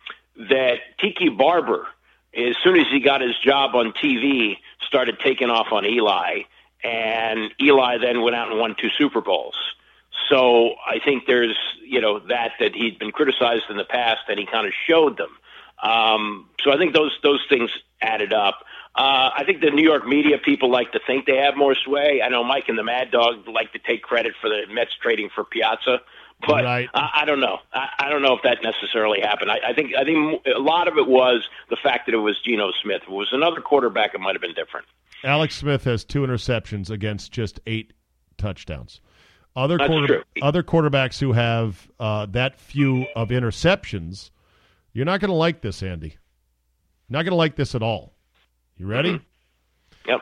that 0.49 0.79
Tiki 0.99 1.29
Barber, 1.29 1.87
as 2.35 2.55
soon 2.63 2.77
as 2.77 2.87
he 2.91 2.99
got 2.99 3.21
his 3.21 3.37
job 3.43 3.75
on 3.75 3.93
TV, 3.93 4.57
started 4.85 5.19
taking 5.19 5.49
off 5.49 5.67
on 5.71 5.85
Eli, 5.85 6.41
and 6.83 7.51
Eli 7.61 7.97
then 7.97 8.21
went 8.21 8.35
out 8.35 8.49
and 8.49 8.59
won 8.59 8.75
two 8.79 8.89
Super 8.97 9.21
Bowls. 9.21 9.55
So 10.29 10.75
I 10.85 10.99
think 11.03 11.25
there's 11.25 11.57
you 11.83 12.01
know 12.01 12.19
that 12.19 12.53
that 12.59 12.75
he'd 12.75 12.99
been 12.99 13.11
criticized 13.11 13.65
in 13.69 13.77
the 13.77 13.85
past, 13.85 14.21
and 14.27 14.39
he 14.39 14.45
kind 14.45 14.67
of 14.67 14.73
showed 14.87 15.17
them. 15.17 15.37
Um, 15.81 16.49
so 16.63 16.71
I 16.71 16.77
think 16.77 16.93
those 16.93 17.17
those 17.23 17.43
things 17.49 17.69
added 18.01 18.33
up. 18.33 18.63
Uh, 18.95 19.29
I 19.35 19.43
think 19.45 19.61
the 19.61 19.69
New 19.69 19.83
York 19.83 20.07
media 20.07 20.39
people 20.39 20.71
like 20.71 20.91
to 20.93 20.99
think 21.05 21.27
they 21.27 21.37
have 21.37 21.55
more 21.55 21.75
sway. 21.75 22.21
I 22.23 22.29
know 22.29 22.43
Mike 22.43 22.67
and 22.67 22.77
the 22.77 22.83
Mad 22.83 23.11
Dog 23.11 23.47
like 23.47 23.71
to 23.73 23.79
take 23.79 24.01
credit 24.01 24.33
for 24.41 24.49
the 24.49 24.63
Mets 24.73 24.91
trading 24.99 25.29
for 25.33 25.43
Piazza, 25.43 26.01
but 26.45 26.63
Right. 26.63 26.89
I, 26.93 27.21
I 27.21 27.25
don't 27.25 27.39
know. 27.39 27.59
I, 27.71 27.89
I 27.99 28.09
don't 28.09 28.23
know 28.23 28.35
if 28.35 28.41
that 28.41 28.63
necessarily 28.63 29.21
happened. 29.21 29.51
I, 29.51 29.59
I 29.69 29.73
think 29.73 29.93
I 29.95 30.03
think 30.03 30.41
a 30.47 30.59
lot 30.59 30.87
of 30.87 30.97
it 30.97 31.07
was 31.07 31.47
the 31.69 31.77
fact 31.81 32.07
that 32.07 32.15
it 32.15 32.19
was 32.19 32.39
Geno 32.43 32.71
Smith. 32.81 33.03
If 33.03 33.09
it 33.09 33.13
was 33.13 33.29
another 33.31 33.61
quarterback, 33.61 34.15
it 34.15 34.19
might 34.19 34.33
have 34.33 34.41
been 34.41 34.55
different. 34.55 34.87
Alex 35.23 35.55
Smith 35.55 35.83
has 35.83 36.03
two 36.03 36.21
interceptions 36.21 36.89
against 36.89 37.31
just 37.31 37.59
eight 37.65 37.93
touchdowns. 38.37 39.01
Other 39.55 39.77
That's 39.77 39.89
quarter, 39.89 40.07
true. 40.07 40.23
other 40.43 40.61
quarterbacks 40.63 41.19
who 41.19 41.33
have 41.33 41.89
uh, 41.99 42.27
that 42.27 42.59
few 42.59 43.07
of 43.15 43.29
interceptions, 43.29 44.29
you're 44.93 45.05
not 45.05 45.19
going 45.19 45.29
to 45.29 45.35
like 45.35 45.61
this, 45.61 45.81
Andy. 45.81 46.17
Not 47.09 47.23
going 47.23 47.31
to 47.31 47.37
like 47.37 47.55
this 47.55 47.73
at 47.73 47.81
all. 47.81 48.13
You 48.77 48.85
ready? 48.85 49.13
Mm-hmm. 49.13 50.09
Yep. 50.09 50.21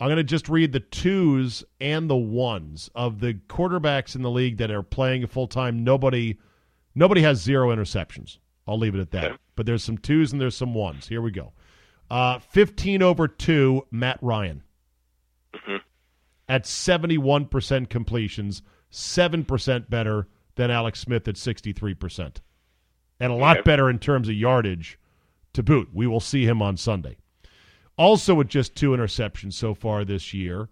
I'm 0.00 0.06
going 0.08 0.16
to 0.16 0.24
just 0.24 0.48
read 0.48 0.72
the 0.72 0.80
twos 0.80 1.62
and 1.80 2.08
the 2.08 2.16
ones 2.16 2.88
of 2.94 3.20
the 3.20 3.34
quarterbacks 3.48 4.16
in 4.16 4.22
the 4.22 4.30
league 4.30 4.56
that 4.58 4.70
are 4.70 4.82
playing 4.82 5.26
full 5.26 5.46
time. 5.46 5.84
Nobody, 5.84 6.38
nobody 6.94 7.20
has 7.20 7.42
zero 7.42 7.74
interceptions. 7.74 8.38
I'll 8.66 8.78
leave 8.78 8.94
it 8.94 9.00
at 9.00 9.10
that. 9.10 9.24
Okay. 9.24 9.36
But 9.56 9.66
there's 9.66 9.84
some 9.84 9.98
twos 9.98 10.32
and 10.32 10.40
there's 10.40 10.56
some 10.56 10.72
ones. 10.72 11.06
Here 11.06 11.20
we 11.20 11.30
go. 11.30 11.52
Uh, 12.10 12.38
15 12.38 13.02
over 13.02 13.26
two, 13.28 13.86
Matt 13.90 14.18
Ryan 14.22 14.62
Mm-hmm. 15.54 15.76
at 16.48 16.64
71% 16.64 17.88
completions, 17.88 18.62
7% 18.92 19.88
better 19.90 20.26
than 20.56 20.70
Alex 20.70 21.00
Smith 21.00 21.26
at 21.28 21.36
63%. 21.36 22.36
And 23.20 23.32
a 23.32 23.36
lot 23.36 23.58
Okay. 23.58 23.62
better 23.64 23.88
in 23.88 23.98
terms 24.00 24.28
of 24.28 24.34
yardage 24.34 24.98
to 25.52 25.62
boot. 25.62 25.88
We 25.92 26.06
will 26.08 26.20
see 26.20 26.44
him 26.44 26.60
on 26.60 26.76
Sunday. 26.76 27.16
Also, 27.96 28.34
with 28.34 28.48
just 28.48 28.74
two 28.74 28.90
interceptions 28.90 29.52
so 29.52 29.74
far 29.74 30.04
this 30.04 30.34
year, 30.34 30.68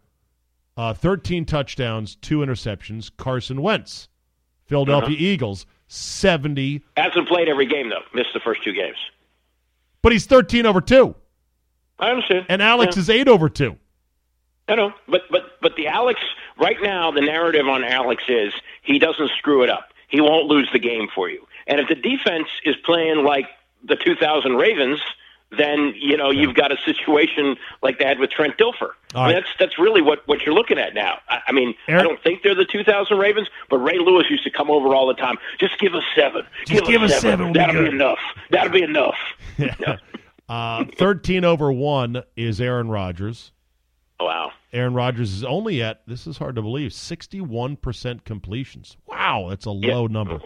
uh, 0.77 0.92
13 0.95 1.45
touchdowns, 1.45 2.16
two 2.16 2.38
interceptions, 2.38 3.11
Carson 3.16 3.62
Wentz. 3.62 4.09
Philadelphia 4.64 5.14
Uh-huh. 5.14 5.25
Eagles, 5.25 5.66
70, 5.87 6.83
Hasn't 6.97 7.29
played 7.29 7.49
every 7.49 7.66
game 7.66 7.88
though. 7.90 8.03
Missed 8.14 8.31
the 8.35 8.40
first 8.40 8.62
two 8.64 8.73
games. 8.73 8.97
but 10.03 10.11
he's 10.11 10.27
13 10.27 10.66
over 10.66 10.81
two. 10.81 11.14
I 12.03 12.11
understand. 12.11 12.47
And 12.49 12.61
Alex 12.62 12.97
Yeah. 12.97 13.01
is 13.01 13.11
8 13.11 13.29
over 13.29 13.49
two. 13.49 13.77
I 14.69 14.75
know, 14.77 14.93
but 15.09 15.23
but 15.31 15.61
but 15.61 15.77
the 15.77 15.88
Alex 15.88 16.21
right 16.59 16.77
now, 16.83 17.11
the 17.11 17.21
narrative 17.21 17.67
on 17.69 17.83
Alex 17.85 18.23
is 18.29 18.53
he 18.83 18.99
doesn't 18.99 19.31
screw 19.38 19.62
it 19.62 19.71
up. 19.71 19.88
He 20.09 20.21
won't 20.21 20.47
lose 20.47 20.69
the 20.73 20.79
game 20.79 21.09
for 21.15 21.29
you. 21.29 21.47
And 21.67 21.81
if 21.81 21.88
the 21.88 21.95
defense 21.95 22.49
is 22.65 22.77
playing 22.85 23.25
like 23.25 23.47
the 23.85 23.97
2000 23.97 24.55
Ravens, 24.57 25.01
then 25.59 25.93
you 25.97 26.17
know 26.17 26.31
you've 26.31 26.55
got 26.55 26.71
a 26.73 26.77
situation 26.85 27.57
like 27.83 27.99
they 27.99 28.05
had 28.07 28.19
with 28.21 28.31
Trent 28.31 28.57
Dilfer. 28.57 28.91
I 29.15 29.19
mean, 29.19 29.25
right. 29.25 29.33
that's 29.35 29.49
that's 29.59 29.79
really 29.79 30.01
what 30.01 30.27
what 30.29 30.43
you're 30.47 30.55
looking 30.55 30.79
at 30.79 30.95
now. 30.95 31.19
I, 31.29 31.41
I 31.49 31.53
mean, 31.53 31.75
Eric- 31.88 32.01
I 32.01 32.05
don't 32.05 32.23
think 32.23 32.43
they're 32.43 32.55
the 32.55 32.65
2000 32.65 33.19
Ravens, 33.19 33.49
but 33.69 33.79
Ray 33.79 33.99
Lewis 33.99 34.31
used 34.31 34.45
to 34.45 34.51
come 34.51 34.71
over 34.71 34.95
all 34.95 35.07
the 35.09 35.15
time. 35.15 35.37
Just 35.59 35.79
give 35.79 35.95
us 35.95 36.05
seven. 36.15 36.47
Just 36.67 36.85
give 36.87 37.03
us 37.03 37.21
seven, 37.21 37.47
we'll 37.47 37.55
That'll 37.55 37.75
be 37.75 37.91
good." 37.91 37.95
enough. 37.95 38.19
That'll 38.51 38.73
be 38.73 38.83
enough. 38.83 39.19
Uh, 40.53 40.85
13 40.99 41.47
over 41.47 41.73
1 41.73 42.23
is 42.37 42.61
Aaron 42.61 42.91
Rodgers. 42.91 43.53
Wow. 44.21 44.53
Aaron 44.71 44.93
Rodgers 44.93 45.33
is 45.33 45.45
only 45.45 45.83
at, 45.83 46.03
this 46.07 46.27
is 46.27 46.37
hard 46.37 46.57
to 46.57 46.62
believe, 46.62 46.91
61% 46.91 48.25
completions. 48.25 48.99
Wow, 49.07 49.47
that's 49.49 49.65
a 49.65 49.71
low 49.71 50.09
number. 50.09 50.41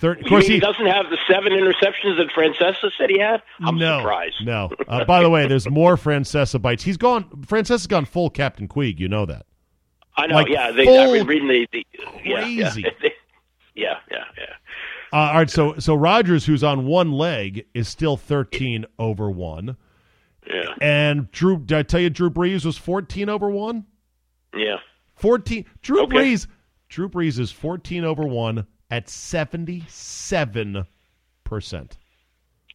Thir- 0.00 0.14
of 0.14 0.26
course, 0.26 0.48
he 0.48 0.54
he, 0.54 0.60
doesn't 0.60 0.86
have 0.86 1.08
the 1.08 1.18
seven 1.30 1.52
interceptions 1.52 2.16
that 2.16 2.30
Francesa 2.34 2.90
said 2.98 3.10
he 3.10 3.20
had? 3.20 3.42
I'm 3.60 3.78
no, 3.78 4.00
surprised. 4.00 4.44
No. 4.44 4.70
Uh, 4.88 5.04
by 5.04 5.22
the 5.22 5.30
way, 5.30 5.46
there's 5.46 5.70
more 5.70 5.96
Francesa 5.96 6.60
bites. 6.60 6.82
He's 6.82 6.96
gone, 6.96 7.22
Francesa's 7.46 7.86
gone 7.86 8.06
full 8.06 8.30
Captain 8.30 8.66
Queeg. 8.66 8.98
You 8.98 9.06
know 9.06 9.24
that. 9.24 9.46
I 10.16 10.26
know. 10.26 10.34
like 10.34 10.48
yeah, 10.48 10.72
they, 10.72 10.98
I've 10.98 11.12
been 11.12 11.26
reading 11.28 11.46
the, 11.46 11.68
the 11.70 11.86
crazy. 11.96 12.28
Yeah, 12.28 12.40
yeah, 12.40 12.46
yeah, 12.46 12.72
yeah. 12.76 12.90
yeah. 13.02 13.10
Uh, 15.14 15.28
all 15.28 15.34
right, 15.34 15.48
so 15.50 15.74
so 15.78 15.94
Rodgers, 15.94 16.44
who's 16.44 16.64
on 16.64 16.86
one 16.86 17.12
leg, 17.12 17.66
is 17.72 17.86
still 17.88 18.16
13 18.16 18.84
over 18.98 19.30
1. 19.30 19.76
Yeah, 20.46 20.74
And 20.80 21.30
Drew, 21.30 21.58
did 21.58 21.78
I 21.78 21.82
tell 21.84 22.00
you 22.00 22.10
Drew 22.10 22.28
Brees 22.30 22.64
was 22.66 22.76
14 22.76 23.28
over 23.28 23.48
1? 23.48 23.84
yeah. 24.56 24.76
14. 25.14 25.64
Drew 25.82 26.02
Okay. 26.02 26.16
Brees. 26.16 26.46
Drew 26.88 27.08
Brees 27.08 27.38
is 27.38 27.50
14 27.52 28.04
over 28.04 28.24
1 28.24 28.66
at 28.90 29.06
77%. 29.06 30.84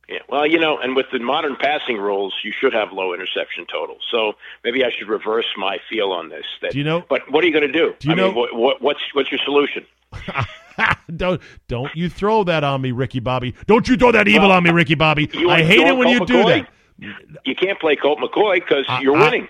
Yeah. 0.10 0.20
Well, 0.28 0.48
you 0.48 0.58
know, 0.60 0.80
and 0.80 0.96
with 0.96 1.06
the 1.12 1.20
modern 1.20 1.56
passing 1.56 1.98
rules, 1.98 2.34
you 2.44 2.52
should 2.52 2.74
have 2.74 2.92
low 2.92 3.14
interception 3.14 3.66
totals. 3.72 4.02
So 4.10 4.34
maybe 4.64 4.84
I 4.84 4.90
should 4.98 5.08
reverse 5.08 5.46
my 5.56 5.78
feel 5.88 6.12
on 6.12 6.30
this. 6.30 6.46
That, 6.64 6.72
Do 6.72 6.80
you 6.80 6.84
know- 6.84 7.04
But 7.08 7.32
what 7.32 7.44
are 7.44 7.48
you 7.48 7.54
going 7.54 7.72
to 7.72 7.72
do? 7.72 7.94
Do 8.00 8.08
you 8.08 8.14
I 8.14 8.18
know- 8.18 8.28
mean, 8.30 8.36
what, 8.36 8.56
what, 8.56 8.82
what's 8.82 9.02
what's 9.14 9.32
your 9.32 9.40
solution? 9.46 9.86
don't 11.16 11.42
don't 11.68 11.94
you 11.96 12.10
throw 12.10 12.44
that 12.46 12.64
on 12.64 12.82
me, 12.82 12.92
Ricky 12.92 13.20
Bobby. 13.20 13.54
Don't 13.68 13.88
you 13.88 13.98
throw 13.98 14.12
that 14.12 14.28
evil 14.28 14.48
Well, 14.50 14.58
on 14.58 14.64
me, 14.64 14.72
Ricky 14.72 14.96
Bobby. 14.96 15.30
I 15.48 15.62
hate 15.64 15.86
it 15.86 15.96
when 15.96 16.08
you 16.08 16.18
Colt 16.20 16.28
do 16.28 16.44
McCoy? 16.44 16.66
that. 17.00 17.38
You 17.46 17.56
can't 17.56 17.80
play 17.80 17.96
Colt 17.96 18.20
McCoy 18.20 18.56
because 18.56 18.86
you're 19.02 19.16
I- 19.16 19.24
winning. 19.26 19.48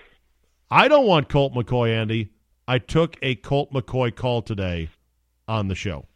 I 0.70 0.86
don't 0.88 1.06
want 1.06 1.28
Colt 1.28 1.54
McCoy, 1.54 1.90
Andy. 1.92 2.30
I 2.68 2.78
took 2.78 3.16
a 3.22 3.34
Colt 3.34 3.72
McCoy 3.72 4.14
call 4.14 4.42
today 4.42 4.88
on 5.48 5.66
the 5.68 5.74
show. 5.74 6.06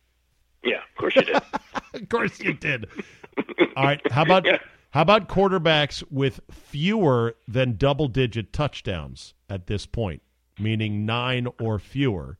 Yeah, 0.62 0.76
of 0.76 0.94
course 0.98 1.16
you 1.16 1.22
did. 1.22 1.37
Of 1.94 2.09
course 2.09 2.40
you 2.40 2.52
did. 2.54 2.88
All 3.77 3.85
right. 3.85 4.01
How 4.12 4.23
about 4.23 4.44
Yeah. 4.47 4.59
how 4.90 5.03
about 5.03 5.29
quarterbacks 5.29 6.03
with 6.11 6.40
fewer 6.51 7.35
than 7.49 7.77
double 7.77 8.09
digit 8.09 8.53
touchdowns 8.53 9.35
at 9.51 9.66
this 9.66 9.87
point, 9.87 10.23
meaning 10.59 11.05
nine 11.07 11.49
or 11.61 11.79
fewer? 11.79 12.38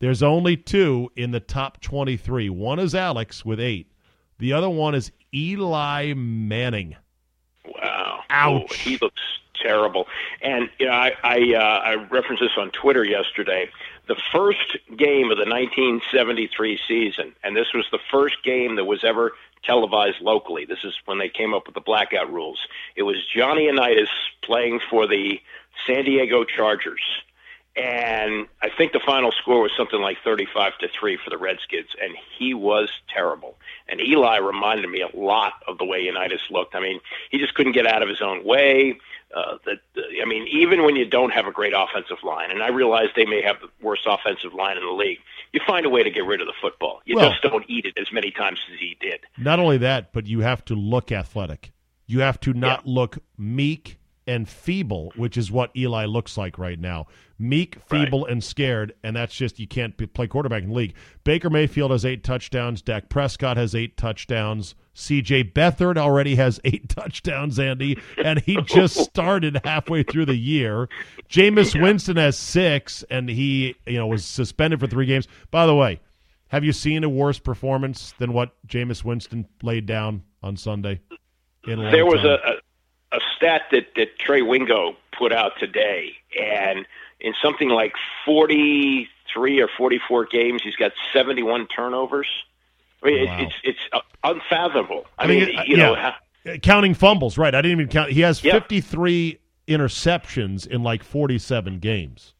There's 0.00 0.22
only 0.22 0.56
two 0.56 1.10
in 1.14 1.30
the 1.30 1.40
top 1.40 1.80
23. 1.80 2.50
One 2.50 2.78
is 2.80 2.94
Alex 2.94 3.44
with 3.44 3.60
eight. 3.60 3.92
The 4.38 4.52
other 4.52 4.68
one 4.68 4.94
is 4.96 5.12
Eli 5.32 6.12
Manning. 6.14 6.96
Wow. 7.64 8.20
Ouch. 8.30 8.66
Oh, 8.70 8.74
he 8.74 8.98
looks 9.00 9.20
terrible. 9.62 10.08
And 10.40 10.68
you 10.80 10.86
know, 10.86 10.92
I 10.92 11.12
I, 11.22 11.54
uh, 11.54 11.78
I 11.84 11.94
referenced 12.10 12.42
this 12.42 12.50
on 12.58 12.70
Twitter 12.72 13.04
yesterday. 13.04 13.70
The 14.08 14.16
first 14.32 14.76
game 14.96 15.30
of 15.30 15.38
the 15.38 15.46
1973 15.48 16.78
season, 16.88 17.34
and 17.44 17.56
this 17.56 17.72
was 17.72 17.86
the 17.92 18.00
first 18.10 18.42
game 18.42 18.76
that 18.76 18.84
was 18.84 19.04
ever 19.04 19.32
televised 19.64 20.20
locally. 20.20 20.64
This 20.64 20.82
is 20.84 20.94
when 21.04 21.18
they 21.18 21.28
came 21.28 21.54
up 21.54 21.66
with 21.66 21.74
the 21.74 21.80
blackout 21.80 22.32
rules. 22.32 22.58
It 22.96 23.04
was 23.04 23.16
Johnny 23.32 23.66
Unitas 23.66 24.08
playing 24.42 24.80
for 24.90 25.06
the 25.06 25.40
San 25.86 26.04
Diego 26.04 26.44
Chargers. 26.44 27.00
and 27.74 28.46
I 28.60 28.68
think 28.68 28.92
the 28.92 29.00
final 29.00 29.32
score 29.32 29.62
was 29.62 29.72
something 29.76 30.00
like 30.00 30.18
35 30.22 30.76
to 30.78 30.88
3 30.88 31.16
for 31.16 31.30
the 31.30 31.38
Redskins 31.38 31.88
and 32.02 32.14
he 32.36 32.52
was 32.52 32.90
terrible. 33.08 33.56
And 33.88 34.00
Eli 34.00 34.36
reminded 34.38 34.90
me 34.90 35.00
a 35.00 35.16
lot 35.16 35.54
of 35.66 35.78
the 35.78 35.84
way 35.84 36.02
Unitas 36.02 36.42
looked. 36.50 36.74
I 36.74 36.80
mean, 36.80 37.00
he 37.30 37.38
just 37.38 37.54
couldn't 37.54 37.72
get 37.72 37.86
out 37.86 38.02
of 38.02 38.08
his 38.10 38.20
own 38.20 38.44
way. 38.44 38.98
Uh, 39.34 39.56
that 39.64 39.78
I 40.22 40.26
mean, 40.26 40.46
even 40.48 40.84
when 40.84 40.94
you 40.94 41.06
don't 41.06 41.30
have 41.30 41.46
a 41.46 41.52
great 41.52 41.72
offensive 41.74 42.22
line, 42.22 42.50
and 42.50 42.62
I 42.62 42.68
realize 42.68 43.06
they 43.16 43.24
may 43.24 43.40
have 43.42 43.60
the 43.60 43.68
worst 43.80 44.02
offensive 44.06 44.52
line 44.52 44.76
in 44.76 44.84
the 44.84 44.92
league, 44.92 45.18
you 45.52 45.60
find 45.66 45.86
a 45.86 45.88
way 45.90 46.02
to 46.02 46.10
get 46.10 46.26
rid 46.26 46.42
of 46.42 46.46
the 46.46 46.52
football. 46.60 47.00
You 47.06 47.16
Well- 47.16 47.30
just 47.30 47.42
don't 47.42 47.64
eat 47.66 47.86
it 47.86 47.96
as 47.96 48.12
many 48.12 48.30
times 48.30 48.60
as 48.72 48.78
he 48.78 48.96
did. 49.00 49.20
Not 49.38 49.58
only 49.58 49.78
that, 49.78 50.12
but 50.12 50.26
you 50.26 50.40
have 50.40 50.64
to 50.66 50.74
look 50.74 51.10
athletic. 51.10 51.72
You 52.06 52.20
have 52.20 52.40
to 52.40 52.52
not 52.52 52.86
look 52.86 53.18
meek 53.38 53.96
and 54.26 54.48
feeble, 54.48 55.12
which 55.16 55.36
is 55.36 55.50
what 55.50 55.76
Eli 55.76 56.04
looks 56.06 56.36
like 56.36 56.58
right 56.58 56.78
now. 56.78 57.06
Meek, 57.38 57.76
feeble, 57.88 58.24
and 58.26 58.42
scared, 58.42 58.94
and 59.02 59.16
that's 59.16 59.34
just 59.34 59.58
you 59.58 59.66
can't 59.66 59.96
play 60.14 60.28
quarterback 60.28 60.62
in 60.62 60.68
the 60.68 60.74
league. 60.74 60.94
Baker 61.24 61.50
Mayfield 61.50 61.90
has 61.90 62.04
eight 62.04 62.22
touchdowns. 62.22 62.82
Dak 62.82 63.08
Prescott 63.08 63.56
has 63.56 63.74
eight 63.74 63.96
touchdowns. 63.96 64.76
C.J. 64.94 65.44
Beathard 65.44 65.96
already 65.96 66.36
has 66.36 66.60
eight 66.64 66.88
touchdowns, 66.88 67.58
Andy, 67.58 67.98
and 68.22 68.40
he 68.40 68.60
just 68.62 68.96
started 69.04 69.60
halfway 69.64 70.02
through 70.02 70.26
the 70.26 70.36
year. 70.36 70.88
Jameis 71.28 71.80
Winston 71.80 72.16
has 72.16 72.38
six, 72.38 73.04
and 73.10 73.28
he 73.28 73.74
you 73.86 73.98
know 73.98 74.06
was 74.06 74.24
suspended 74.24 74.78
for 74.78 74.86
three 74.86 75.06
games. 75.06 75.26
By 75.50 75.66
the 75.66 75.74
way, 75.74 76.00
have 76.48 76.64
you 76.64 76.72
seen 76.72 77.02
a 77.02 77.08
worse 77.08 77.38
performance 77.38 78.14
than 78.18 78.32
what 78.32 78.54
Jameis 78.68 79.02
Winston 79.02 79.48
laid 79.62 79.86
down 79.86 80.22
on 80.42 80.56
Sunday? 80.56 81.00
There 81.66 82.04
was 82.04 82.24
a, 82.24 82.34
a, 82.34 82.52
a 83.12 83.20
stat 83.36 83.62
that, 83.72 83.88
that 83.96 84.18
Trey 84.18 84.42
Wingo 84.42 84.96
put 85.16 85.32
out 85.32 85.52
today, 85.58 86.12
and 86.40 86.86
in 87.20 87.34
something 87.42 87.68
like 87.68 87.92
43 88.24 89.60
or 89.60 89.68
44 89.76 90.26
games, 90.26 90.62
he's 90.62 90.76
got 90.76 90.92
71 91.12 91.66
turnovers. 91.68 92.28
I 93.02 93.06
mean, 93.06 93.26
Wow. 93.26 93.38
it's 93.40 93.54
it's 93.64 93.78
it's 93.92 94.04
unfathomable. 94.22 95.06
I, 95.18 95.24
I 95.24 95.26
mean, 95.26 95.46
mean, 95.46 95.58
uh, 95.58 95.62
you 95.66 95.76
know, 95.76 95.94
yeah. 95.94 96.14
how- 96.44 96.56
counting 96.62 96.94
fumbles, 96.94 97.36
right? 97.38 97.54
I 97.54 97.60
didn't 97.60 97.72
even 97.80 97.88
count. 97.88 98.10
He 98.12 98.20
has 98.20 98.42
Yeah. 98.42 98.52
53 98.52 99.38
interceptions 99.68 100.66
in 100.66 100.82
like 100.82 101.02
47 101.02 101.78
games. 101.78 102.34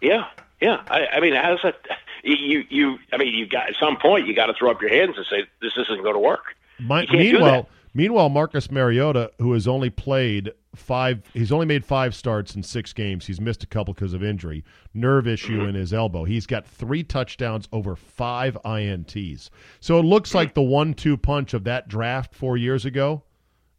yeah, 0.00 0.26
yeah. 0.60 0.82
I, 0.88 1.06
I 1.06 1.20
mean, 1.20 1.34
how's 1.34 1.60
that? 1.62 1.76
You 2.22 2.64
you. 2.70 2.98
I 3.12 3.16
mean, 3.18 3.34
you 3.34 3.46
got 3.46 3.68
at 3.68 3.76
some 3.78 3.96
point 3.98 4.26
you 4.26 4.34
got 4.34 4.46
to 4.46 4.54
throw 4.54 4.70
up 4.70 4.80
your 4.80 4.90
hands 4.90 5.16
and 5.16 5.26
say 5.26 5.44
this 5.60 5.72
isn't 5.76 6.02
going 6.02 6.14
to 6.14 6.20
work. 6.20 6.54
My, 6.80 7.02
You 7.02 7.06
can't 7.08 7.18
do 7.20 7.32
meanwhile. 7.32 7.68
Meanwhile, 7.94 8.28
Marcus 8.28 8.70
Mariota, 8.70 9.30
who 9.38 9.52
has 9.54 9.66
only 9.66 9.88
played 9.88 10.52
five, 10.74 11.22
he's 11.32 11.52
only 11.52 11.66
made 11.66 11.84
five 11.84 12.14
starts 12.14 12.54
in 12.54 12.62
six 12.62 12.92
games. 12.92 13.26
He's 13.26 13.40
missed 13.40 13.62
a 13.62 13.66
couple 13.66 13.94
because 13.94 14.12
of 14.12 14.22
injury, 14.22 14.64
nerve 14.92 15.26
issue 15.26 15.58
Mm-hmm. 15.58 15.68
in 15.70 15.74
his 15.76 15.92
elbow. 15.94 16.24
He's 16.24 16.46
got 16.46 16.66
three 16.66 17.02
touchdowns 17.02 17.68
over 17.72 17.96
five 17.96 18.58
ints. 18.64 19.48
So 19.80 19.98
it 19.98 20.04
looks 20.04 20.34
like 20.34 20.54
the 20.54 20.62
one-two 20.62 21.16
punch 21.16 21.54
of 21.54 21.64
that 21.64 21.88
draft 21.88 22.34
four 22.34 22.56
years 22.56 22.84
ago 22.84 23.22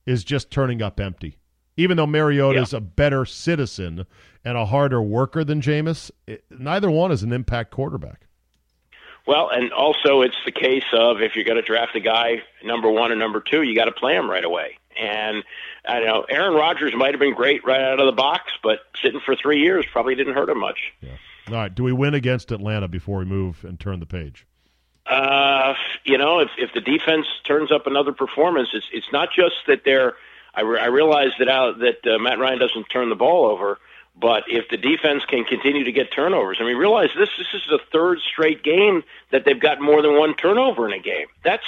is 0.06 0.24
just 0.24 0.50
turning 0.52 0.82
up 0.82 1.00
empty. 1.00 1.38
Even 1.78 1.98
though 1.98 2.08
Mariota 2.08 2.62
is 2.62 2.74
a 2.74 2.80
better 2.80 3.26
citizen 3.26 4.06
and 4.46 4.58
a 4.58 4.66
harder 4.66 5.02
worker 5.02 5.44
than 5.44 5.60
Jameis, 5.60 6.10
it, 6.26 6.46
neither 6.50 6.90
one 6.90 7.12
is 7.12 7.22
an 7.24 7.34
impact 7.34 7.72
quarterback. 7.72 8.25
Well, 9.28 9.50
and 9.50 9.74
also 9.74 10.22
it's 10.22 10.38
the 10.46 10.52
case 10.52 10.86
of 10.94 11.22
if 11.22 11.36
you're 11.36 11.46
going 11.46 11.58
to 11.58 11.64
draft 11.64 11.96
a 11.96 12.00
guy 12.00 12.44
number 12.64 12.90
one 12.90 13.12
or 13.12 13.16
number 13.16 13.40
two, 13.40 13.64
you 13.64 13.76
got 13.76 13.86
to 13.86 13.92
play 13.92 14.16
him 14.16 14.30
right 14.30 14.44
away. 14.44 14.78
And 14.96 15.44
I 15.88 16.02
know 16.02 16.26
Aaron 16.30 16.54
Rodgers 16.54 16.94
might 16.96 17.12
have 17.12 17.20
been 17.20 17.34
great 17.34 17.66
right 17.66 17.82
out 17.82 18.00
of 18.00 18.06
the 18.06 18.12
box, 18.12 18.52
but 18.64 18.80
sitting 19.02 19.20
for 19.20 19.36
three 19.36 19.62
years 19.62 19.86
probably 19.92 20.16
didn't 20.16 20.36
hurt 20.36 20.50
him 20.50 20.60
much. 20.60 20.94
Yeah. 21.02 21.18
All 21.48 21.56
right, 21.56 21.74
do 21.74 21.84
we 21.84 21.94
win 21.94 22.14
against 22.14 22.52
Atlanta 22.52 22.88
before 22.88 23.20
we 23.20 23.26
move 23.26 23.64
and 23.64 23.80
turn 23.80 24.00
the 24.00 24.06
page? 24.06 24.48
Uh, 25.06 25.76
you 26.04 26.18
know, 26.18 26.40
if 26.40 26.50
if 26.58 26.74
the 26.74 26.82
defense 26.82 27.28
turns 27.44 27.72
up 27.72 27.86
another 27.86 28.12
performance, 28.12 28.70
it's 28.74 28.88
it's 28.92 29.12
not 29.12 29.30
just 29.36 29.56
that 29.68 29.82
they're. 29.86 30.14
I, 30.58 30.62
re- 30.62 30.80
I 30.80 30.86
realize 30.86 31.32
that 31.38 31.50
out 31.50 31.80
that 31.80 32.08
uh, 32.08 32.18
Matt 32.18 32.40
Ryan 32.40 32.60
doesn't 32.60 32.86
turn 32.86 33.10
the 33.10 33.16
ball 33.16 33.46
over, 33.46 33.78
but 34.16 34.44
if 34.48 34.70
the 34.70 34.78
defense 34.78 35.24
can 35.26 35.44
continue 35.44 35.84
to 35.84 35.92
get 35.92 36.12
turnovers, 36.12 36.58
I 36.62 36.64
mean, 36.64 36.78
realize 36.78 37.10
this 37.18 37.30
this 37.38 37.54
is 37.54 37.64
the 37.70 37.80
third 37.92 38.20
straight 38.20 38.64
game 38.64 39.04
that 39.32 39.44
they've 39.46 39.60
got 39.60 39.82
more 39.82 40.02
than 40.02 40.18
one 40.18 40.36
turnover 40.36 40.88
in 40.88 40.94
a 40.94 41.00
game. 41.00 41.28
That's 41.44 41.66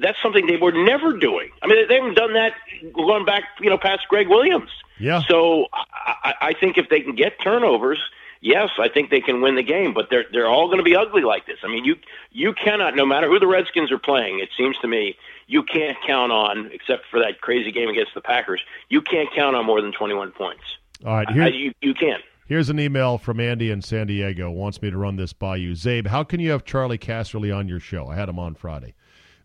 that's 0.00 0.20
something 0.22 0.46
they 0.46 0.56
were 0.56 0.72
never 0.72 1.12
doing. 1.18 1.50
I 1.62 1.66
mean, 1.66 1.86
they 1.86 1.96
haven't 1.96 2.14
done 2.14 2.32
that 2.32 2.54
going 2.94 3.26
back, 3.26 3.44
you 3.60 3.68
know, 3.68 3.76
past 3.76 4.08
Gregg 4.08 4.28
Williams. 4.28 4.70
Yeah. 4.98 5.20
So 5.28 5.66
I, 5.72 6.34
I 6.40 6.52
think 6.54 6.78
if 6.78 6.88
they 6.88 7.00
can 7.00 7.14
get 7.14 7.38
turnovers, 7.42 7.98
yes, 8.40 8.70
I 8.78 8.88
think 8.88 9.10
they 9.10 9.20
can 9.20 9.42
win 9.42 9.56
the 9.56 9.62
game. 9.62 9.92
But 9.92 10.08
they're 10.08 10.24
they're 10.32 10.48
all 10.48 10.68
going 10.68 10.78
to 10.78 10.84
be 10.84 10.96
ugly 10.96 11.22
like 11.22 11.46
this. 11.46 11.58
I 11.62 11.68
mean, 11.68 11.84
you 11.84 11.96
you 12.30 12.54
cannot, 12.54 12.96
no 12.96 13.04
matter 13.04 13.28
who 13.28 13.38
the 13.38 13.46
Redskins 13.46 13.92
are 13.92 13.98
playing, 13.98 14.40
it 14.40 14.48
seems 14.56 14.78
to 14.78 14.88
me 14.88 15.16
you 15.46 15.62
can't 15.62 15.98
count 16.06 16.32
on, 16.32 16.70
except 16.72 17.04
for 17.10 17.20
that 17.20 17.42
crazy 17.42 17.70
game 17.70 17.90
against 17.90 18.14
the 18.14 18.22
Packers, 18.22 18.62
you 18.88 19.02
can't 19.02 19.28
count 19.34 19.56
on 19.56 19.66
more 19.66 19.82
than 19.82 19.92
twenty 19.92 20.14
one 20.14 20.32
points. 20.32 20.64
All 21.04 21.14
right, 21.14 21.28
I, 21.28 21.48
you 21.48 21.72
you 21.80 21.94
can't. 21.94 22.22
here's 22.46 22.68
an 22.68 22.78
email 22.78 23.18
from 23.18 23.40
Andy 23.40 23.70
in 23.70 23.82
San 23.82 24.06
Diego. 24.06 24.50
Wants 24.50 24.80
me 24.80 24.90
to 24.90 24.96
run 24.96 25.16
this 25.16 25.32
by 25.32 25.56
you. 25.56 25.72
Zabe, 25.72 26.06
how 26.06 26.22
can 26.22 26.40
you 26.40 26.50
have 26.50 26.64
Charley 26.64 26.98
Casserly 26.98 27.54
on 27.54 27.68
your 27.68 27.80
show? 27.80 28.08
I 28.08 28.14
had 28.14 28.28
him 28.28 28.38
on 28.38 28.54
Friday. 28.54 28.94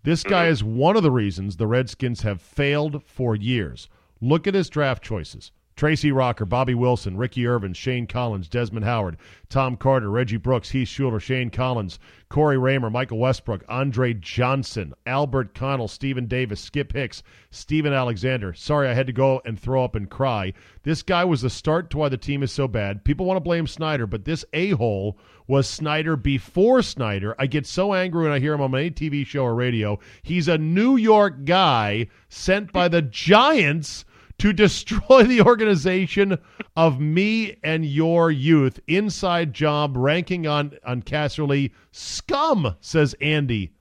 This 0.04 0.24
guy 0.24 0.46
mm-hmm. 0.46 0.54
is 0.54 0.64
one 0.64 0.96
of 0.96 1.04
the 1.04 1.12
reasons 1.12 1.58
the 1.58 1.68
Redskins 1.68 2.22
have 2.22 2.42
failed 2.42 3.04
for 3.04 3.36
years. 3.36 3.90
Look 4.22 4.48
at 4.48 4.54
his 4.54 4.70
draft 4.70 5.04
choices. 5.04 5.52
Tracy 5.78 6.12
Rocker, 6.12 6.44
Bobby 6.44 6.74
Wilson, 6.74 7.18
Ricky 7.18 7.46
Irvin, 7.46 7.72
Shane 7.72 8.08
Collins, 8.08 8.50
Desmond 8.50 8.84
Howard, 8.84 9.16
Tom 9.48 9.78
Carter, 9.78 10.10
Reggie 10.10 10.38
Brooks, 10.38 10.72
Heath 10.72 10.88
Shuler, 10.88 11.22
Shane 11.22 11.52
Collins, 11.52 12.00
Cory 12.30 12.58
Raymer, 12.58 12.90
Michael 12.90 13.20
Westbrook, 13.20 13.64
Andre 13.70 14.16
Johnson, 14.16 14.96
Albert 15.06 15.54
Connell, 15.54 15.88
Stephen 15.88 16.26
Davis, 16.26 16.60
Skip 16.60 16.94
Hicks, 16.94 17.22
Stephen 17.52 17.94
Alexander. 17.94 18.56
Sorry, 18.56 18.90
I 18.90 18.96
had 18.96 19.06
to 19.06 19.14
go 19.14 19.40
and 19.46 19.60
throw 19.60 19.84
up 19.84 19.94
and 19.94 20.10
cry. 20.10 20.52
This 20.82 21.04
guy 21.04 21.24
was 21.24 21.44
the 21.44 21.50
start 21.50 21.92
to 21.92 22.00
why 22.00 22.10
the 22.10 22.18
team 22.18 22.42
is 22.42 22.52
so 22.52 22.68
bad. 22.68 23.04
People 23.04 23.28
want 23.28 23.38
to 23.38 23.42
blame 23.42 23.68
Snyder, 23.68 24.08
but 24.08 24.26
this 24.26 24.44
a 24.54 24.72
hole 24.72 25.20
was 25.46 25.70
Snyder 25.70 26.18
before 26.18 26.82
Snyder. 26.82 27.36
I 27.38 27.46
get 27.46 27.68
so 27.68 27.94
angry 27.94 28.24
when 28.24 28.34
I 28.34 28.40
hear 28.40 28.54
him 28.54 28.62
on 28.62 28.74
any 28.74 28.90
TV 28.90 29.24
show 29.26 29.44
or 29.44 29.54
radio. 29.54 30.00
He's 30.24 30.48
a 30.48 30.58
New 30.58 30.98
York 30.98 31.46
guy 31.46 32.08
sent 32.30 32.74
by 32.74 32.88
the 32.88 33.04
Giants 33.04 34.06
to 34.40 34.54
destroy 34.54 35.24
the 35.24 35.42
organization 35.42 36.38
of 36.76 37.00
me 37.00 37.58
and 37.64 37.86
your 37.86 38.32
youth. 38.32 38.80
Inside 38.88 39.54
job 39.54 39.96
ranking 39.98 40.48
on 40.48 40.78
on 40.86 41.02
Casserly. 41.02 41.72
Scum, 41.92 42.76
says 42.80 43.16
Andy 43.22 43.74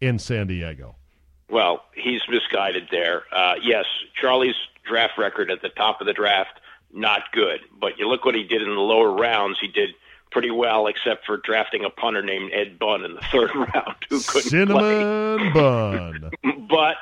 in 0.00 0.18
San 0.18 0.46
Diego. 0.46 0.96
Well, 1.50 1.84
he's 1.94 2.20
misguided 2.28 2.88
there. 2.90 3.24
Uh, 3.32 3.54
yes, 3.62 3.84
Charlie's 4.20 4.54
draft 4.88 5.18
record 5.18 5.50
at 5.50 5.62
the 5.62 5.68
top 5.68 6.00
of 6.00 6.06
the 6.06 6.12
draft, 6.12 6.60
not 6.92 7.22
good. 7.32 7.60
But 7.78 7.98
you 7.98 8.08
look 8.08 8.24
what 8.24 8.34
he 8.34 8.44
did 8.44 8.62
in 8.62 8.68
the 8.68 8.80
lower 8.80 9.12
rounds. 9.12 9.58
He 9.60 9.68
did 9.68 9.90
pretty 10.30 10.50
well, 10.50 10.86
except 10.88 11.24
for 11.26 11.36
drafting 11.36 11.84
a 11.84 11.90
punter 11.90 12.22
named 12.22 12.50
Ed 12.52 12.78
Bunn 12.78 13.04
in 13.04 13.14
the 13.14 13.20
third 13.32 13.54
round 13.54 13.96
who 14.10 14.20
couldn't 14.20 14.68
play. 14.68 14.98
Cinnamon 15.00 15.52
bun. 15.52 16.30
But 16.68 16.96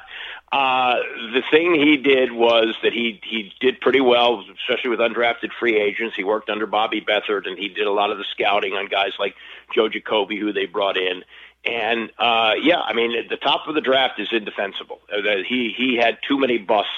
uh, 0.53 0.97
the 1.33 1.43
thing 1.51 1.75
he 1.75 1.97
did 1.97 2.31
was 2.31 2.75
that 2.83 2.93
he 2.93 3.19
he 3.25 3.53
did 3.59 3.81
pretty 3.81 4.03
well, 4.03 4.45
especially 4.61 4.91
with 4.91 4.99
undrafted 4.99 5.51
free 5.59 5.81
agents. 5.81 6.15
He 6.15 6.25
worked 6.25 6.51
under 6.51 6.67
Bobby 6.67 7.01
Beathard, 7.01 7.47
and 7.47 7.59
he 7.59 7.69
did 7.69 7.87
a 7.87 7.91
lot 7.91 8.11
of 8.11 8.19
the 8.19 8.25
scouting 8.33 8.75
on 8.75 8.87
guys 8.87 9.12
like 9.19 9.35
Joe 9.75 9.88
Jacoby, 9.88 10.38
who 10.38 10.53
they 10.53 10.67
brought 10.67 10.99
in. 10.99 11.25
And 11.65 12.11
uh, 12.19 12.53
yeah, 12.61 12.81
I 12.81 12.93
mean, 12.93 13.29
the 13.31 13.38
top 13.38 13.67
of 13.67 13.75
the 13.75 13.81
draft 13.81 14.21
is 14.21 14.29
indefensible. 14.31 15.01
Uh, 15.11 15.23
that 15.23 15.45
He 15.49 15.73
he 15.75 15.97
had 15.97 16.19
too 16.29 16.38
many 16.38 16.59
busts 16.59 16.91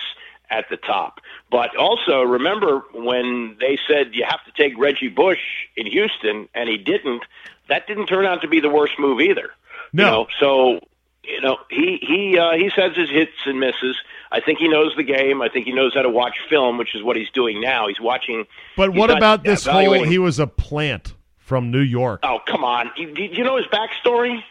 at 0.50 0.68
the 0.68 0.76
top. 0.76 1.20
But 1.48 1.76
also 1.76 2.22
remember 2.22 2.82
when 2.92 3.56
they 3.60 3.78
said 3.86 4.14
you 4.14 4.24
have 4.28 4.44
to 4.46 4.52
take 4.60 4.76
Reggie 4.76 5.08
Bush 5.08 5.38
in 5.76 5.86
Houston, 5.86 6.48
and 6.56 6.68
he 6.68 6.76
didn't. 6.76 7.22
That 7.68 7.86
didn't 7.86 8.06
turn 8.06 8.26
out 8.26 8.42
to 8.42 8.48
be 8.48 8.58
the 8.58 8.68
worst 8.68 8.94
move 8.98 9.20
either. 9.20 9.50
No. 9.92 10.02
You 10.02 10.10
know, 10.10 10.26
so 10.40 10.80
you 11.26 11.40
know 11.40 11.58
he 11.70 11.98
he 12.00 12.38
uh, 12.38 12.52
he 12.52 12.70
says 12.74 12.96
his 12.96 13.10
hits 13.10 13.32
and 13.46 13.60
misses. 13.60 13.96
I 14.32 14.40
think 14.40 14.58
he 14.58 14.68
knows 14.68 14.92
the 14.96 15.02
game. 15.02 15.42
I 15.42 15.48
think 15.48 15.66
he 15.66 15.72
knows 15.72 15.94
how 15.94 16.02
to 16.02 16.10
watch 16.10 16.34
film, 16.48 16.78
which 16.78 16.94
is 16.94 17.02
what 17.02 17.16
he's 17.16 17.30
doing 17.30 17.60
now. 17.60 17.88
He's 17.88 18.00
watching. 18.00 18.44
But 18.76 18.90
he's 18.90 18.98
what 18.98 19.08
not 19.08 19.18
about 19.18 19.44
this 19.44 19.66
whole? 19.66 20.04
He 20.04 20.18
was 20.18 20.38
a 20.38 20.46
plant 20.46 21.14
from 21.38 21.70
New 21.70 21.80
York. 21.80 22.20
Oh 22.22 22.40
come 22.46 22.64
on! 22.64 22.90
You, 22.96 23.14
do 23.14 23.22
you 23.22 23.44
know 23.44 23.56
his 23.56 23.66
backstory? 23.66 24.42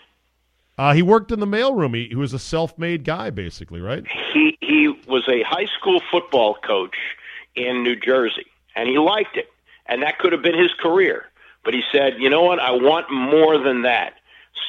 Uh, 0.77 0.93
he 0.93 1.03
worked 1.03 1.31
in 1.31 1.39
the 1.39 1.45
mailroom. 1.45 1.95
He, 1.95 2.07
he 2.07 2.15
was 2.15 2.33
a 2.33 2.39
self-made 2.39 3.03
guy, 3.03 3.29
basically, 3.29 3.79
right? 3.79 4.03
He 4.33 4.57
he 4.61 4.93
was 5.07 5.27
a 5.27 5.43
high 5.43 5.67
school 5.77 6.01
football 6.09 6.55
coach 6.55 6.95
in 7.55 7.83
New 7.83 7.95
Jersey, 7.95 8.45
and 8.75 8.89
he 8.89 8.97
liked 8.97 9.37
it, 9.37 9.49
and 9.85 10.01
that 10.01 10.17
could 10.17 10.31
have 10.31 10.41
been 10.41 10.57
his 10.57 10.73
career. 10.79 11.25
But 11.63 11.73
he 11.73 11.81
said, 11.91 12.15
you 12.19 12.29
know 12.29 12.41
what? 12.41 12.59
I 12.59 12.71
want 12.71 13.09
more 13.11 13.57
than 13.57 13.83
that. 13.83 14.15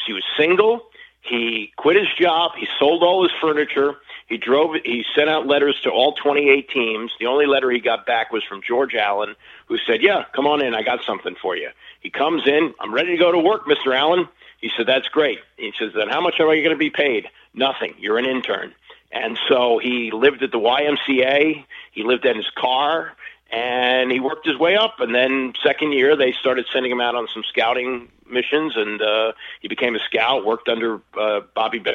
He 0.07 0.13
was 0.13 0.23
single. 0.37 0.83
He 1.25 1.73
quit 1.77 1.97
his 1.97 2.09
job. 2.21 2.53
He 2.59 2.69
sold 2.79 3.03
all 3.03 3.23
his 3.23 3.33
furniture. 3.41 3.95
He 4.27 4.37
drove. 4.37 4.77
He 4.85 5.05
sent 5.17 5.31
out 5.31 5.47
letters 5.47 5.81
to 5.83 5.91
all 5.91 6.13
28 6.13 6.69
teams. 6.69 7.13
The 7.19 7.27
only 7.27 7.47
letter 7.47 7.71
he 7.71 7.81
got 7.81 8.05
back 8.05 8.31
was 8.31 8.45
from 8.45 8.61
George 8.67 8.95
Allen, 8.95 9.35
who 9.67 9.79
said, 9.87 10.03
"Yeah, 10.03 10.25
come 10.35 10.47
on 10.47 10.63
in. 10.63 10.75
I 10.75 10.83
got 10.83 11.03
something 11.03 11.35
for 11.41 11.57
you." 11.57 11.71
He 12.01 12.11
comes 12.11 12.47
in. 12.47 12.75
I'm 12.79 12.93
ready 12.93 13.13
to 13.13 13.17
go 13.17 13.33
to 13.33 13.39
work, 13.39 13.65
Mr. 13.67 13.97
Allen. 13.97 14.29
He 14.61 14.71
said, 14.77 14.87
"That's 14.87 15.09
great." 15.09 15.39
He 15.57 15.73
says, 15.79 15.93
"Then 15.95 16.09
how 16.09 16.21
much 16.21 16.41
are 16.41 16.55
you 16.55 16.63
going 16.63 16.77
to 16.77 16.79
be 16.79 16.91
paid?" 16.91 17.29
Nothing. 17.55 17.95
You're 17.99 18.19
an 18.19 18.27
intern. 18.27 18.75
And 19.11 19.39
so 19.49 19.79
he 19.79 20.11
lived 20.11 20.43
at 20.43 20.51
the 20.51 20.59
YMCA. 20.59 21.65
He 21.93 22.03
lived 22.03 22.27
in 22.27 22.37
his 22.37 22.51
car, 22.51 23.13
and 23.55 24.11
he 24.11 24.19
worked 24.19 24.47
his 24.47 24.59
way 24.59 24.77
up. 24.77 24.99
And 24.99 25.15
then 25.15 25.53
second 25.63 25.93
year, 25.93 26.17
they 26.17 26.33
started 26.33 26.67
sending 26.73 26.91
him 26.91 27.01
out 27.01 27.15
on 27.15 27.29
some 27.33 27.45
scouting 27.49 28.11
missions, 28.29 28.75
and 28.77 29.01
uh, 29.01 29.33
he 29.61 29.69
became 29.69 29.95
a 29.95 30.01
scout. 30.01 30.45
Worked 30.45 30.69
under 30.69 31.01
uh, 31.19 31.41
Bobby 31.55 31.79
Beckham, 31.79 31.95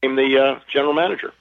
became 0.00 0.16
the 0.16 0.38
uh, 0.38 0.60
general 0.72 0.92
manager. 0.92 1.32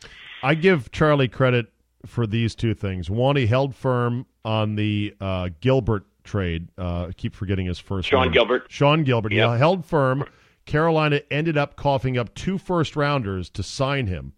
I 0.44 0.56
give 0.56 0.92
Charlie 0.92 1.28
credit 1.28 1.72
for 2.06 2.28
these 2.28 2.54
two 2.54 2.74
things. 2.74 3.10
One, 3.10 3.36
he 3.36 3.48
held 3.48 3.74
firm 3.76 4.26
on 4.46 4.76
the 4.76 5.16
uh, 5.20 5.50
Gilbert 5.60 6.06
trade. 6.24 6.68
Uh, 6.78 7.08
I 7.08 7.12
keep 7.14 7.34
forgetting 7.34 7.66
his 7.66 7.80
first 7.80 8.10
Sean 8.10 8.26
name. 8.26 8.34
Gilbert. 8.34 8.66
Sean 8.70 9.04
Gilbert. 9.04 9.32
Yep. 9.32 9.52
He 9.52 9.58
held 9.58 9.86
firm. 9.86 10.26
Carolina 10.66 11.22
ended 11.32 11.58
up 11.58 11.76
coughing 11.76 12.18
up 12.18 12.34
two 12.36 12.58
first 12.58 12.96
rounders 12.96 13.50
to 13.50 13.64
sign 13.64 14.08
him 14.08 14.34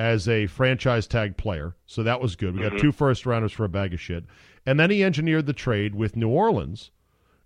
as 0.00 0.26
a 0.26 0.46
franchise 0.46 1.06
tag 1.06 1.36
player. 1.36 1.76
So 1.84 2.02
that 2.02 2.22
was 2.22 2.34
good. 2.34 2.54
We 2.54 2.62
got 2.62 2.72
mm-hmm. 2.72 2.80
two 2.80 2.90
first 2.90 3.26
rounders 3.26 3.52
for 3.52 3.64
a 3.64 3.68
bag 3.68 3.92
of 3.92 4.00
shit. 4.00 4.24
And 4.64 4.80
then 4.80 4.90
he 4.90 5.04
engineered 5.04 5.44
the 5.44 5.52
trade 5.52 5.94
with 5.94 6.16
New 6.16 6.30
Orleans 6.30 6.90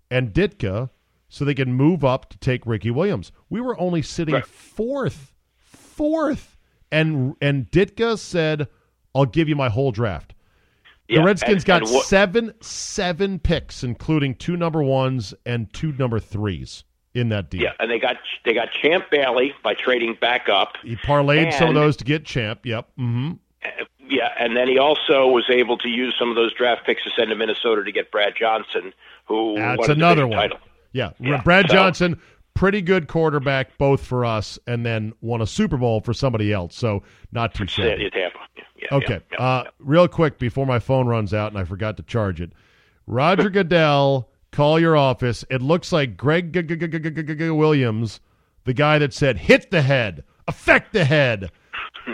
and 0.09 0.33
Ditka 0.33 0.89
so 1.27 1.43
they 1.43 1.53
could 1.53 1.67
move 1.67 2.05
up 2.05 2.29
to 2.29 2.37
take 2.37 2.65
Ricky 2.65 2.91
Williams. 2.91 3.33
We 3.49 3.59
were 3.59 3.77
only 3.77 4.01
sitting 4.01 4.35
Right. 4.35 4.45
fourth. 4.45 5.33
Fourth. 5.57 6.55
And 6.93 7.35
and 7.41 7.69
Ditka 7.71 8.17
said, 8.17 8.69
I'll 9.13 9.25
give 9.25 9.49
you 9.49 9.57
my 9.57 9.67
whole 9.67 9.91
draft. 9.91 10.33
Yeah, 11.09 11.19
the 11.19 11.25
Redskins 11.25 11.63
and- 11.63 11.65
got 11.65 11.81
and 11.81 11.91
what- 11.91 12.05
seven 12.05 12.53
seven 12.61 13.37
picks, 13.37 13.83
including 13.83 14.33
two 14.33 14.55
number 14.55 14.81
ones 14.81 15.33
and 15.45 15.73
two 15.73 15.91
number 15.91 16.21
threes 16.21 16.84
in 17.15 17.29
that 17.29 17.49
deal. 17.49 17.61
Yeah, 17.63 17.71
and 17.79 17.89
they 17.89 17.97
got 17.97 18.17
they 18.43 18.53
got 18.53 18.69
Champ 18.71 19.05
Bailey 19.09 19.53
by 19.63 19.73
trading 19.73 20.15
back 20.21 20.47
up. 20.49 20.73
He 20.83 20.95
parlayed 20.95 21.51
some 21.53 21.69
of 21.69 21.75
those 21.75 21.95
to 21.97 22.03
get 22.05 22.25
champ. 22.25 22.65
Yep. 22.65 22.87
Mm-hmm. 22.99 23.31
Yeah, 24.07 24.29
and 24.37 24.55
then 24.55 24.67
he 24.67 24.77
also 24.77 25.25
was 25.27 25.45
able 25.49 25.77
to 25.79 25.89
use 25.89 26.13
some 26.19 26.29
of 26.29 26.35
those 26.35 26.53
draft 26.53 26.85
picks 26.85 27.03
to 27.05 27.09
send 27.17 27.29
to 27.29 27.35
Minnesota 27.35 27.83
to 27.83 27.91
get 27.91 28.11
Brad 28.11 28.33
Johnson, 28.39 28.93
who 29.25 29.55
That's 29.55 29.87
another 29.87 30.27
one. 30.27 30.37
title. 30.37 30.59
Yeah. 30.91 31.11
Yeah, 31.19 31.41
Brad 31.41 31.67
so- 31.69 31.73
Johnson, 31.73 32.21
pretty 32.53 32.81
good 32.83 33.07
quarterback, 33.07 33.77
both 33.79 34.05
for 34.05 34.23
us, 34.23 34.59
and 34.67 34.85
then 34.85 35.13
won 35.21 35.41
a 35.41 35.47
Super 35.47 35.77
Bowl 35.77 36.01
for 36.01 36.13
somebody 36.13 36.53
else. 36.53 36.75
So 36.75 37.01
not 37.31 37.55
too 37.55 37.65
shabby. 37.65 38.09
Tampa. 38.11 38.37
Yeah, 38.55 38.63
yeah, 38.79 38.87
Okay. 38.97 39.19
uh. 39.39 39.63
Real 39.79 40.07
quick 40.07 40.37
before 40.37 40.67
my 40.67 40.77
phone 40.79 41.07
runs 41.07 41.33
out 41.33 41.51
and 41.51 41.57
I 41.59 41.63
forgot 41.63 41.97
to 41.97 42.03
charge 42.03 42.39
it. 42.41 42.51
Roger 43.07 43.49
Goodell, 43.49 44.29
call 44.55 44.79
your 44.79 44.95
office. 44.95 45.43
It 45.49 45.61
looks 45.61 45.91
like 45.91 46.15
Gregg 46.15 46.55
Williams, 47.53 48.21
the 48.63 48.73
guy 48.73 48.97
that 48.99 49.13
said 49.13 49.37
hit 49.37 49.69
the 49.69 49.81
head, 49.81 50.23
affect 50.47 50.93
the 50.93 51.03
head, 51.03 51.51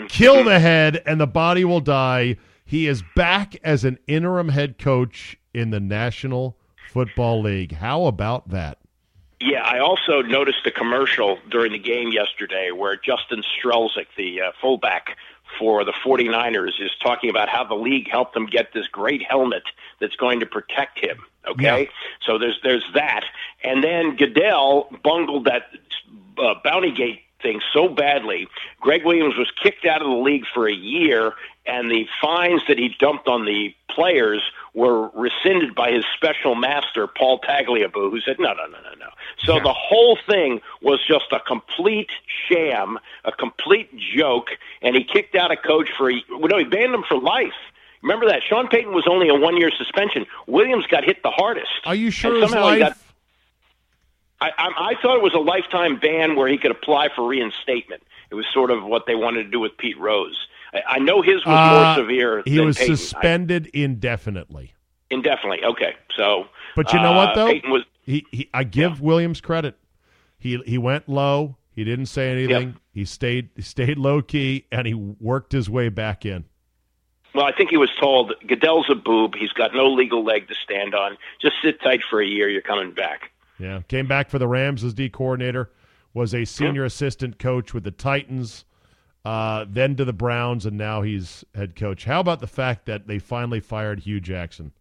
kill 0.08 0.42
the 0.42 0.58
head, 0.58 1.00
and 1.06 1.20
the 1.20 1.26
body 1.26 1.64
will 1.64 1.80
die. 1.80 2.36
He 2.64 2.88
is 2.88 3.04
back 3.14 3.56
as 3.62 3.84
an 3.84 3.98
interim 4.06 4.48
head 4.48 4.78
coach 4.78 5.38
in 5.54 5.70
the 5.70 5.80
National 5.80 6.56
Football 6.90 7.42
League. 7.42 7.72
How 7.72 8.06
about 8.06 8.48
that? 8.48 8.78
Yeah, 9.40 9.62
I 9.62 9.78
also 9.80 10.22
noticed 10.22 10.66
a 10.66 10.70
commercial 10.70 11.38
during 11.50 11.72
the 11.72 11.78
game 11.78 12.12
yesterday 12.12 12.70
where 12.70 12.96
Justin 12.96 13.42
Strelzik, 13.42 14.06
the 14.16 14.40
uh, 14.40 14.52
fullback 14.60 15.16
for 15.58 15.84
the 15.84 15.92
49ers, 16.04 16.80
is 16.80 16.90
talking 17.02 17.30
about 17.30 17.48
how 17.48 17.64
the 17.64 17.74
league 17.74 18.08
helped 18.10 18.36
him 18.36 18.46
get 18.46 18.72
this 18.72 18.86
great 18.88 19.22
helmet 19.22 19.62
that's 20.00 20.16
going 20.16 20.40
to 20.40 20.46
protect 20.46 20.98
him. 20.98 21.18
Okay, 21.46 21.82
Yeah. 21.82 21.88
so 22.24 22.38
there's 22.38 22.60
there's 22.62 22.84
that, 22.94 23.24
and 23.64 23.82
then 23.82 24.16
Goodell 24.16 24.88
bungled 25.02 25.46
that 25.46 25.70
uh, 26.38 26.54
bounty 26.62 26.92
gate 26.92 27.22
thing 27.42 27.60
so 27.72 27.88
badly. 27.88 28.46
Gregg 28.80 29.04
Williams 29.04 29.36
was 29.36 29.50
kicked 29.62 29.84
out 29.84 30.00
of 30.00 30.08
the 30.08 30.14
league 30.16 30.44
for 30.54 30.68
a 30.68 30.72
year, 30.74 31.32
and 31.66 31.90
the 31.90 32.06
fines 32.20 32.62
that 32.68 32.78
he 32.78 32.94
dumped 33.00 33.26
on 33.26 33.44
the 33.44 33.74
players 33.90 34.40
were 34.74 35.08
rescinded 35.10 35.74
by 35.74 35.90
his 35.90 36.04
special 36.16 36.54
master, 36.54 37.06
Paul 37.06 37.40
Tagliabue, 37.40 38.10
who 38.10 38.20
said, 38.20 38.36
no, 38.38 38.52
no, 38.54 38.66
no, 38.66 38.78
no, 38.78 38.94
no. 38.98 39.08
So 39.44 39.60
the 39.60 39.72
whole 39.72 40.16
thing 40.26 40.60
was 40.80 41.00
just 41.06 41.26
a 41.30 41.40
complete 41.40 42.10
sham, 42.48 42.98
a 43.24 43.32
complete 43.32 43.90
joke, 44.16 44.48
and 44.80 44.96
he 44.96 45.04
kicked 45.04 45.34
out 45.34 45.50
a 45.50 45.56
coach 45.56 45.90
for, 45.96 46.10
well, 46.30 46.48
no, 46.48 46.58
he 46.58 46.64
banned 46.64 46.94
him 46.94 47.04
for 47.06 47.18
life. 47.18 47.52
Remember 48.02 48.26
that? 48.28 48.42
Sean 48.48 48.66
Payton 48.68 48.92
was 48.94 49.06
only 49.06 49.28
a 49.28 49.34
one 49.34 49.56
year 49.56 49.70
suspension. 49.70 50.26
Williams 50.46 50.86
got 50.86 51.04
hit 51.04 51.22
the 51.22 51.30
hardest. 51.30 51.70
Are 51.84 51.94
you 51.94 52.10
sure 52.10 52.34
And 52.40 52.48
somehow 52.48 52.70
he 52.72 52.80
life? 52.80 52.80
got 52.80 52.96
I, 54.40 54.50
I, 54.58 54.90
I 54.90 54.94
thought 55.00 55.16
it 55.16 55.22
was 55.22 55.34
a 55.34 55.38
lifetime 55.38 56.00
ban 56.00 56.34
where 56.34 56.48
he 56.48 56.58
could 56.58 56.72
apply 56.72 57.10
for 57.14 57.26
reinstatement. 57.28 58.02
It 58.28 58.34
was 58.34 58.44
sort 58.52 58.72
of 58.72 58.82
what 58.82 59.06
they 59.06 59.14
wanted 59.14 59.44
to 59.44 59.50
do 59.50 59.60
with 59.60 59.76
Pete 59.76 59.98
Rose. 59.98 60.48
I, 60.72 60.98
know 60.98 61.20
his 61.22 61.44
was 61.44 61.54
Uh, 61.54 61.84
more 61.84 61.94
severe. 61.96 62.42
he 62.44 62.60
was 62.60 62.78
Payton. 62.78 62.96
suspended 62.96 63.66
indefinitely. 63.74 64.72
I, 65.10 65.14
indefinitely. 65.14 65.64
Okay, 65.64 65.94
so. 66.16 66.46
But 66.74 66.92
you 66.92 67.00
know 67.00 67.12
what 67.12 67.30
uh, 67.30 67.34
though? 67.34 67.46
Payton 67.52 67.70
was. 67.70 67.82
He, 68.04 68.26
he 68.32 68.48
I 68.54 68.64
give 68.64 69.00
Williams 69.00 69.40
credit. 69.40 69.76
He 70.38 70.58
he 70.66 70.78
went 70.78 71.08
low. 71.08 71.56
He 71.74 71.84
didn't 71.84 72.06
say 72.06 72.30
anything. 72.32 72.76
He 72.92 73.04
stayed 73.04 73.50
he 73.54 73.62
stayed 73.62 73.96
low 73.98 74.22
key 74.22 74.66
and 74.72 74.86
he 74.86 74.94
worked 74.94 75.52
his 75.52 75.70
way 75.70 75.88
back 75.88 76.26
in. 76.26 76.44
Well, 77.34 77.46
I 77.46 77.52
think 77.52 77.70
he 77.70 77.76
was 77.78 77.90
told 77.98 78.34
Goodell's 78.46 78.90
a 78.90 78.94
boob. 78.94 79.34
He's 79.36 79.52
got 79.52 79.72
no 79.74 79.86
legal 79.86 80.22
leg 80.24 80.48
to 80.48 80.54
stand 80.54 80.94
on. 80.94 81.16
Just 81.40 81.54
sit 81.62 81.80
tight 81.80 82.00
for 82.10 82.20
a 82.20 82.26
year. 82.26 82.48
You're 82.48 82.60
coming 82.60 82.92
back. 82.92 83.30
Yeah, 83.58 83.80
came 83.88 84.06
back 84.06 84.28
for 84.28 84.38
the 84.38 84.48
Rams 84.48 84.82
as 84.84 84.92
D 84.94 85.08
coordinator. 85.08 85.70
Was 86.14 86.34
a 86.34 86.44
senior 86.44 86.84
assistant 86.84 87.38
coach 87.38 87.72
with 87.72 87.84
the 87.84 87.90
Titans. 87.90 88.64
Uh, 89.24 89.64
then 89.68 89.94
to 89.96 90.04
the 90.04 90.12
Browns, 90.12 90.66
and 90.66 90.76
now 90.76 91.02
he's 91.02 91.44
head 91.54 91.76
coach. 91.76 92.04
How 92.04 92.18
about 92.18 92.40
the 92.40 92.48
fact 92.48 92.86
that 92.86 93.06
they 93.06 93.20
finally 93.20 93.60
fired 93.60 94.00
Hue 94.00 94.18
Jackson 94.18 94.72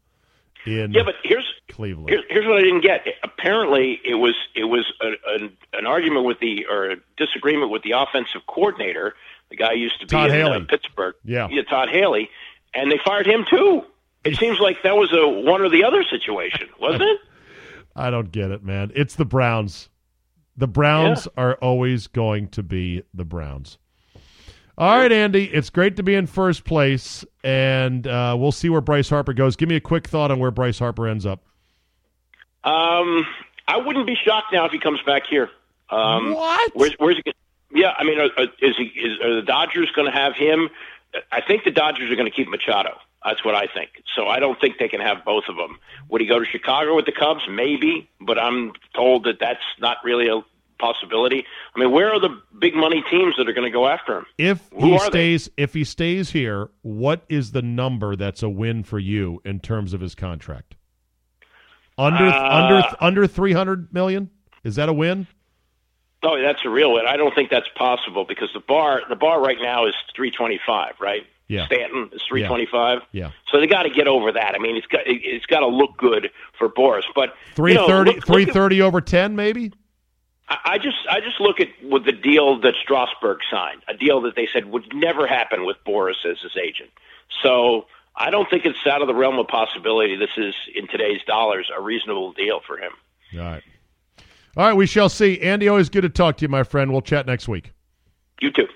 in 0.66 0.92
Yeah, 0.94 1.04
but 1.04 1.16
here's 1.24 1.46
Cleveland? 1.70 2.10
Here's, 2.10 2.24
here's 2.28 2.48
what 2.48 2.58
I 2.58 2.62
didn't 2.62 2.82
get. 2.82 3.06
Apparently, 3.24 4.00
it 4.04 4.16
was 4.16 4.34
it 4.56 4.64
was 4.64 4.92
a, 5.00 5.36
an, 5.36 5.56
an 5.74 5.86
argument 5.86 6.26
with 6.26 6.40
the 6.40 6.66
or 6.66 6.92
a 6.92 6.96
disagreement 7.18 7.70
with 7.72 7.84
the 7.84 7.92
offensive 7.92 8.42
coordinator, 8.48 9.14
the 9.52 9.58
guy 9.58 9.74
used 9.74 10.00
to 10.00 10.08
be 10.08 10.12
Todd 10.12 10.32
in 10.32 10.36
Haley. 10.36 10.58
Uh, 10.58 10.66
Pittsburgh. 10.68 11.16
Yeah. 11.24 11.48
yeah, 11.52 11.62
Todd 11.64 11.90
Haley, 11.90 12.30
and 12.74 12.92
they 12.92 13.00
fired 13.06 13.28
him 13.28 13.46
too. 13.48 13.84
It 14.24 14.38
seems 14.38 14.60
like 14.60 14.78
that 14.84 14.96
was 14.96 15.12
a 15.14 15.28
one 15.28 15.62
or 15.62 15.70
the 15.70 15.84
other 15.84 16.04
situation, 16.04 16.70
wasn't 16.80 17.04
it? 17.04 17.20
I 17.96 18.10
don't 18.10 18.32
get 18.32 18.50
it, 18.52 18.64
man. 18.64 18.92
It's 18.96 19.16
the 19.16 19.26
Browns. 19.26 19.90
The 20.58 20.68
Browns 20.68 21.28
are 21.38 21.56
always 21.56 22.08
going 22.08 22.50
to 22.50 22.64
be 22.64 23.04
the 23.14 23.26
Browns. 23.26 23.78
All 24.78 24.98
right, 24.98 25.12
Andy. 25.12 25.46
It's 25.46 25.70
great 25.70 25.98
to 25.98 26.04
be 26.04 26.16
in 26.16 26.26
first 26.28 26.64
place, 26.64 27.24
and 27.44 28.08
uh, 28.08 28.36
we'll 28.40 28.52
see 28.52 28.70
where 28.70 28.82
Bryce 28.82 29.10
Harper 29.10 29.34
goes. 29.34 29.56
Give 29.56 29.70
me 29.70 29.76
a 29.76 29.82
quick 29.82 30.08
thought 30.08 30.32
on 30.32 30.40
where 30.40 30.52
Bryce 30.52 30.80
Harper 30.80 31.08
ends 31.08 31.26
up. 31.26 31.44
Um, 32.64 33.26
I 33.68 33.78
wouldn't 33.78 34.08
be 34.08 34.16
shocked 34.16 34.54
now 34.54 34.66
if 34.66 34.72
he 34.72 34.80
comes 34.80 35.00
back 35.06 35.24
here. 35.30 35.50
Um, 35.90 36.34
What? 36.34 36.72
Where's, 36.76 36.94
where's 37.00 37.18
he? 37.24 37.34
Yeah, 37.74 37.94
I 37.98 38.04
mean, 38.04 38.20
are, 38.20 38.30
are- 38.38 38.48
is 38.62 38.76
he? 38.78 38.86
Is, 38.86 39.20
are 39.22 39.36
the 39.36 39.42
Dodgers 39.42 39.92
going 39.96 40.12
to 40.12 40.18
have 40.18 40.36
him? 40.36 40.70
I 41.32 41.42
think 41.42 41.64
the 41.64 41.72
Dodgers 41.72 42.10
are 42.12 42.16
going 42.16 42.30
to 42.30 42.36
keep 42.36 42.48
Machado. 42.50 42.98
That's 43.24 43.44
what 43.46 43.54
I 43.54 43.68
think. 43.68 43.90
So 44.16 44.28
I 44.28 44.40
don't 44.40 44.60
think 44.60 44.78
they 44.80 44.88
can 44.88 45.02
have 45.02 45.24
both 45.26 45.44
of 45.48 45.56
them. 45.58 45.78
Would 46.10 46.22
he 46.22 46.28
go 46.28 46.40
to 46.40 46.46
Chicago 46.46 46.96
with 46.96 47.06
the 47.06 47.12
Cubs? 47.12 47.42
Maybe, 47.50 48.10
but 48.20 48.40
I'm 48.40 48.72
told 48.96 49.26
that 49.26 49.38
that's 49.40 49.62
not 49.80 49.98
really 50.04 50.28
a 50.28 50.42
possibility. 50.82 51.46
I 51.76 51.80
mean, 51.80 51.92
where 51.92 52.12
are 52.12 52.20
the 52.20 52.42
big 52.60 52.76
money 52.76 53.02
teams 53.10 53.36
that 53.38 53.48
are 53.48 53.54
going 53.54 53.64
to 53.66 53.72
go 53.72 53.88
after 53.88 54.18
him? 54.18 54.26
If 54.38 54.70
Who 54.74 54.88
he 54.88 54.94
are 54.96 55.00
they? 55.00 55.38
stays, 55.38 55.50
if 55.56 55.74
he 55.74 55.84
stays 55.86 56.32
here, 56.32 56.70
what 56.82 57.24
is 57.30 57.52
the 57.54 57.62
number 57.62 58.16
that's 58.18 58.44
a 58.44 58.50
win 58.50 58.84
for 58.84 59.00
you 59.00 59.42
in 59.46 59.60
terms 59.62 59.94
of 59.94 60.02
his 60.02 60.16
contract? 60.16 60.76
Under 61.98 62.26
Uh, 62.26 62.50
under 62.64 62.84
under 63.00 63.28
three 63.28 63.54
hundred 63.54 63.94
million. 63.94 64.30
Is 64.64 64.76
that 64.76 64.90
a 64.90 64.94
win? 64.94 65.28
Oh, 66.24 66.40
that's 66.40 66.64
a 66.66 66.70
real 66.70 66.94
win. 66.94 67.06
I 67.08 67.18
don't 67.18 67.34
think 67.34 67.50
that's 67.50 67.68
possible 67.76 68.26
because 68.26 68.50
the 68.54 68.60
bar 68.60 69.02
the 69.10 69.16
bar 69.16 69.42
right 69.42 69.58
now 69.62 69.86
is 69.86 69.94
325, 70.16 70.94
right? 71.00 71.26
Yeah. 71.48 71.66
Stanton 71.66 72.10
is 72.14 72.22
325. 72.30 73.00
Yeah. 73.12 73.32
So 73.52 73.60
they 73.60 73.68
got 73.68 73.84
to 73.84 73.90
get 73.90 74.08
over 74.08 74.32
that. 74.32 74.54
I 74.56 74.60
mean, 74.60 74.78
it's 74.78 74.86
got 74.88 75.06
it- 75.06 75.22
it's 75.24 75.46
got 75.48 75.60
to 75.62 75.68
look 75.68 75.98
good 75.98 76.30
for 76.58 76.70
Boras. 76.70 77.02
But 77.14 77.34
Three 77.56 77.72
you 77.74 77.78
know, 77.80 77.88
thirty, 77.88 78.12
look- 78.12 78.30
look 78.30 78.56
at- 78.56 78.82
over 78.82 79.02
ten, 79.02 79.36
maybe. 79.36 79.74
I 80.66 80.78
just 80.78 80.98
I 81.10 81.20
just 81.20 81.40
look 81.40 81.60
at 81.60 81.68
with 81.84 82.06
the 82.06 82.12
deal 82.12 82.60
that 82.62 82.74
Strasburg 82.82 83.40
signed, 83.50 83.82
a 83.88 83.94
deal 83.94 84.22
that 84.22 84.36
they 84.36 84.48
said 84.52 84.66
would 84.66 84.94
never 84.94 85.28
happen 85.28 85.66
with 85.66 85.78
Boras 85.86 86.26
as 86.26 86.40
his 86.40 86.58
agent. 86.62 86.90
So 87.44 87.86
I 88.16 88.30
don't 88.30 88.50
think 88.50 88.66
it's 88.66 88.86
out 88.86 89.02
of 89.02 89.08
the 89.08 89.16
realm 89.16 89.40
of 89.40 89.48
possibility. 89.48 90.16
This 90.16 90.38
is 90.38 90.54
in 90.76 90.88
today's 90.88 91.22
dollars 91.26 91.70
a 91.76 91.82
reasonable 91.82 92.34
deal 92.34 92.62
for 92.66 92.78
him. 92.78 92.92
All 93.34 93.40
right. 93.40 93.64
All 94.58 94.66
right, 94.66 94.74
we 94.74 94.86
shall 94.86 95.08
see. 95.08 95.40
Andy, 95.40 95.70
always 95.70 95.90
good 95.90 96.02
to 96.02 96.10
talk 96.10 96.38
to 96.38 96.42
you, 96.42 96.50
my 96.50 96.64
friend. 96.64 96.92
We'll 96.92 97.02
chat 97.02 97.26
next 97.26 97.48
week. 97.48 97.72
You 98.42 98.52
too. 98.52 98.68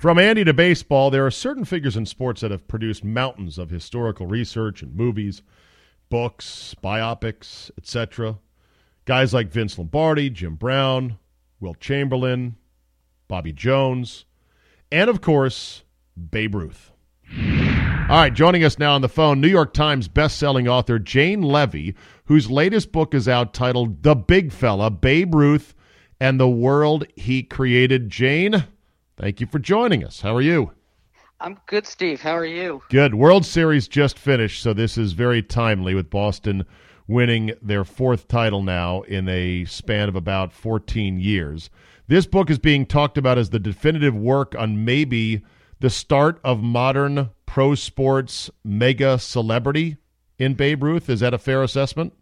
From 0.00 0.18
Andy 0.18 0.44
to 0.44 0.52
baseball, 0.52 1.10
there 1.10 1.24
are 1.24 1.30
certain 1.30 1.64
figures 1.64 1.96
in 1.96 2.06
sports 2.06 2.40
that 2.40 2.50
have 2.50 2.66
produced 2.66 3.04
mountains 3.04 3.56
of 3.56 3.70
historical 3.70 4.26
research 4.26 4.82
and 4.82 4.94
movies, 4.94 5.42
books, 6.10 6.74
biopics, 6.82 7.70
etc. 7.78 8.38
Guys 9.06 9.32
like 9.32 9.52
Vince 9.52 9.78
Lombardi, 9.78 10.28
Jim 10.28 10.56
Brown, 10.56 11.16
Wilt 11.60 11.78
Chamberlain, 11.78 12.56
Bobby 13.28 13.52
Jones, 13.52 14.24
and 14.90 15.08
of 15.08 15.20
course, 15.20 15.84
Babe 16.30 16.56
Ruth. 16.56 16.90
All 17.32 18.16
right, 18.16 18.34
joining 18.34 18.64
us 18.64 18.80
now 18.80 18.94
on 18.94 19.02
the 19.02 19.08
phone, 19.08 19.40
New 19.40 19.48
York 19.48 19.72
Times 19.72 20.08
best-selling 20.08 20.66
author 20.66 20.98
Jane 20.98 21.42
Leavy, 21.42 21.94
whose 22.24 22.50
latest 22.50 22.90
book 22.90 23.14
is 23.14 23.28
out 23.28 23.54
titled 23.54 24.02
The 24.02 24.16
Big 24.16 24.50
Fella, 24.50 24.90
Babe 24.90 25.36
Ruth 25.36 25.74
and 26.20 26.40
the 26.40 26.48
World 26.48 27.06
He 27.14 27.44
Created. 27.44 28.10
Jane, 28.10 28.64
thank 29.16 29.40
you 29.40 29.46
for 29.46 29.60
joining 29.60 30.04
us. 30.04 30.20
How 30.20 30.34
are 30.34 30.42
you? 30.42 30.72
I'm 31.40 31.58
good, 31.66 31.86
Steve. 31.86 32.20
How 32.20 32.36
are 32.36 32.46
you? 32.46 32.82
Good. 32.88 33.14
World 33.14 33.46
Series 33.46 33.86
just 33.86 34.18
finished, 34.18 34.62
so 34.62 34.72
this 34.72 34.98
is 34.98 35.12
very 35.12 35.42
timely 35.42 35.94
with 35.94 36.10
Boston 36.10 36.64
winning 37.08 37.52
their 37.62 37.84
fourth 37.84 38.28
title 38.28 38.62
now 38.62 39.02
in 39.02 39.28
a 39.28 39.64
span 39.64 40.08
of 40.08 40.16
about 40.16 40.52
14 40.52 41.20
years. 41.20 41.70
This 42.08 42.26
book 42.26 42.50
is 42.50 42.58
being 42.58 42.86
talked 42.86 43.18
about 43.18 43.38
as 43.38 43.50
the 43.50 43.58
definitive 43.58 44.14
work 44.14 44.54
on 44.56 44.84
maybe 44.84 45.42
the 45.80 45.90
start 45.90 46.40
of 46.44 46.62
modern 46.62 47.30
pro 47.46 47.74
sports 47.74 48.50
mega 48.64 49.18
celebrity 49.18 49.96
in 50.38 50.54
Babe 50.54 50.82
Ruth. 50.82 51.08
Is 51.08 51.20
that 51.20 51.34
a 51.34 51.38
fair 51.38 51.62
assessment? 51.62 52.12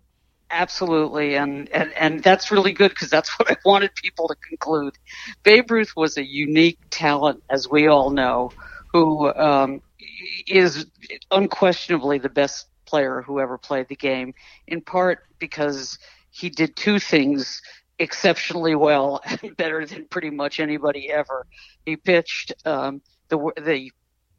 Absolutely, 0.51 1.35
and 1.37 1.69
and 1.71 1.93
and 1.95 2.23
that's 2.23 2.51
really 2.51 2.73
good 2.73 2.91
because 2.91 3.11
that's 3.11 3.31
what 3.39 3.51
I 3.51 3.57
wanted 3.65 3.95
people 3.95 4.29
to 4.29 4.35
conclude. 4.37 4.95
Babe 5.43 5.71
Ruth 5.71 5.95
was 5.97 6.17
a 6.17 6.25
unique 6.25 6.79
talent, 6.91 7.43
as 7.51 7.69
we 7.69 7.89
all 7.89 8.11
know, 8.11 8.53
who 8.93 9.33
um, 9.35 9.83
is 10.47 10.87
unquestionably 11.31 12.19
the 12.19 12.29
best 12.29 12.69
player 12.87 13.23
who 13.23 13.41
ever 13.41 13.59
played 13.59 13.89
the 13.89 13.97
game. 13.97 14.35
In 14.67 14.81
part 14.81 15.27
because 15.39 15.99
he 16.31 16.51
did 16.51 16.77
two 16.77 16.99
things 16.99 17.63
exceptionally 17.99 18.75
well 18.75 19.21
and 19.43 19.57
better 19.57 19.87
than 19.87 20.07
pretty 20.07 20.31
much 20.31 20.61
anybody 20.61 21.11
ever. 21.11 21.47
He 21.85 21.97
pitched 21.97 22.53
um, 22.65 23.03
the 23.29 23.39
the 23.63 23.93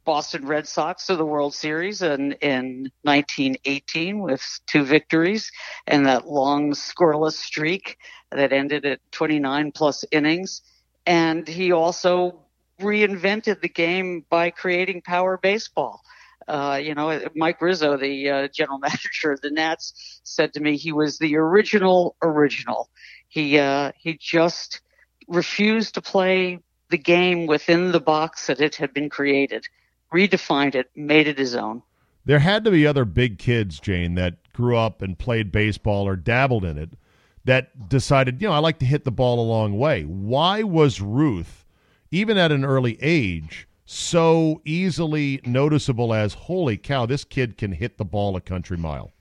Boston 0.06 0.46
Red 0.46 0.68
Sox 0.68 1.06
to 1.06 1.16
the 1.16 1.26
World 1.26 1.52
Series 1.52 2.00
in, 2.00 2.32
in 2.34 2.92
1918 3.02 4.20
with 4.20 4.60
two 4.66 4.84
victories 4.84 5.50
and 5.88 6.06
that 6.06 6.28
long 6.28 6.72
scoreless 6.72 7.32
streak 7.32 7.98
that 8.30 8.52
ended 8.52 8.86
at 8.86 9.00
29 9.10 9.72
plus 9.72 10.04
innings. 10.12 10.62
And 11.06 11.46
he 11.46 11.72
also 11.72 12.38
reinvented 12.80 13.60
the 13.60 13.68
game 13.68 14.24
by 14.30 14.50
creating 14.50 15.02
power 15.02 15.38
baseball. 15.38 16.02
Uh, 16.48 16.80
you 16.82 16.94
know, 16.94 17.20
Mike 17.34 17.60
Rizzo, 17.60 17.96
the 17.96 18.30
uh, 18.30 18.48
general 18.48 18.78
manager 18.82 19.32
of 19.32 19.40
the 19.40 19.50
Nats, 19.50 20.20
said 20.22 20.52
to 20.54 20.60
me 20.60 20.76
he 20.76 20.92
was 20.92 21.18
the 21.18 21.36
original 21.36 22.16
original. 22.22 22.88
He 23.28 23.58
uh, 23.58 23.92
he 23.98 24.16
just 24.16 24.80
refused 25.28 25.94
to 25.94 26.02
play 26.02 26.60
the 26.90 26.98
game 26.98 27.46
within 27.46 27.92
the 27.92 28.00
box 28.00 28.46
that 28.46 28.60
it 28.60 28.76
had 28.76 28.94
been 28.94 29.10
created, 29.10 29.66
redefined 30.12 30.74
it, 30.74 30.90
made 30.94 31.26
it 31.26 31.38
his 31.38 31.56
own. 31.56 31.82
There 32.24 32.38
had 32.38 32.64
to 32.64 32.70
be 32.70 32.86
other 32.86 33.04
big 33.04 33.38
kids, 33.38 33.80
Jane, 33.80 34.14
that 34.14 34.52
grew 34.52 34.76
up 34.76 35.02
and 35.02 35.18
played 35.18 35.52
baseball 35.52 36.06
or 36.08 36.16
dabbled 36.16 36.64
in 36.64 36.78
it 36.78 36.90
that 37.44 37.88
decided, 37.88 38.42
you 38.42 38.48
know, 38.48 38.54
I 38.54 38.58
like 38.58 38.80
to 38.80 38.86
hit 38.86 39.04
the 39.04 39.12
ball 39.12 39.40
a 39.40 39.46
long 39.48 39.78
way. 39.78 40.02
Why 40.02 40.64
was 40.64 41.00
Ruth, 41.00 41.64
even 42.10 42.36
at 42.36 42.50
an 42.50 42.64
early 42.64 42.98
age, 43.00 43.68
so 43.86 44.60
easily 44.64 45.40
noticeable 45.46 46.12
as, 46.12 46.34
holy 46.34 46.76
cow, 46.76 47.06
this 47.06 47.24
kid 47.24 47.56
can 47.56 47.72
hit 47.72 47.96
the 47.96 48.04
ball 48.04 48.36
a 48.36 48.40
country 48.40 48.76
mile? 48.76 49.12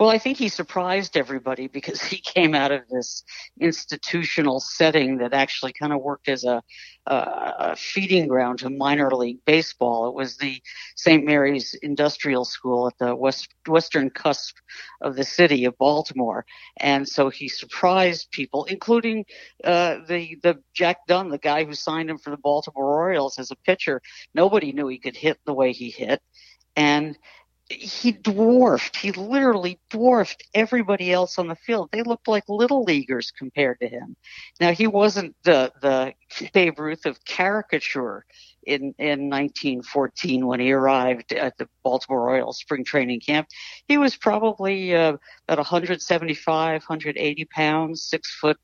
Well, 0.00 0.08
I 0.08 0.16
think 0.16 0.38
he 0.38 0.48
surprised 0.48 1.14
everybody 1.14 1.68
because 1.68 2.00
he 2.02 2.16
came 2.16 2.54
out 2.54 2.72
of 2.72 2.88
this 2.88 3.22
institutional 3.60 4.58
setting 4.58 5.18
that 5.18 5.34
actually 5.34 5.74
kind 5.74 5.92
of 5.92 6.00
worked 6.00 6.26
as 6.30 6.42
a, 6.42 6.62
a, 7.06 7.76
feeding 7.76 8.26
ground 8.26 8.60
to 8.60 8.70
minor 8.70 9.10
league 9.10 9.44
baseball. 9.44 10.08
It 10.08 10.14
was 10.14 10.38
the 10.38 10.58
St. 10.96 11.22
Mary's 11.26 11.74
Industrial 11.82 12.46
School 12.46 12.86
at 12.86 12.96
the 12.98 13.14
west, 13.14 13.48
western 13.68 14.08
cusp 14.08 14.56
of 15.02 15.16
the 15.16 15.24
city 15.24 15.66
of 15.66 15.76
Baltimore, 15.76 16.46
and 16.78 17.06
so 17.06 17.28
he 17.28 17.48
surprised 17.48 18.30
people, 18.30 18.64
including 18.64 19.26
uh, 19.64 19.98
the 20.08 20.38
the 20.42 20.62
Jack 20.72 21.06
Dunn, 21.08 21.28
the 21.28 21.38
guy 21.38 21.64
who 21.64 21.74
signed 21.74 22.08
him 22.08 22.16
for 22.16 22.30
the 22.30 22.38
Baltimore 22.38 22.96
Orioles 22.96 23.38
as 23.38 23.50
a 23.50 23.56
pitcher. 23.56 24.00
Nobody 24.34 24.72
knew 24.72 24.88
he 24.88 24.98
could 24.98 25.16
hit 25.16 25.38
the 25.44 25.54
way 25.54 25.72
he 25.72 25.90
hit, 25.90 26.22
and 26.74 27.18
he 27.70 28.12
dwarfed, 28.12 28.96
he 28.96 29.12
literally 29.12 29.78
dwarfed 29.90 30.42
everybody 30.54 31.12
else 31.12 31.38
on 31.38 31.46
the 31.46 31.54
field. 31.54 31.88
They 31.92 32.02
looked 32.02 32.26
like 32.26 32.44
little 32.48 32.82
leaguers 32.82 33.30
compared 33.30 33.78
to 33.80 33.88
him. 33.88 34.16
Now 34.60 34.72
he 34.72 34.86
wasn't 34.86 35.36
the 35.44 35.72
the 35.80 36.14
Babe 36.52 36.78
Ruth 36.78 37.06
of 37.06 37.24
caricature 37.24 38.24
in 38.66 38.94
in 38.98 39.30
1914 39.30 40.46
when 40.46 40.58
he 40.60 40.72
arrived 40.72 41.32
at 41.32 41.56
the 41.58 41.68
Baltimore 41.84 42.28
Orioles 42.28 42.58
spring 42.58 42.84
training 42.84 43.20
camp. 43.20 43.46
He 43.86 43.98
was 43.98 44.16
probably 44.16 44.94
uh, 44.94 45.16
about 45.46 45.58
175, 45.58 46.82
180 46.82 47.44
pounds, 47.46 48.02
six 48.02 48.36
foot 48.40 48.58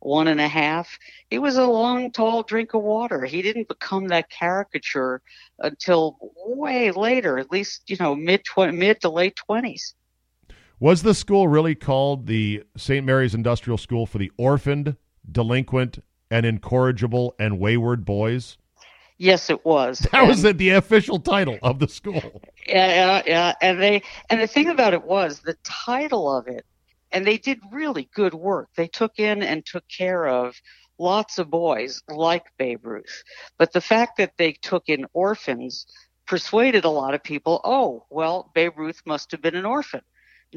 one 0.00 0.28
and 0.28 0.40
a 0.40 0.48
half. 0.48 0.98
He 1.28 1.38
was 1.38 1.56
a 1.56 1.66
long, 1.66 2.10
tall 2.10 2.42
drink 2.42 2.74
of 2.74 2.82
water. 2.82 3.24
He 3.24 3.42
didn't 3.42 3.68
become 3.68 4.08
that 4.08 4.30
caricature 4.30 5.22
until 5.58 6.16
way 6.46 6.90
later, 6.90 7.38
at 7.38 7.50
least 7.50 7.82
you 7.88 7.96
know 8.00 8.14
mid 8.14 8.42
mid 8.56 9.00
to 9.02 9.10
late 9.10 9.36
twenties. 9.36 9.94
Was 10.78 11.02
the 11.02 11.14
school 11.14 11.46
really 11.46 11.74
called 11.74 12.26
the 12.26 12.64
St. 12.76 13.04
Mary's 13.04 13.34
Industrial 13.34 13.76
School 13.76 14.06
for 14.06 14.16
the 14.16 14.32
orphaned, 14.38 14.96
delinquent, 15.30 16.02
and 16.30 16.46
incorrigible 16.46 17.34
and 17.38 17.58
wayward 17.58 18.06
boys? 18.06 18.56
Yes, 19.18 19.50
it 19.50 19.66
was. 19.66 20.00
That 20.12 20.20
and, 20.20 20.28
was 20.28 20.40
the, 20.40 20.54
the 20.54 20.70
official 20.70 21.18
title 21.18 21.58
of 21.62 21.78
the 21.78 21.88
school. 21.88 22.40
Yeah, 22.66 22.86
Yeah, 22.96 23.22
yeah, 23.26 23.52
and 23.60 23.80
they 23.80 24.02
and 24.30 24.40
the 24.40 24.46
thing 24.46 24.70
about 24.70 24.94
it 24.94 25.04
was 25.04 25.40
the 25.40 25.56
title 25.62 26.34
of 26.34 26.48
it 26.48 26.64
and 27.12 27.26
they 27.26 27.38
did 27.38 27.58
really 27.70 28.08
good 28.14 28.34
work. 28.34 28.68
They 28.76 28.88
took 28.88 29.18
in 29.18 29.42
and 29.42 29.64
took 29.64 29.84
care 29.88 30.26
of 30.26 30.54
lots 30.98 31.38
of 31.38 31.50
boys 31.50 32.02
like 32.08 32.44
Babe 32.58 32.84
Ruth. 32.84 33.22
But 33.58 33.72
the 33.72 33.80
fact 33.80 34.18
that 34.18 34.36
they 34.36 34.52
took 34.52 34.88
in 34.88 35.06
orphans 35.12 35.86
persuaded 36.26 36.84
a 36.84 36.90
lot 36.90 37.14
of 37.14 37.22
people, 37.22 37.60
oh, 37.64 38.06
well, 38.10 38.50
Babe 38.54 38.72
Ruth 38.76 39.00
must 39.06 39.30
have 39.32 39.42
been 39.42 39.56
an 39.56 39.66
orphan. 39.66 40.02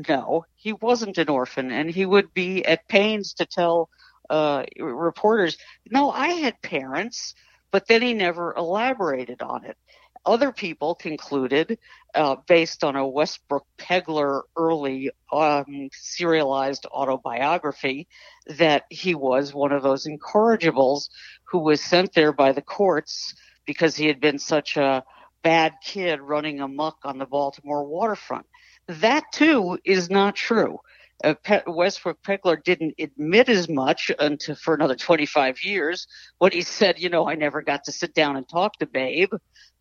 No, 0.07 0.45
he 0.55 0.73
wasn't 0.73 1.17
an 1.17 1.29
orphan, 1.29 1.71
and 1.71 1.89
he 1.89 2.05
would 2.05 2.33
be 2.33 2.65
at 2.65 2.87
pains 2.87 3.33
to 3.35 3.45
tell 3.45 3.89
uh, 4.29 4.63
reporters, 4.79 5.57
no, 5.89 6.09
I 6.09 6.29
had 6.29 6.61
parents, 6.61 7.35
but 7.71 7.87
then 7.87 8.01
he 8.01 8.13
never 8.13 8.53
elaborated 8.55 9.41
on 9.41 9.65
it. 9.65 9.77
Other 10.26 10.53
people 10.53 10.95
concluded, 10.95 11.78
uh, 12.15 12.38
based 12.47 12.84
on 12.84 12.95
a 12.95 13.05
Westbrook 13.05 13.65
Pegler 13.78 14.43
early 14.55 15.11
um, 15.32 15.89
serialized 15.91 16.86
autobiography, 16.86 18.07
that 18.47 18.86
he 18.89 19.15
was 19.15 19.53
one 19.53 19.74
of 19.74 19.84
those 19.84 20.05
incorrigibles 20.05 21.09
who 21.43 21.59
was 21.59 21.82
sent 21.84 22.13
there 22.13 22.32
by 22.32 22.53
the 22.53 22.61
courts 22.61 23.36
because 23.65 23.95
he 23.97 24.07
had 24.07 24.21
been 24.21 24.39
such 24.39 24.78
a 24.78 25.03
bad 25.43 25.74
kid 25.84 26.21
running 26.21 26.61
amuck 26.61 26.99
on 27.03 27.17
the 27.17 27.26
Baltimore 27.26 27.86
waterfront. 27.86 28.45
That 28.88 29.26
too 29.34 29.78
is 29.84 30.09
not 30.09 30.36
true 30.36 30.80
uh, 31.24 31.36
Pe- 31.43 31.63
Westbrook 31.67 32.21
Pegler 32.24 32.61
didn't 32.63 32.95
admit 32.99 33.49
as 33.49 33.69
much 33.69 34.11
until 34.19 34.55
for 34.55 34.74
another 34.74 34.95
25 34.95 35.63
years 35.63 36.07
when 36.39 36.51
he 36.51 36.61
said, 36.61 36.99
you 36.99 37.09
know, 37.09 37.28
I 37.28 37.36
never 37.36 37.61
got 37.61 37.86
to 37.86 37.91
sit 37.91 38.13
down 38.13 38.36
and 38.36 38.47
talk 38.47 38.78
to 38.80 38.86
Babe. 38.86 39.32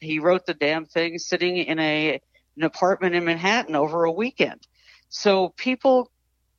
He 0.01 0.19
wrote 0.19 0.47
the 0.47 0.55
damn 0.55 0.87
thing 0.87 1.19
sitting 1.19 1.57
in 1.57 1.79
a 1.79 2.21
an 2.57 2.65
apartment 2.65 3.15
in 3.15 3.25
Manhattan 3.25 3.75
over 3.75 4.05
a 4.05 4.13
weekend. 4.13 4.61
So 5.09 5.51
people 5.57 6.11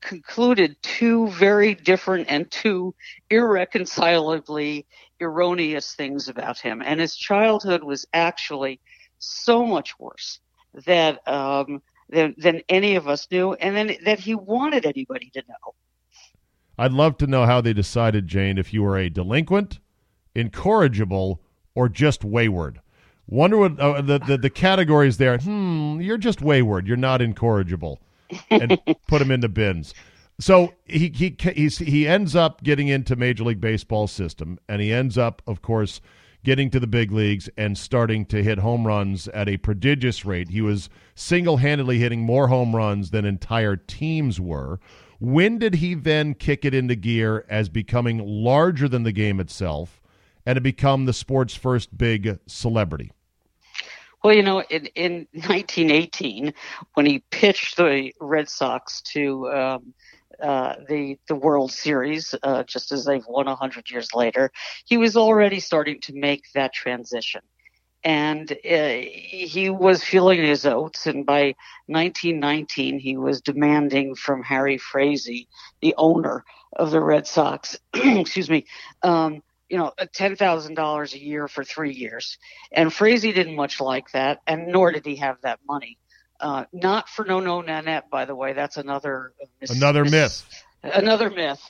concluded 0.02 0.76
two 0.82 1.28
very 1.30 1.76
different 1.76 2.28
and 2.30 2.50
two 2.52 2.94
irreconcilably 3.30 4.86
erroneous 5.22 5.94
things 5.94 6.28
about 6.28 6.60
him. 6.60 6.82
And 6.84 7.00
his 7.00 7.16
childhood 7.16 7.84
was 7.84 8.06
actually 8.14 8.82
so 9.20 9.66
much 9.66 9.98
worse 10.00 10.40
that 10.86 11.26
um, 11.28 11.82
than, 12.14 12.36
than 12.38 12.62
any 12.70 12.96
of 12.96 13.08
us 13.08 13.28
knew, 13.32 13.54
and 13.54 13.76
then 13.76 13.96
that 14.06 14.20
he 14.20 14.36
wanted 14.36 14.86
anybody 14.86 15.30
to 15.34 15.44
know. 15.48 15.74
I'd 16.78 16.94
love 16.94 17.18
to 17.18 17.28
know 17.28 17.46
how 17.46 17.62
they 17.62 17.74
decided, 17.74 18.28
Jane, 18.28 18.58
if 18.58 18.74
you 18.74 18.82
were 18.84 18.98
a 18.98 19.10
delinquent, 19.10 19.80
incorrigible, 20.34 21.42
or 21.76 21.90
just 21.90 22.24
wayward. 22.24 22.82
Wonder 23.28 23.58
what 23.58 23.80
uh, 23.80 24.02
the, 24.02 24.20
the 24.20 24.38
the 24.38 24.50
categories 24.50 25.18
there. 25.18 25.38
Hmm, 25.38 26.02
you're 26.02 26.18
just 26.18 26.42
wayward. 26.42 26.88
You're 26.88 26.98
not 26.98 27.22
incorrigible, 27.22 28.02
and 28.50 28.78
put 29.08 29.22
him 29.22 29.32
in 29.32 29.40
the 29.40 29.50
bins. 29.50 29.94
So 30.40 30.74
he 30.86 31.10
he 31.10 31.36
he's, 31.56 31.78
he 31.78 32.08
ends 32.08 32.36
up 32.36 32.64
getting 32.64 32.90
into 32.90 33.16
Major 33.16 33.46
League 33.46 33.62
Baseball 33.62 34.08
system, 34.08 34.60
and 34.68 34.82
he 34.82 34.92
ends 34.92 35.18
up, 35.18 35.42
of 35.48 35.62
course, 35.62 36.02
getting 36.44 36.70
to 36.70 36.80
the 36.80 36.88
big 36.88 37.12
leagues 37.12 37.50
and 37.58 37.78
starting 37.78 38.26
to 38.26 38.44
hit 38.44 38.60
home 38.60 38.86
runs 38.86 39.28
at 39.30 39.48
a 39.48 39.58
prodigious 39.58 40.26
rate. 40.26 40.50
He 40.50 40.62
was 40.62 40.90
single 41.16 41.58
handedly 41.58 42.00
hitting 42.00 42.22
more 42.22 42.48
home 42.48 42.76
runs 42.76 43.12
than 43.12 43.26
entire 43.26 43.76
teams 43.76 44.40
were. 44.40 44.80
When 45.20 45.58
did 45.58 45.76
he 45.76 45.94
then 45.94 46.34
kick 46.34 46.66
it 46.66 46.74
into 46.74 46.96
gear 46.96 47.46
as 47.50 47.70
becoming 47.70 48.20
larger 48.20 48.90
than 48.90 49.04
the 49.04 49.12
game 49.12 49.40
itself 49.40 50.02
and 50.46 50.58
to 50.58 50.62
become 50.62 51.06
the 51.06 51.14
sport's 51.14 51.56
first 51.56 51.98
big 51.98 52.40
celebrity? 52.46 53.12
Well, 54.24 54.34
you 54.34 54.44
know, 54.44 54.62
in, 54.64 54.88
in 54.96 55.28
1918, 55.34 56.54
when 56.94 57.06
he 57.06 57.20
pitched 57.30 57.78
the 57.78 58.14
Red 58.20 58.50
Sox 58.50 59.02
to 59.14 59.50
um, 59.52 59.94
uh, 60.42 60.76
the 60.88 61.18
the 61.28 61.36
World 61.36 61.72
Series, 61.72 62.34
uh, 62.44 62.64
just 62.64 62.92
as 62.92 63.06
they've 63.06 63.26
won 63.28 63.48
hundred 63.48 63.90
years 63.90 64.14
later, 64.14 64.52
he 64.86 64.98
was 64.98 65.16
already 65.18 65.60
starting 65.60 66.00
to 66.02 66.14
make 66.14 66.44
that 66.54 66.74
transition, 66.74 67.42
and 68.04 68.52
uh, 68.52 68.88
he 68.98 69.70
was 69.70 70.04
feeling 70.04 70.44
his 70.44 70.66
oats. 70.66 71.06
And 71.08 71.26
by 71.26 71.56
1919, 71.88 73.00
he 73.00 73.18
was 73.18 73.42
demanding 73.42 74.16
from 74.16 74.44
Harry 74.44 74.78
Frazee, 74.78 75.48
the 75.82 75.96
owner 75.98 76.44
of 76.76 76.92
the 76.92 77.02
Red 77.02 77.28
Sox, 77.28 77.78
excuse 77.94 78.50
me. 78.50 78.66
Um, 79.02 79.42
you 79.70 79.78
know, 79.78 79.92
ten 80.14 80.36
thousand 80.36 80.76
dollars 80.76 81.14
a 81.16 81.20
year 81.20 81.48
for 81.48 81.64
three 81.64 81.94
years, 81.94 82.38
and 82.72 82.94
Frazee 82.94 83.32
didn't 83.32 83.56
much 83.56 83.82
like 83.82 84.12
that, 84.12 84.40
and 84.46 84.68
nor 84.68 84.92
did 84.92 85.06
he 85.06 85.16
have 85.16 85.42
that 85.42 85.60
money. 85.68 85.98
Uh, 86.44 86.66
not 86.74 87.08
for 87.08 87.24
no 87.24 87.40
no 87.40 87.62
nanette, 87.62 88.10
by 88.10 88.26
the 88.26 88.36
way. 88.36 88.52
That's 88.52 88.76
another 88.76 89.32
mis- 89.62 89.72
another 89.72 90.04
myth. 90.04 90.46
Another 90.84 91.30
myth. 91.30 91.62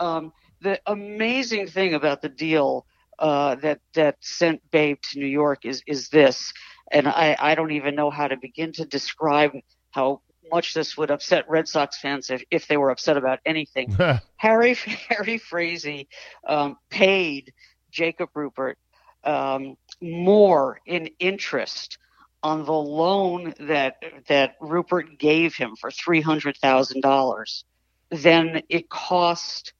Um, 0.00 0.32
the 0.62 0.80
amazing 0.86 1.66
thing 1.66 1.92
about 1.92 2.22
the 2.22 2.30
deal 2.30 2.86
uh, 3.18 3.56
that 3.56 3.80
that 3.92 4.16
sent 4.20 4.62
Babe 4.70 4.96
to 5.10 5.18
New 5.18 5.26
York 5.26 5.66
is 5.66 5.82
is 5.86 6.08
this, 6.08 6.54
and 6.90 7.06
I, 7.06 7.36
I 7.38 7.54
don't 7.54 7.72
even 7.72 7.94
know 7.94 8.08
how 8.08 8.26
to 8.26 8.38
begin 8.38 8.72
to 8.72 8.86
describe 8.86 9.52
how 9.90 10.22
much 10.50 10.72
this 10.72 10.96
would 10.96 11.10
upset 11.10 11.44
Red 11.46 11.68
Sox 11.68 11.98
fans 11.98 12.30
if, 12.30 12.42
if 12.50 12.66
they 12.68 12.78
were 12.78 12.90
upset 12.90 13.18
about 13.18 13.40
anything. 13.44 13.94
Harry 14.36 14.72
Harry 15.10 15.36
Frazee 15.36 16.08
um, 16.48 16.78
paid 16.88 17.52
Jacob 17.90 18.30
Ruppert 18.34 18.76
um, 19.24 19.76
more 20.00 20.80
in 20.86 21.10
interest 21.18 21.98
on 22.42 22.64
the 22.64 22.72
loan 22.72 23.54
that 23.60 24.02
that 24.26 24.58
Ruppert 24.60 25.18
gave 25.18 25.54
him 25.54 25.76
for 25.76 25.90
three 25.90 26.20
hundred 26.20 26.56
thousand 26.56 27.00
dollars 27.00 27.64
Then 28.10 28.62
it 28.68 28.88
cost 28.88 29.72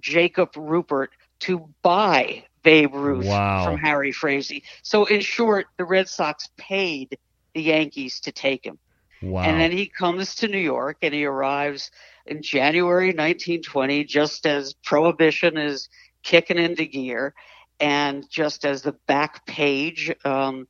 Jacob 0.00 0.52
Ruppert 0.52 1.08
to 1.40 1.68
buy 1.82 2.44
Babe 2.62 2.94
Ruth 2.94 3.26
wow. 3.26 3.64
from 3.64 3.78
Harry 3.78 4.12
Frazee. 4.12 4.62
So 4.82 5.04
in 5.04 5.20
short, 5.20 5.66
the 5.76 5.84
Red 5.84 6.08
Sox 6.08 6.48
paid 6.56 7.18
the 7.54 7.62
Yankees 7.62 8.20
to 8.20 8.32
take 8.32 8.64
him. 8.64 8.78
Wow. 9.22 9.42
And 9.42 9.60
then 9.60 9.72
he 9.72 9.86
comes 9.86 10.34
to 10.36 10.48
New 10.48 10.58
York 10.58 10.98
and 11.02 11.14
he 11.14 11.24
arrives 11.24 11.90
in 12.26 12.42
January 12.42 13.08
1920 13.08 14.04
just 14.04 14.46
as 14.46 14.74
prohibition 14.74 15.56
is 15.56 15.88
kicking 16.22 16.58
into 16.58 16.84
gear 16.86 17.34
and 17.80 18.28
just 18.30 18.64
as 18.64 18.82
the 18.82 18.94
back 19.06 19.46
page 19.46 20.12
um, 20.24 20.66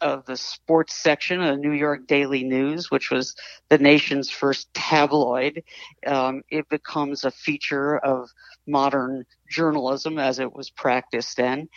of 0.00 0.24
the 0.26 0.36
sports 0.36 0.94
section 0.94 1.40
of 1.40 1.56
the 1.56 1.62
New 1.62 1.72
York 1.72 2.06
Daily 2.06 2.44
News, 2.44 2.90
which 2.90 3.10
was 3.10 3.34
the 3.68 3.78
nation's 3.78 4.30
first 4.30 4.72
tabloid, 4.74 5.62
um, 6.06 6.42
it 6.50 6.68
becomes 6.68 7.24
a 7.24 7.30
feature 7.30 7.98
of 7.98 8.30
modern 8.66 9.24
journalism 9.48 10.18
as 10.18 10.38
it 10.38 10.52
was 10.54 10.70
practiced 10.70 11.36
then. 11.36 11.68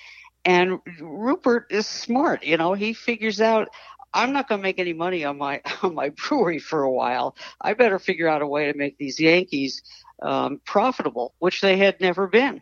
And 0.45 0.79
Ruppert 1.01 1.65
is 1.69 1.85
smart, 1.87 2.43
you 2.43 2.57
know. 2.57 2.73
He 2.73 2.93
figures 2.93 3.39
out 3.41 3.69
I'm 4.13 4.33
not 4.33 4.47
going 4.47 4.59
to 4.59 4.63
make 4.63 4.79
any 4.79 4.93
money 4.93 5.23
on 5.23 5.37
my 5.37 5.61
on 5.83 5.95
my 5.95 6.09
brewery 6.09 6.59
for 6.59 6.83
a 6.83 6.91
while. 6.91 7.35
I 7.61 7.73
better 7.73 7.99
figure 7.99 8.27
out 8.27 8.41
a 8.41 8.47
way 8.47 8.71
to 8.71 8.77
make 8.77 8.97
these 8.97 9.19
Yankees 9.19 9.83
um, 10.21 10.61
profitable, 10.65 11.33
which 11.39 11.61
they 11.61 11.77
had 11.77 11.99
never 12.01 12.27
been. 12.27 12.61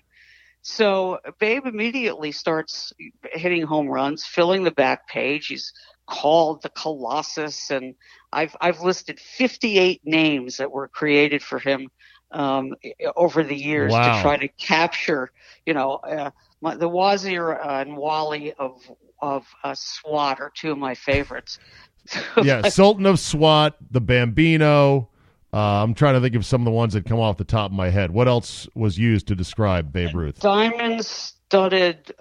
So 0.62 1.20
Babe 1.39 1.66
immediately 1.66 2.32
starts 2.32 2.93
hitting 3.24 3.64
home 3.64 3.88
runs, 3.88 4.26
filling 4.26 4.64
the 4.64 4.72
back 4.72 5.07
page. 5.07 5.47
He's 5.47 5.74
called 6.05 6.62
the 6.62 6.70
Colossus, 6.70 7.70
and 7.70 7.95
I've 8.34 8.55
I've 8.60 8.82
listed 8.82 9.20
58 9.20 10.01
names 10.03 10.57
that 10.57 10.72
were 10.72 10.88
created 10.88 11.41
for 11.41 11.60
him 11.60 11.89
um, 12.32 12.74
over 13.16 13.43
the 13.43 13.55
years 13.55 13.91
wow. 13.91 14.16
to 14.16 14.22
try 14.22 14.38
to 14.38 14.47
capture, 14.47 15.32
you 15.66 15.74
know, 15.74 15.93
uh, 15.95 16.32
my, 16.62 16.76
the 16.76 16.89
Wazir 16.89 17.51
and 17.51 17.95
Wally 17.95 18.53
of 18.53 18.82
of 19.22 19.45
uh, 19.64 19.76
SWAT 19.76 20.39
are 20.39 20.51
two 20.53 20.72
of 20.72 20.78
my 20.78 20.95
favorites. 20.95 21.60
yeah, 22.43 22.68
Sultan 22.70 23.05
of 23.05 23.20
SWAT, 23.20 23.76
the 23.91 24.01
Bambino. 24.01 25.10
Uh, 25.52 25.84
I'm 25.84 25.93
trying 25.95 26.14
to 26.14 26.22
think 26.22 26.36
of 26.36 26.45
some 26.45 26.62
of 26.62 26.66
the 26.66 26.72
ones 26.72 26.93
that 26.93 27.06
come 27.06 27.20
off 27.20 27.38
the 27.38 27.43
top 27.43 27.72
of 27.72 27.76
my 27.76 27.89
head. 27.89 28.12
What 28.12 28.28
else 28.28 28.68
was 28.76 28.97
used 28.97 29.28
to 29.28 29.36
describe 29.36 29.91
Babe 29.91 30.14
Ruth? 30.14 30.39
Diamond 30.39 31.04
studded 31.04 32.14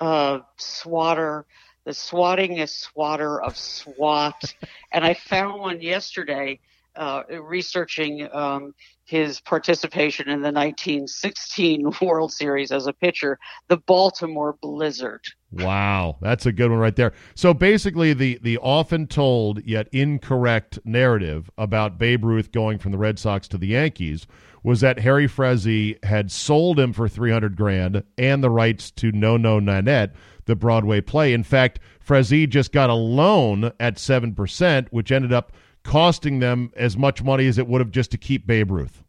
uh, 0.00 0.40
swatter, 0.56 1.46
the 1.84 1.92
swattingest 1.92 2.80
swatter 2.80 3.40
of 3.40 3.56
SWAT. 3.56 4.54
and 4.92 5.04
I 5.04 5.14
found 5.14 5.60
one 5.60 5.80
yesterday 5.80 6.58
uh, 6.96 7.22
researching 7.40 8.28
um, 8.32 8.74
his 9.06 9.40
participation 9.40 10.28
in 10.28 10.40
the 10.42 10.52
1916 10.52 11.92
World 12.02 12.32
Series 12.32 12.72
as 12.72 12.86
a 12.86 12.92
pitcher, 12.92 13.38
the 13.68 13.76
Baltimore 13.76 14.58
Blizzard. 14.60 15.22
Wow, 15.52 16.18
that's 16.20 16.44
a 16.44 16.52
good 16.52 16.70
one 16.70 16.80
right 16.80 16.96
there. 16.96 17.12
So 17.36 17.54
basically, 17.54 18.12
the 18.12 18.38
the 18.42 18.58
often 18.58 19.06
told 19.06 19.64
yet 19.64 19.88
incorrect 19.92 20.80
narrative 20.84 21.48
about 21.56 21.98
Babe 21.98 22.24
Ruth 22.24 22.50
going 22.50 22.78
from 22.78 22.90
the 22.92 22.98
Red 22.98 23.18
Sox 23.18 23.46
to 23.48 23.58
the 23.58 23.68
Yankees 23.68 24.26
was 24.64 24.80
that 24.80 24.98
Harry 24.98 25.28
Frazee 25.28 25.96
had 26.02 26.32
sold 26.32 26.80
him 26.80 26.92
for 26.92 27.08
three 27.08 27.30
hundred 27.30 27.56
grand 27.56 28.02
and 28.18 28.42
the 28.42 28.50
rights 28.50 28.90
to 28.90 29.12
No 29.12 29.36
No 29.36 29.60
Nanette, 29.60 30.14
the 30.46 30.56
Broadway 30.56 31.00
play. 31.00 31.32
In 31.32 31.44
fact, 31.44 31.78
Frazee 32.00 32.48
just 32.48 32.72
got 32.72 32.90
a 32.90 32.94
loan 32.94 33.70
at 33.78 34.00
seven 34.00 34.34
percent, 34.34 34.88
which 34.90 35.12
ended 35.12 35.32
up 35.32 35.52
costing 35.86 36.40
them 36.40 36.72
as 36.76 36.96
much 36.96 37.22
money 37.22 37.46
as 37.46 37.58
it 37.58 37.66
would 37.66 37.80
have 37.80 37.90
just 37.90 38.10
to 38.10 38.18
keep 38.18 38.46
Babe 38.46 38.70
Ruth. 38.70 39.02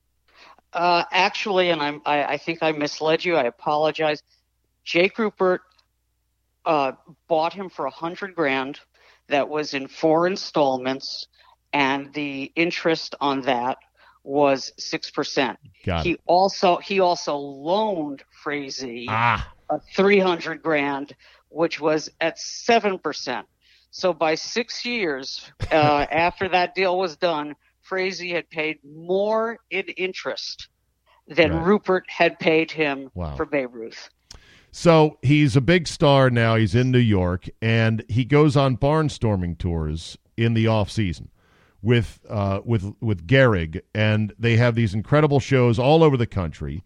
Uh, 0.73 1.03
actually, 1.11 1.69
and 1.69 1.81
I'm, 1.81 2.01
I, 2.05 2.23
I 2.23 2.37
think 2.37 2.59
I 2.61 2.71
misled 2.71 3.25
you. 3.25 3.35
I 3.35 3.43
apologize. 3.43 4.21
Jake 4.83 5.15
Ruppert 5.15 5.59
uh, 6.65 6.91
bought 7.27 7.53
him 7.53 7.69
for 7.69 7.85
a 7.85 7.89
hundred 7.89 8.35
grand. 8.35 8.79
That 9.29 9.49
was 9.49 9.73
in 9.73 9.87
four 9.87 10.25
installments, 10.27 11.27
and 11.73 12.13
the 12.13 12.51
interest 12.55 13.15
on 13.19 13.41
that 13.41 13.77
was 14.23 14.71
six 14.77 15.11
percent. 15.11 15.59
He 15.73 16.11
it. 16.11 16.21
also 16.25 16.77
he 16.77 17.01
also 17.01 17.35
loaned 17.35 18.23
Frazee 18.29 19.07
ah. 19.09 19.51
a 19.69 19.79
three 19.93 20.19
hundred 20.19 20.61
grand, 20.61 21.13
which 21.49 21.81
was 21.81 22.09
at 22.21 22.39
seven 22.39 22.99
percent. 22.99 23.47
So 23.97 24.13
by 24.13 24.35
six 24.35 24.85
years 24.85 25.51
uh, 25.71 26.05
after 26.11 26.47
that 26.49 26.75
deal 26.75 26.99
was 26.99 27.17
done, 27.17 27.55
Frazee 27.81 28.29
had 28.29 28.47
paid 28.51 28.77
more 28.85 29.57
in 29.71 29.85
interest 29.97 30.67
than 31.27 31.51
right. 31.51 31.65
Ruppert 31.65 32.03
had 32.07 32.37
paid 32.37 32.69
him 32.69 33.09
wow. 33.15 33.35
for 33.35 33.47
Babe 33.47 33.73
Ruth. 33.73 34.09
So 34.71 35.17
he's 35.23 35.55
a 35.55 35.61
big 35.61 35.87
star 35.87 36.29
now. 36.29 36.57
He's 36.57 36.75
in 36.75 36.91
New 36.91 36.99
York, 36.99 37.49
and 37.59 38.05
he 38.07 38.23
goes 38.23 38.55
on 38.55 38.77
barnstorming 38.77 39.57
tours 39.57 40.15
in 40.37 40.53
the 40.53 40.67
off 40.67 40.91
season 40.91 41.31
with 41.81 42.19
uh, 42.29 42.59
with 42.63 42.93
with 43.01 43.25
Gehrig, 43.25 43.81
and 43.95 44.31
they 44.37 44.57
have 44.57 44.75
these 44.75 44.93
incredible 44.93 45.39
shows 45.39 45.79
all 45.79 46.03
over 46.03 46.17
the 46.17 46.27
country. 46.27 46.83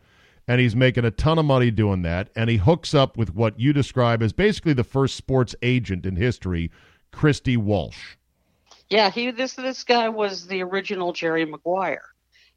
And 0.48 0.60
he's 0.60 0.76
making 0.76 1.06
a 1.06 1.12
ton 1.12 1.38
of 1.38 1.46
money 1.46 1.72
doing 1.72 2.02
that. 2.02 2.30
And 2.36 2.50
he 2.50 2.58
hooks 2.58 2.94
up 2.94 3.16
with 3.16 3.34
what 3.34 3.60
you 3.60 3.74
describe 3.74 4.24
as 4.24 4.34
basically 4.34 4.74
the 4.74 4.84
first 4.84 5.16
sports 5.16 5.56
agent 5.62 6.06
in 6.06 6.16
history, 6.16 6.72
Christy 7.12 7.58
Walsh. 7.58 8.16
Yeah, 8.90 9.10
he 9.10 9.32
this 9.32 9.54
this 9.54 9.84
guy 9.84 10.10
was 10.10 10.48
the 10.48 10.64
original 10.64 11.14
Jerry 11.14 11.46
Maguire, 11.46 12.10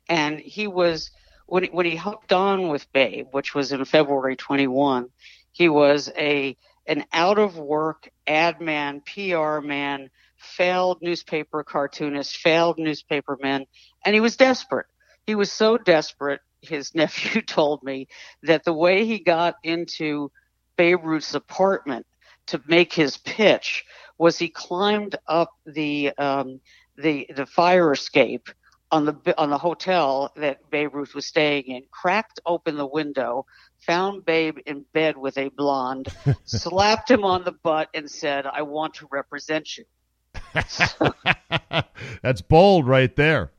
and 0.08 0.40
he 0.40 0.66
was 0.66 1.10
when 1.46 1.64
when 1.66 1.86
he 1.86 1.96
hooked 1.96 2.32
on 2.32 2.68
with 2.68 2.92
Babe, 2.92 3.28
which 3.30 3.54
was 3.54 3.72
in 3.72 3.84
February 3.84 4.36
21, 4.36 5.10
he 5.52 5.68
was 5.68 6.10
a 6.16 6.56
an 6.86 7.04
out 7.12 7.38
of 7.38 7.56
work 7.56 8.10
ad 8.26 8.60
man, 8.60 9.00
PR 9.02 9.60
man, 9.60 10.10
failed 10.36 10.98
newspaper 11.00 11.62
cartoonist, 11.64 12.36
failed 12.36 12.78
newspaperman, 12.78 13.66
and 14.04 14.14
he 14.14 14.20
was 14.20 14.36
desperate. 14.36 14.86
He 15.26 15.34
was 15.34 15.50
so 15.50 15.78
desperate, 15.78 16.40
his 16.60 16.94
nephew 16.96 17.42
told 17.42 17.82
me, 17.82 18.08
that 18.42 18.64
the 18.64 18.72
way 18.72 19.06
he 19.06 19.18
got 19.18 19.56
into 19.62 20.30
Babe 20.76 21.04
Ruth's 21.04 21.34
apartment 21.34 22.06
to 22.46 22.60
make 22.66 22.92
his 22.92 23.16
pitch 23.16 23.84
was 24.18 24.38
he 24.38 24.48
climbed 24.48 25.16
up 25.26 25.50
the 25.66 26.12
um, 26.18 26.60
the 26.96 27.26
the 27.34 27.46
fire 27.46 27.92
escape 27.92 28.48
on 28.90 29.04
the 29.04 29.34
on 29.38 29.50
the 29.50 29.58
hotel 29.58 30.32
that 30.36 30.70
Babe 30.70 30.94
Ruth 30.94 31.14
was 31.14 31.26
staying 31.26 31.64
in, 31.64 31.82
cracked 31.90 32.40
open 32.46 32.76
the 32.76 32.86
window, 32.86 33.46
found 33.80 34.24
Babe 34.24 34.58
in 34.66 34.84
bed 34.92 35.16
with 35.16 35.36
a 35.38 35.48
blonde, 35.48 36.08
slapped 36.44 37.10
him 37.10 37.24
on 37.24 37.44
the 37.44 37.52
butt, 37.52 37.88
and 37.94 38.10
said, 38.10 38.46
"I 38.46 38.62
want 38.62 38.94
to 38.94 39.08
represent 39.10 39.76
you." 39.76 39.84
That's 42.22 42.42
bold 42.42 42.86
right 42.86 43.14
there. 43.16 43.50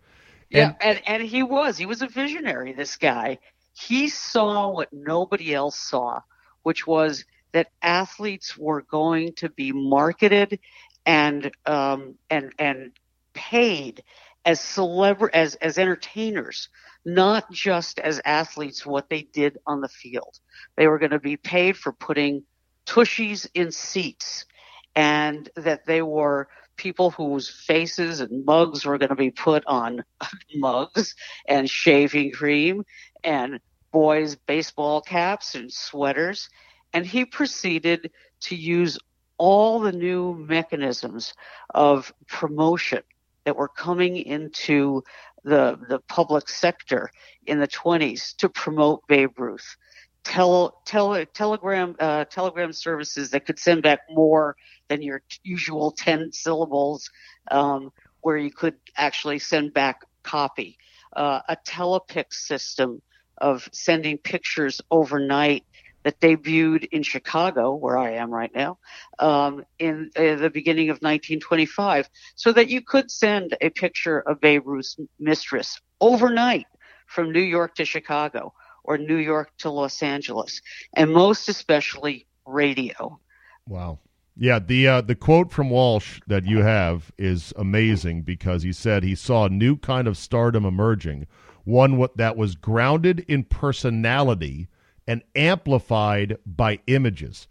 Yeah, 0.49 0.73
and, 0.79 1.01
and 1.05 1.23
he 1.23 1.43
was. 1.43 1.77
He 1.77 1.85
was 1.85 2.01
a 2.01 2.07
visionary, 2.07 2.71
this 2.71 2.95
guy. 2.95 3.39
He 3.73 4.07
saw 4.07 4.69
what 4.69 4.93
nobody 4.93 5.53
else 5.53 5.77
saw, 5.77 6.21
which 6.63 6.87
was 6.87 7.25
that 7.55 7.69
athletes 7.81 8.57
were 8.57 8.81
going 8.81 9.31
to 9.33 9.49
be 9.49 9.71
marketed 9.71 10.59
and 11.05 11.49
um, 11.65 12.15
and 12.29 12.51
and 12.59 12.91
paid 13.33 14.03
as 14.43 14.59
celebr 14.59 15.29
as 15.33 15.55
as 15.55 15.77
entertainers, 15.77 16.67
not 17.05 17.49
just 17.49 17.97
as 17.99 18.19
athletes. 18.25 18.85
What 18.85 19.09
they 19.09 19.21
did 19.21 19.57
on 19.65 19.79
the 19.79 19.87
field, 19.87 20.37
they 20.75 20.87
were 20.87 20.99
going 20.99 21.11
to 21.11 21.19
be 21.19 21.37
paid 21.37 21.77
for 21.77 21.93
putting 21.93 22.43
tushies 22.85 23.47
in 23.53 23.71
seats, 23.71 24.45
and 24.93 25.49
that 25.55 25.85
they 25.85 26.01
were 26.01 26.49
people 26.75 27.09
whose 27.11 27.47
faces 27.49 28.19
and 28.19 28.43
mugs 28.43 28.83
were 28.85 28.97
going 28.97 29.09
to 29.09 29.15
be 29.15 29.31
put 29.31 29.63
on 29.65 30.03
mugs 30.55 31.15
and 31.47 31.69
shaving 31.69 32.33
cream 32.33 32.83
and 33.23 33.61
boys' 33.93 34.35
baseball 34.35 34.99
caps 34.99 35.55
and 35.55 35.71
sweaters. 35.71 36.49
And 36.95 37.05
he 37.05 37.25
proceeded 37.25 38.09
to 38.39 38.55
use 38.55 38.97
all 39.37 39.81
the 39.81 39.91
new 39.91 40.33
mechanisms 40.33 41.33
of 41.73 42.13
promotion 42.25 43.03
that 43.43 43.57
were 43.57 43.67
coming 43.67 44.15
into 44.15 45.03
the, 45.43 45.77
the 45.89 45.99
public 46.07 46.47
sector 46.47 47.11
in 47.47 47.59
the 47.59 47.67
20s 47.67 48.33
to 48.37 48.47
promote 48.47 49.05
Babe 49.09 49.37
Ruth. 49.37 49.75
Tele, 50.23 50.71
tele, 50.85 51.25
telegram 51.25 51.97
uh, 51.99 52.23
telegram 52.25 52.71
services 52.71 53.29
that 53.31 53.45
could 53.45 53.59
send 53.59 53.83
back 53.83 53.99
more 54.09 54.55
than 54.87 55.01
your 55.01 55.21
usual 55.43 55.91
10 55.91 56.31
syllables, 56.31 57.11
um, 57.51 57.91
where 58.21 58.37
you 58.37 58.49
could 58.49 58.75
actually 58.95 59.37
send 59.37 59.73
back 59.73 60.05
copy. 60.23 60.77
Uh, 61.13 61.41
a 61.49 61.57
telepix 61.57 62.35
system 62.35 63.01
of 63.39 63.67
sending 63.73 64.17
pictures 64.17 64.79
overnight 64.89 65.65
that 66.05 66.19
debuted 66.19 66.85
in 66.91 67.01
Chicago, 67.01 67.73
where 67.73 67.97
I 67.97 68.11
am 68.11 68.31
right 68.31 68.53
now, 68.53 68.77
um, 69.17 69.65
in 69.79 70.11
uh, 70.15 70.35
the 70.35 70.51
beginning 70.51 70.89
of 70.89 70.97
1925, 70.97 72.07
so 72.35 72.53
that 72.53 72.69
you 72.69 72.81
could 72.81 73.09
send 73.09 73.57
a 73.59 73.71
picture 73.71 74.19
of 74.19 74.39
Babe 74.39 74.61
Ruth's 74.67 74.97
mistress 75.19 75.81
overnight 75.99 76.67
from 77.07 77.31
New 77.31 77.41
York 77.41 77.73
to 77.75 77.85
Chicago 77.85 78.53
or 78.83 78.99
New 78.99 79.17
York 79.17 79.49
to 79.57 79.71
Los 79.71 80.03
Angeles, 80.03 80.61
and 80.93 81.11
most 81.11 81.49
especially 81.49 82.27
radio. 82.45 83.19
Wow. 83.67 83.97
Yeah, 84.37 84.59
the 84.59 84.87
uh, 84.87 85.01
the 85.01 85.15
quote 85.15 85.51
from 85.51 85.71
Walsh 85.71 86.19
that 86.27 86.45
you 86.45 86.59
have 86.59 87.11
is 87.17 87.51
amazing 87.55 88.21
because 88.21 88.61
he 88.61 88.73
said 88.73 89.01
he 89.01 89.15
saw 89.15 89.45
a 89.45 89.49
new 89.49 89.75
kind 89.75 90.07
of 90.07 90.17
stardom 90.17 90.65
emerging, 90.65 91.25
one 91.63 92.05
that 92.15 92.37
was 92.37 92.55
grounded 92.55 93.25
in 93.27 93.45
personality 93.45 94.67
and 95.07 95.23
amplified 95.35 96.37
by 96.45 96.79
images. 96.87 97.47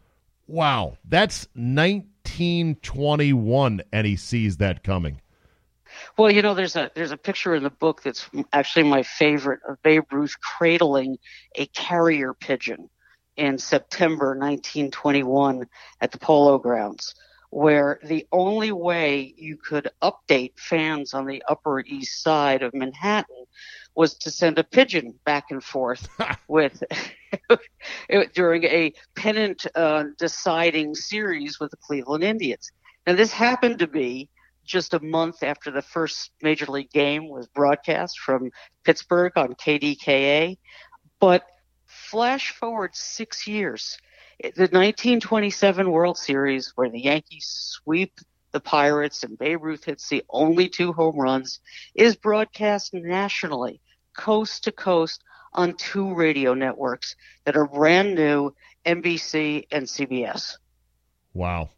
Wow, 0.46 0.98
that's 1.05 1.48
1921 1.55 3.82
and 3.92 4.07
he 4.07 4.16
sees 4.16 4.57
that 4.59 4.82
coming. 4.82 5.20
Well, 6.16 6.30
you 6.30 6.42
know, 6.42 6.55
there's 6.55 6.76
a 6.76 6.90
there's 6.94 7.12
a 7.12 7.16
picture 7.16 7.55
in 7.55 7.62
the 7.62 7.70
book 7.70 8.02
that's 8.02 8.28
actually 8.52 8.84
my 8.84 9.02
favorite 9.02 9.61
of 9.68 9.82
Babe 9.82 10.05
Ruth 10.12 10.34
cradling 10.40 11.18
a 11.55 11.66
carrier 11.66 12.34
pigeon 12.34 12.90
in 13.36 13.59
September 13.59 14.36
1921 14.36 15.66
at 16.00 16.12
the 16.12 16.18
Polo 16.18 16.59
Grounds, 16.59 17.14
where 17.50 17.98
the 18.02 18.26
only 18.32 18.72
way 18.72 19.34
you 19.36 19.57
could 19.57 19.88
update 20.02 20.52
fans 20.57 21.14
on 21.14 21.26
the 21.26 21.42
Upper 21.48 21.80
East 21.80 22.22
Side 22.22 22.62
of 22.62 22.74
Manhattan 22.74 23.44
was 23.95 24.14
to 24.14 24.30
send 24.30 24.59
a 24.59 24.64
pigeon 24.64 25.14
back 25.24 25.51
and 25.51 25.62
forth 25.62 26.09
with 26.49 26.82
during 28.34 28.64
a 28.64 28.92
pennant 29.14 29.66
uh, 29.74 30.05
deciding 30.18 30.95
series 30.95 31.61
with 31.61 31.70
the 31.70 31.76
Cleveland 31.76 32.24
Indians. 32.24 32.70
Now, 33.07 33.14
this 33.14 33.32
happened 33.32 33.78
to 33.80 33.86
be 33.86 34.28
just 34.64 34.95
a 34.95 35.01
month 35.01 35.42
after 35.42 35.70
the 35.70 35.82
first 35.82 36.30
major 36.42 36.66
league 36.66 36.90
game 36.90 37.28
was 37.28 37.47
broadcast 37.49 38.18
from 38.18 38.51
Pittsburgh 38.84 39.32
on 39.36 39.55
KDKA, 39.55 40.57
but 41.20 41.45
flash 41.86 42.53
forward 42.53 42.95
six 42.95 43.47
years. 43.47 43.99
The 44.40 44.68
1927 44.72 45.90
World 45.90 46.18
Series, 46.18 46.72
where 46.74 46.88
the 46.88 47.01
Yankees 47.01 47.47
sweep 47.47 48.12
the 48.55 48.61
Pirates 48.61 49.24
and 49.24 49.36
Babe 49.36 49.62
Ruth 49.64 49.84
hits 49.84 50.09
the 50.09 50.24
only 50.30 50.68
two 50.68 50.92
home 50.92 51.16
runs, 51.16 51.61
is 51.94 52.14
broadcast 52.14 52.94
nationally, 52.94 53.80
coast 54.16 54.64
to 54.64 54.72
coast, 54.72 55.22
on 55.52 55.74
two 55.74 56.14
radio 56.14 56.55
networks 56.55 57.16
that 57.44 57.57
are 57.57 57.66
brand 57.66 58.14
new 58.14 58.55
NBC 58.86 59.66
and 59.70 59.86
CBS. 59.86 60.57
Wow. 61.32 61.70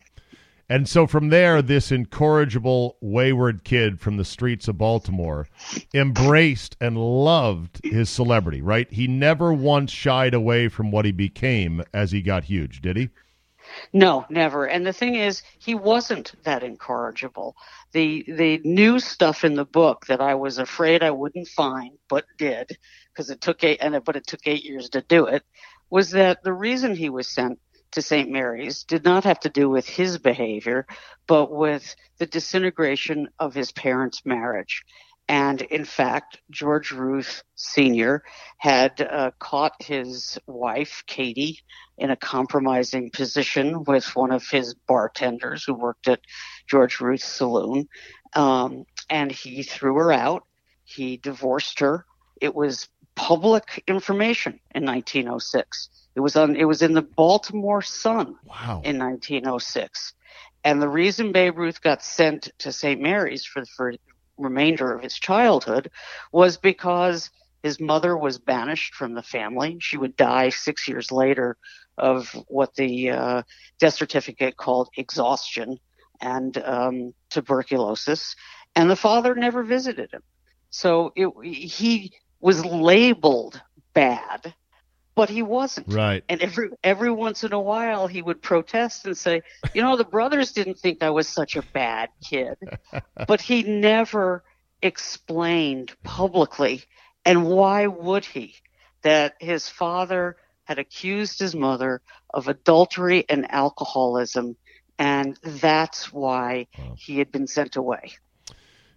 And 0.68 0.89
so 0.89 1.07
from 1.07 1.29
there, 1.31 1.62
this 1.62 1.91
incorrigible, 1.91 2.99
wayward 3.01 3.64
kid 3.64 4.01
from 4.01 4.18
the 4.18 4.24
streets 4.24 4.68
of 4.68 4.77
Baltimore 4.77 5.47
embraced 5.95 6.77
and 6.81 6.99
loved 6.99 7.81
his 7.85 8.11
celebrity, 8.11 8.61
right? 8.61 8.93
He 8.93 9.07
never 9.07 9.53
once 9.53 9.93
shied 9.93 10.35
away 10.35 10.68
from 10.68 10.91
what 10.91 11.05
he 11.05 11.12
became 11.12 11.83
as 11.95 12.12
he 12.12 12.20
got 12.20 12.45
huge, 12.45 12.83
did 12.83 12.97
he? 12.97 13.11
No, 13.93 14.27
never. 14.31 14.67
And 14.67 14.87
the 14.87 14.93
thing 14.93 15.17
is, 15.17 15.43
he 15.59 15.75
wasn't 15.75 16.33
that 16.45 16.62
incorrigible. 16.62 17.57
The 17.93 18.25
the 18.29 18.61
new 18.64 19.01
stuff 19.01 19.45
in 19.45 19.55
the 19.55 19.64
book 19.64 20.07
that 20.07 20.21
I 20.21 20.35
was 20.37 20.59
afraid 20.59 21.03
I 21.03 21.11
wouldn't 21.12 21.49
find, 21.49 21.99
but 22.09 22.27
did, 22.39 22.79
because 23.12 23.31
it 23.31 23.41
took 23.41 23.64
eight 23.64 23.79
and 23.83 23.95
it, 23.97 24.05
but 24.05 24.17
it 24.17 24.27
took 24.27 24.47
eight 24.47 24.64
years 24.64 24.91
to 24.91 25.03
do 25.03 25.27
it, 25.27 25.45
was 25.91 26.11
that 26.12 26.43
the 26.45 26.53
reason 26.53 26.95
he 26.97 27.11
was 27.11 27.29
sent 27.29 27.59
to 27.93 28.03
St. 28.03 28.31
Mary's 28.31 28.85
did 28.85 29.05
not 29.05 29.25
have 29.25 29.41
to 29.41 29.49
do 29.49 29.71
with 29.71 29.89
his 29.89 30.19
behavior, 30.19 30.87
but 31.27 31.51
with 31.51 31.97
the 32.19 32.27
disintegration 32.27 33.29
of 33.39 33.55
his 33.55 33.73
parents' 33.73 34.23
marriage. 34.27 34.83
And 35.29 35.61
in 35.61 35.85
fact, 35.85 36.39
George 36.51 36.93
Ruth 36.93 37.43
Sr. 37.57 38.22
had 38.59 39.01
uh, 39.01 39.33
caught 39.39 39.83
his 39.83 40.39
wife, 40.47 41.03
Katie, 41.07 41.61
in 41.99 42.11
a 42.11 42.16
compromising 42.16 43.11
position 43.11 43.83
with 43.85 44.14
one 44.14 44.31
of 44.31 44.49
his 44.49 44.74
bartenders 44.74 45.64
who 45.64 45.74
worked 45.74 46.07
at 46.07 46.20
George 46.68 47.01
Ruth's 47.01 47.24
saloon. 47.24 47.89
Um, 48.35 48.85
and 49.11 49.33
he 49.33 49.62
threw 49.62 49.97
her 49.97 50.12
out. 50.12 50.45
He 50.85 51.16
divorced 51.16 51.81
her. 51.81 52.07
It 52.41 52.55
was 52.55 52.89
public 53.16 53.83
information 53.89 54.61
in 54.74 54.85
1906. 54.85 55.89
It 56.14 56.20
was 56.20 56.37
on. 56.37 56.55
It 56.55 56.64
was 56.64 56.83
in 56.83 56.95
the 56.95 57.03
Baltimore 57.03 57.83
Sun 57.83 58.37
wow. 58.45 58.81
in 58.85 58.99
1906, 58.99 60.14
and 60.64 60.81
the 60.81 60.89
reason 60.89 61.33
Babe 61.33 61.59
Ruth 61.59 61.83
got 61.83 62.03
sent 62.03 62.51
to 62.59 62.72
St. 62.72 63.01
Mary's 63.01 63.45
for 63.45 63.61
the 63.61 63.99
remainder 64.37 64.93
of 64.93 65.03
his 65.03 65.14
childhood 65.14 65.91
was 66.32 66.57
because 66.57 67.30
his 67.62 67.80
mother 67.80 68.16
was 68.16 68.39
banished 68.39 68.95
from 68.95 69.14
the 69.14 69.22
family. 69.22 69.78
She 69.80 69.97
would 69.97 70.16
die 70.16 70.51
six 70.51 70.87
years 70.87 71.11
later 71.11 71.57
of 71.99 72.28
what 72.49 72.74
the 72.74 73.11
uh, 73.11 73.43
death 73.80 73.95
certificate 73.95 74.57
called 74.57 74.89
exhaustion 74.97 75.78
and 76.20 76.57
um, 76.59 77.14
tuberculosis, 77.30 78.37
and 78.74 78.91
the 78.91 78.97
father 78.97 79.34
never 79.34 79.62
visited 79.62 80.12
him. 80.12 80.22
So 80.70 81.12
it, 81.16 81.28
he 81.45 82.12
was 82.41 82.64
labeled 82.64 83.61
bad 83.95 84.55
but 85.17 85.31
he 85.31 85.43
wasn't. 85.43 85.93
Right. 85.93 86.23
And 86.29 86.41
every 86.41 86.71
every 86.85 87.11
once 87.11 87.43
in 87.43 87.53
a 87.53 87.61
while 87.61 88.07
he 88.07 88.23
would 88.23 88.41
protest 88.41 89.07
and 89.07 89.17
say, 89.17 89.43
you 89.75 89.83
know, 89.83 89.97
the 89.97 90.05
brothers 90.05 90.53
didn't 90.53 90.79
think 90.79 91.03
I 91.03 91.11
was 91.11 91.27
such 91.27 91.57
a 91.57 91.62
bad 91.62 92.11
kid. 92.23 92.57
but 93.27 93.41
he 93.41 93.64
never 93.64 94.45
explained 94.83 95.97
publicly, 96.05 96.85
and 97.25 97.47
why 97.47 97.89
would 97.89 98.25
he? 98.25 98.55
That 99.03 99.35
his 99.41 99.69
father 99.69 100.37
had 100.64 100.79
accused 100.79 101.39
his 101.39 101.55
mother 101.55 102.03
of 102.35 102.49
adultery 102.49 103.25
and 103.29 103.51
alcoholism, 103.51 104.57
and 104.99 105.39
that's 105.43 106.12
why 106.12 106.67
wow. 106.79 106.95
he 106.99 107.19
had 107.19 107.33
been 107.33 107.47
sent 107.47 107.77
away. 107.77 108.12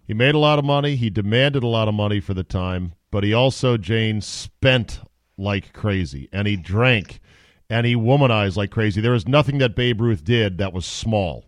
He 0.06 0.14
made 0.14 0.34
a 0.34 0.38
lot 0.38 0.58
of 0.58 0.64
money. 0.64 0.96
He 0.96 1.08
demanded 1.08 1.62
a 1.62 1.68
lot 1.68 1.86
of 1.86 1.94
money 1.94 2.18
for 2.18 2.34
the 2.34 2.42
time, 2.42 2.94
but 3.12 3.22
he 3.22 3.32
also, 3.32 3.76
Jane, 3.76 4.20
spent 4.20 5.00
like 5.40 5.72
crazy, 5.72 6.28
and 6.32 6.46
he 6.46 6.56
drank, 6.56 7.20
and 7.68 7.86
he 7.86 7.96
womanized 7.96 8.56
like 8.56 8.70
crazy. 8.70 9.00
There 9.00 9.12
was 9.12 9.26
nothing 9.26 9.58
that 9.58 9.74
Babe 9.74 10.00
Ruth 10.00 10.24
did 10.24 10.58
that 10.58 10.72
was 10.72 10.86
small, 10.86 11.46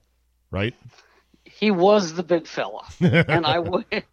right? 0.51 0.75
He 1.45 1.71
was 1.71 2.15
the 2.15 2.23
big 2.23 2.47
fella, 2.47 2.85
and 3.01 3.47
I 3.47 3.59
would. 3.59 3.85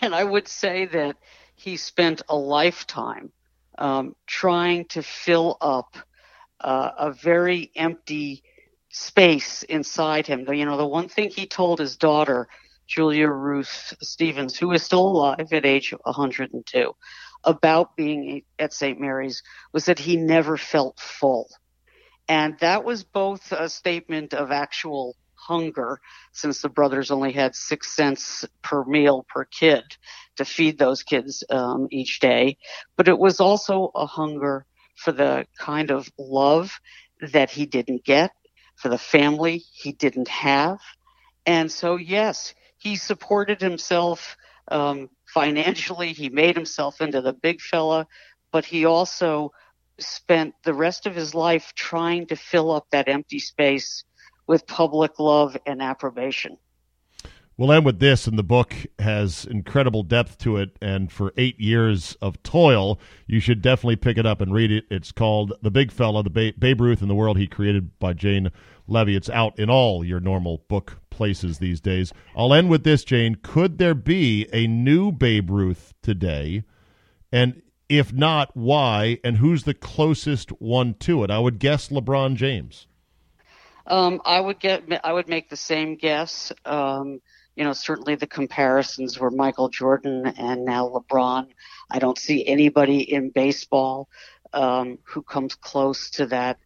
and 0.00 0.14
I 0.14 0.24
would 0.24 0.48
say 0.48 0.86
that 0.86 1.16
he 1.54 1.76
spent 1.76 2.22
a 2.28 2.36
lifetime 2.36 3.32
um, 3.78 4.14
trying 4.26 4.84
to 4.86 5.02
fill 5.02 5.56
up 5.60 5.96
uh, 6.60 6.90
a 6.98 7.12
very 7.12 7.70
empty 7.76 8.42
space 8.90 9.62
inside 9.64 10.26
him. 10.26 10.46
You 10.52 10.64
know, 10.64 10.76
the 10.76 10.86
one 10.86 11.08
thing 11.08 11.30
he 11.30 11.46
told 11.46 11.78
his 11.78 11.96
daughter, 11.96 12.48
Julia 12.86 13.28
Ruth 13.28 13.94
Stevens, 14.02 14.58
who 14.58 14.72
is 14.72 14.82
still 14.82 15.06
alive 15.06 15.52
at 15.52 15.66
age 15.66 15.94
102, 16.04 16.94
about 17.44 17.96
being 17.96 18.42
at 18.58 18.72
St. 18.72 19.00
Mary's 19.00 19.42
was 19.72 19.86
that 19.86 19.98
he 19.98 20.16
never 20.16 20.56
felt 20.56 20.98
full. 20.98 21.48
And 22.28 22.58
that 22.60 22.84
was 22.84 23.04
both 23.04 23.52
a 23.52 23.68
statement 23.68 24.34
of 24.34 24.50
actual 24.50 25.16
hunger, 25.34 26.00
since 26.32 26.60
the 26.60 26.68
brothers 26.68 27.10
only 27.10 27.32
had 27.32 27.54
six 27.54 27.94
cents 27.96 28.44
per 28.62 28.84
meal 28.84 29.24
per 29.28 29.44
kid 29.44 29.82
to 30.36 30.44
feed 30.44 30.78
those 30.78 31.02
kids 31.02 31.42
um, 31.48 31.88
each 31.90 32.20
day, 32.20 32.58
but 32.96 33.08
it 33.08 33.18
was 33.18 33.40
also 33.40 33.90
a 33.94 34.06
hunger 34.06 34.66
for 34.96 35.12
the 35.12 35.46
kind 35.58 35.90
of 35.90 36.10
love 36.18 36.80
that 37.32 37.50
he 37.50 37.66
didn't 37.66 38.04
get, 38.04 38.32
for 38.76 38.88
the 38.88 38.98
family 38.98 39.62
he 39.72 39.92
didn't 39.92 40.28
have. 40.28 40.78
And 41.46 41.70
so, 41.72 41.96
yes, 41.96 42.54
he 42.76 42.96
supported 42.96 43.60
himself 43.60 44.36
um, 44.70 45.08
financially. 45.28 46.12
He 46.12 46.28
made 46.28 46.56
himself 46.56 47.00
into 47.00 47.20
the 47.20 47.32
big 47.32 47.60
fella, 47.60 48.06
but 48.52 48.64
he 48.64 48.84
also 48.84 49.52
spent 49.98 50.54
the 50.64 50.74
rest 50.74 51.06
of 51.06 51.14
his 51.14 51.34
life 51.34 51.72
trying 51.74 52.26
to 52.26 52.36
fill 52.36 52.70
up 52.70 52.86
that 52.90 53.08
empty 53.08 53.38
space 53.38 54.04
with 54.46 54.66
public 54.66 55.18
love 55.18 55.56
and 55.66 55.82
approbation. 55.82 56.56
We'll 57.58 57.72
end 57.72 57.84
with 57.84 57.98
this, 57.98 58.28
and 58.28 58.38
the 58.38 58.44
book 58.44 58.72
has 59.00 59.44
incredible 59.44 60.04
depth 60.04 60.38
to 60.38 60.58
it. 60.58 60.76
And 60.80 61.10
for 61.10 61.34
eight 61.36 61.58
years 61.58 62.16
of 62.22 62.40
toil, 62.44 63.00
you 63.26 63.40
should 63.40 63.62
definitely 63.62 63.96
pick 63.96 64.16
it 64.16 64.24
up 64.24 64.40
and 64.40 64.54
read 64.54 64.70
it. 64.70 64.84
It's 64.92 65.10
called 65.10 65.52
The 65.60 65.72
Big 65.72 65.90
Fella, 65.90 66.22
the 66.22 66.30
ba- 66.30 66.52
Babe 66.56 66.80
Ruth 66.80 67.00
and 67.00 67.10
the 67.10 67.16
World 67.16 67.36
He 67.36 67.48
Created 67.48 67.98
by 67.98 68.12
Jane 68.12 68.52
Leavy. 68.86 69.16
It's 69.16 69.28
out 69.28 69.58
in 69.58 69.68
all 69.68 70.04
your 70.04 70.20
normal 70.20 70.62
book 70.68 71.00
places 71.10 71.58
these 71.58 71.80
days. 71.80 72.12
I'll 72.36 72.54
end 72.54 72.70
with 72.70 72.84
this, 72.84 73.02
Jane. 73.02 73.34
Could 73.42 73.78
there 73.78 73.94
be 73.94 74.46
a 74.52 74.68
new 74.68 75.10
Babe 75.10 75.50
Ruth 75.50 75.94
today? 76.00 76.62
And 77.32 77.60
if 77.88 78.12
not, 78.12 78.56
why? 78.56 79.18
And 79.24 79.38
who's 79.38 79.64
the 79.64 79.74
closest 79.74 80.50
one 80.62 80.94
to 81.00 81.24
it? 81.24 81.30
I 81.32 81.40
would 81.40 81.58
guess 81.58 81.88
LeBron 81.88 82.36
James. 82.36 82.86
Um, 83.84 84.20
I 84.24 84.38
would 84.38 84.60
get. 84.60 84.84
I 85.02 85.12
would 85.12 85.28
make 85.28 85.48
the 85.48 85.56
same 85.56 85.96
guess. 85.96 86.52
Um, 86.64 87.20
you 87.58 87.64
know, 87.64 87.72
certainly 87.72 88.14
the 88.14 88.28
comparisons 88.28 89.18
were 89.18 89.32
Michael 89.32 89.68
Jordan 89.68 90.32
and 90.38 90.64
now 90.64 90.88
LeBron. 90.88 91.48
I 91.90 91.98
don't 91.98 92.16
see 92.16 92.46
anybody 92.46 93.00
in 93.12 93.30
baseball 93.30 94.08
um, 94.52 94.98
who 95.02 95.22
comes 95.22 95.56
close 95.56 96.08
to 96.10 96.26
that 96.26 96.60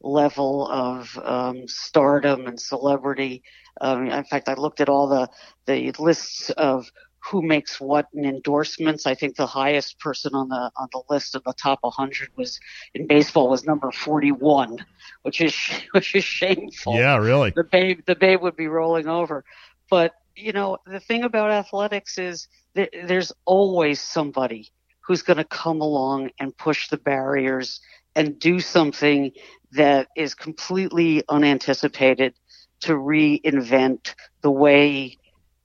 level 0.00 0.66
of 0.68 1.18
um, 1.22 1.68
stardom 1.68 2.46
and 2.46 2.58
celebrity. 2.58 3.42
Um, 3.82 4.08
in 4.08 4.24
fact, 4.24 4.48
I 4.48 4.54
looked 4.54 4.80
at 4.80 4.88
all 4.88 5.06
the 5.06 5.28
the 5.66 5.92
lists 5.98 6.48
of 6.56 6.90
who 7.18 7.42
makes 7.42 7.78
what 7.78 8.06
in 8.14 8.24
endorsements. 8.24 9.04
I 9.04 9.14
think 9.14 9.36
the 9.36 9.46
highest 9.46 10.00
person 10.00 10.34
on 10.34 10.48
the 10.48 10.70
on 10.78 10.88
the 10.92 11.02
list 11.10 11.34
of 11.34 11.44
the 11.44 11.52
top 11.52 11.80
100 11.82 12.30
was 12.36 12.58
in 12.94 13.06
baseball 13.06 13.50
was 13.50 13.66
number 13.66 13.92
41, 13.92 14.78
which 15.22 15.42
is 15.42 15.54
which 15.90 16.14
is 16.14 16.24
shameful. 16.24 16.94
Yeah, 16.94 17.18
really. 17.18 17.50
The 17.54 17.64
babe 17.64 18.00
the 18.06 18.16
babe 18.16 18.40
would 18.40 18.56
be 18.56 18.68
rolling 18.68 19.08
over. 19.08 19.44
But 19.90 20.14
you 20.38 20.52
know 20.52 20.78
the 20.86 21.00
thing 21.00 21.24
about 21.24 21.50
athletics 21.50 22.18
is 22.18 22.48
that 22.74 22.90
there's 23.06 23.32
always 23.44 24.00
somebody 24.00 24.70
who's 25.06 25.22
going 25.22 25.38
to 25.38 25.44
come 25.44 25.80
along 25.80 26.30
and 26.40 26.56
push 26.56 26.88
the 26.88 26.98
barriers 26.98 27.80
and 28.16 28.38
do 28.38 28.60
something 28.60 29.32
that 29.72 30.08
is 30.16 30.34
completely 30.34 31.22
unanticipated 31.28 32.34
to 32.82 32.94
reinvent 32.94 34.14
the 34.42 34.50
way 34.50 35.18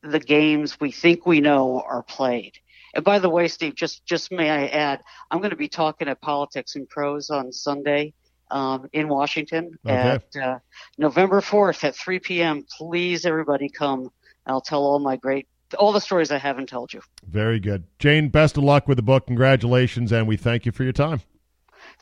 the 0.04 0.20
games 0.20 0.80
we 0.80 0.92
think 0.92 1.26
we 1.26 1.42
know 1.42 1.82
are 1.88 2.04
played. 2.04 2.54
And 2.96 3.06
by 3.06 3.20
the 3.20 3.30
way, 3.30 3.48
Steve, 3.48 3.76
just 3.76 4.06
just 4.06 4.32
may 4.32 4.50
I 4.50 4.68
add, 4.68 5.02
I'm 5.32 5.40
going 5.40 5.52
to 5.52 5.58
be 5.58 5.70
talking 5.70 6.08
at 6.10 6.22
Politics 6.22 6.76
and 6.76 6.90
Prose 6.90 7.30
on 7.30 7.52
Sunday 7.52 8.14
um, 8.52 8.88
in 8.94 9.08
Washington 9.08 9.72
Okay. 9.86 10.18
at 10.18 10.24
uh, 10.42 10.60
November 10.98 11.42
4th 11.42 11.84
at 11.84 11.96
3 11.96 12.20
p.m. 12.20 12.66
Please, 12.78 13.26
everybody, 13.26 13.70
come. 13.70 14.10
I'll 14.46 14.62
tell 14.62 14.84
all 14.84 15.00
my 15.00 15.16
great 15.16 15.48
all 15.76 15.92
the 15.92 16.02
stories 16.02 16.32
I 16.32 16.38
haven't 16.38 16.70
told 16.70 16.94
you. 16.94 17.02
Very 17.28 17.60
good. 17.60 17.86
Jane, 18.00 18.30
best 18.30 18.58
of 18.58 18.64
luck 18.64 18.88
with 18.88 18.98
the 18.98 19.04
book. 19.04 19.28
Congratulations, 19.28 20.12
and 20.12 20.28
we 20.28 20.38
thank 20.38 20.66
you 20.66 20.72
for 20.72 20.84
your 20.84 20.94
time. 20.94 21.22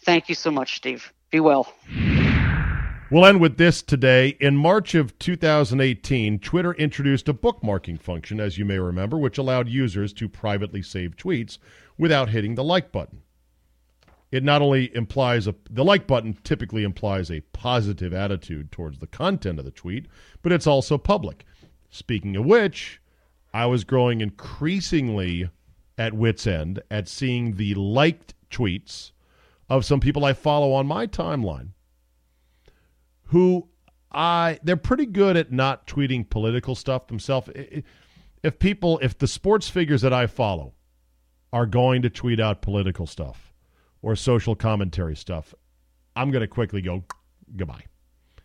Thank 0.04 0.30
you 0.30 0.36
so 0.36 0.52
much, 0.52 0.76
Steve. 0.76 1.14
Be 1.32 1.40
well. 1.40 1.74
We'll 3.10 3.26
end 3.26 3.42
with 3.42 3.58
this 3.58 3.82
today. 3.82 4.38
In 4.40 4.56
March 4.56 4.96
of 4.96 5.18
2018, 5.20 6.40
Twitter 6.40 6.74
introduced 6.74 7.28
a 7.28 7.34
bookmarking 7.34 8.00
function, 8.00 8.40
as 8.40 8.58
you 8.58 8.64
may 8.64 8.80
remember, 8.80 9.18
which 9.18 9.38
allowed 9.38 9.68
users 9.68 10.14
to 10.14 10.30
privately 10.30 10.82
save 10.82 11.18
tweets 11.18 11.58
without 11.98 12.30
hitting 12.30 12.56
the 12.56 12.64
like 12.64 12.92
button. 12.92 13.22
It 14.32 14.46
not 14.46 14.62
only 14.62 14.96
implies 14.96 15.46
a 15.46 15.56
the 15.70 15.84
like 15.84 16.08
button 16.08 16.38
typically 16.46 16.84
implies 16.84 17.30
a 17.30 17.42
positive 17.52 18.14
attitude 18.14 18.72
towards 18.72 19.00
the 19.00 19.08
content 19.08 19.60
of 19.60 19.66
the 19.66 19.72
tweet, 19.72 20.06
but 20.42 20.54
it's 20.54 20.68
also 20.68 20.98
public. 20.98 21.46
Speaking 21.92 22.36
of 22.38 22.46
which, 22.46 23.02
I 23.54 23.66
was 23.68 23.84
growing 23.84 24.22
increasingly 24.22 25.50
at 25.98 26.14
wits 26.14 26.48
end 26.48 26.82
at 26.90 27.08
seeing 27.08 27.58
the 27.58 27.76
liked 27.76 28.34
tweets 28.50 29.12
of 29.70 29.86
some 29.86 30.00
people 30.00 30.26
I 30.26 30.34
follow 30.34 30.74
on 30.74 30.88
my 30.88 31.06
timeline 31.06 31.70
who 33.26 33.68
I 34.12 34.60
they're 34.64 34.78
pretty 34.78 35.06
good 35.06 35.38
at 35.38 35.52
not 35.52 35.88
tweeting 35.88 36.30
political 36.30 36.76
stuff 36.76 37.08
themselves. 37.08 37.50
If 38.44 38.60
people, 38.60 39.00
if 39.02 39.18
the 39.18 39.28
sports 39.28 39.70
figures 39.70 40.02
that 40.02 40.14
I 40.14 40.28
follow 40.28 40.74
are 41.54 41.66
going 41.66 42.02
to 42.02 42.10
tweet 42.10 42.40
out 42.40 42.62
political 42.62 43.06
stuff 43.06 43.54
or 44.02 44.16
social 44.16 44.56
commentary 44.56 45.16
stuff, 45.16 45.54
I'm 46.16 46.32
going 46.32 46.42
to 46.42 46.48
quickly 46.48 46.82
go 46.82 47.04
goodbye 47.56 47.86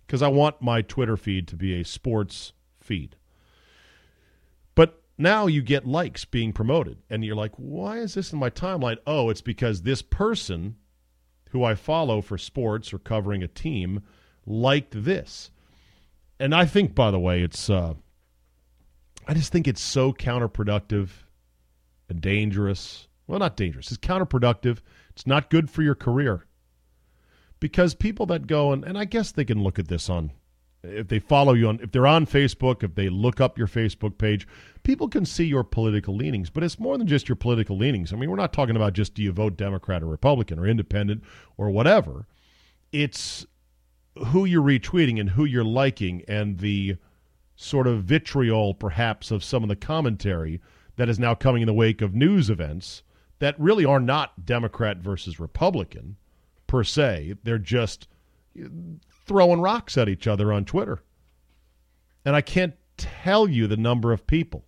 because 0.06 0.22
I 0.22 0.28
want 0.28 0.62
my 0.62 0.82
Twitter 0.82 1.16
feed 1.16 1.48
to 1.48 1.56
be 1.56 1.80
a 1.80 1.84
sports 1.84 2.52
feed. 2.80 3.16
Now 5.18 5.46
you 5.46 5.62
get 5.62 5.86
likes 5.86 6.24
being 6.24 6.52
promoted, 6.52 6.98
and 7.08 7.24
you're 7.24 7.36
like, 7.36 7.52
why 7.56 7.98
is 7.98 8.14
this 8.14 8.32
in 8.32 8.38
my 8.38 8.50
timeline? 8.50 8.98
Oh, 9.06 9.30
it's 9.30 9.40
because 9.40 9.82
this 9.82 10.02
person 10.02 10.76
who 11.50 11.64
I 11.64 11.74
follow 11.74 12.20
for 12.20 12.36
sports 12.36 12.92
or 12.92 12.98
covering 12.98 13.42
a 13.42 13.48
team 13.48 14.02
liked 14.44 15.04
this. 15.04 15.50
And 16.38 16.54
I 16.54 16.66
think, 16.66 16.94
by 16.94 17.10
the 17.10 17.18
way, 17.18 17.42
it's, 17.42 17.70
uh, 17.70 17.94
I 19.26 19.34
just 19.34 19.52
think 19.52 19.66
it's 19.66 19.80
so 19.80 20.12
counterproductive 20.12 21.08
and 22.10 22.20
dangerous. 22.20 23.08
Well, 23.26 23.38
not 23.38 23.56
dangerous, 23.56 23.90
it's 23.90 24.06
counterproductive. 24.06 24.78
It's 25.10 25.26
not 25.26 25.48
good 25.48 25.70
for 25.70 25.82
your 25.82 25.94
career. 25.94 26.46
Because 27.58 27.94
people 27.94 28.26
that 28.26 28.46
go, 28.46 28.72
and, 28.72 28.84
and 28.84 28.98
I 28.98 29.06
guess 29.06 29.32
they 29.32 29.46
can 29.46 29.62
look 29.62 29.78
at 29.78 29.88
this 29.88 30.10
on, 30.10 30.32
if 30.88 31.08
they 31.08 31.18
follow 31.18 31.52
you 31.52 31.68
on, 31.68 31.80
if 31.82 31.92
they're 31.92 32.06
on 32.06 32.26
Facebook, 32.26 32.82
if 32.82 32.94
they 32.94 33.08
look 33.08 33.40
up 33.40 33.58
your 33.58 33.66
Facebook 33.66 34.18
page, 34.18 34.46
people 34.82 35.08
can 35.08 35.24
see 35.24 35.44
your 35.44 35.64
political 35.64 36.16
leanings. 36.16 36.50
But 36.50 36.62
it's 36.62 36.78
more 36.78 36.96
than 36.96 37.06
just 37.06 37.28
your 37.28 37.36
political 37.36 37.76
leanings. 37.76 38.12
I 38.12 38.16
mean, 38.16 38.30
we're 38.30 38.36
not 38.36 38.52
talking 38.52 38.76
about 38.76 38.92
just 38.92 39.14
do 39.14 39.22
you 39.22 39.32
vote 39.32 39.56
Democrat 39.56 40.02
or 40.02 40.06
Republican 40.06 40.58
or 40.58 40.66
independent 40.66 41.22
or 41.56 41.70
whatever. 41.70 42.26
It's 42.92 43.46
who 44.28 44.44
you're 44.44 44.62
retweeting 44.62 45.20
and 45.20 45.30
who 45.30 45.44
you're 45.44 45.64
liking 45.64 46.22
and 46.28 46.58
the 46.58 46.96
sort 47.56 47.86
of 47.86 48.04
vitriol 48.04 48.74
perhaps 48.74 49.30
of 49.30 49.42
some 49.42 49.62
of 49.62 49.68
the 49.68 49.76
commentary 49.76 50.60
that 50.96 51.08
is 51.08 51.18
now 51.18 51.34
coming 51.34 51.62
in 51.62 51.66
the 51.66 51.72
wake 51.74 52.02
of 52.02 52.14
news 52.14 52.50
events 52.50 53.02
that 53.38 53.58
really 53.58 53.84
are 53.84 54.00
not 54.00 54.46
Democrat 54.46 54.98
versus 54.98 55.38
Republican 55.38 56.16
per 56.66 56.82
se. 56.82 57.34
They're 57.44 57.58
just 57.58 58.08
throwing 59.26 59.60
rocks 59.60 59.98
at 59.98 60.08
each 60.08 60.26
other 60.26 60.52
on 60.52 60.64
Twitter. 60.64 61.02
And 62.24 62.34
I 62.34 62.40
can't 62.40 62.74
tell 62.96 63.48
you 63.48 63.66
the 63.66 63.76
number 63.76 64.12
of 64.12 64.26
people 64.26 64.64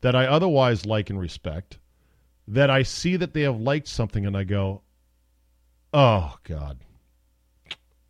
that 0.00 0.14
I 0.14 0.26
otherwise 0.26 0.86
like 0.86 1.10
and 1.10 1.18
respect 1.18 1.78
that 2.48 2.70
I 2.70 2.82
see 2.82 3.16
that 3.16 3.34
they 3.34 3.42
have 3.42 3.60
liked 3.60 3.88
something 3.88 4.24
and 4.24 4.36
I 4.36 4.44
go, 4.44 4.82
oh, 5.92 6.36
God. 6.44 6.78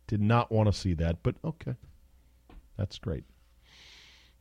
Did 0.07 0.21
not 0.21 0.51
want 0.51 0.67
to 0.67 0.79
see 0.79 0.93
that, 0.93 1.21
but 1.23 1.35
okay. 1.43 1.75
That's 2.77 2.97
great. 2.97 3.25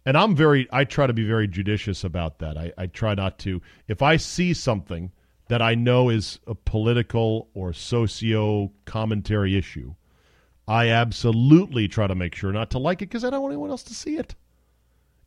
And 0.05 0.17
I'm 0.17 0.37
very, 0.37 0.69
I 0.71 0.85
try 0.85 1.09
to 1.09 1.13
be 1.13 1.27
very 1.27 1.49
judicious 1.49 2.05
about 2.05 2.39
that. 2.39 2.57
I, 2.57 2.73
I 2.79 2.87
try 2.87 3.15
not 3.15 3.39
to, 3.41 3.61
if 3.89 4.03
I 4.03 4.17
see 4.17 4.55
something 4.55 5.11
that 5.49 5.61
I 5.61 5.75
know 5.75 6.09
is 6.11 6.39
a 6.47 6.55
political 6.55 7.49
or 7.55 7.73
socio 7.73 8.71
commentary 8.85 9.57
issue, 9.57 9.95
I 10.69 10.89
absolutely 10.89 11.89
try 11.89 12.07
to 12.07 12.15
make 12.15 12.35
sure 12.35 12.53
not 12.53 12.71
to 12.71 12.79
like 12.79 13.03
it 13.03 13.07
because 13.07 13.25
I 13.25 13.31
don't 13.31 13.43
want 13.43 13.53
anyone 13.53 13.71
else 13.71 13.85
to 13.85 13.95
see 13.95 14.17
it. 14.17 14.35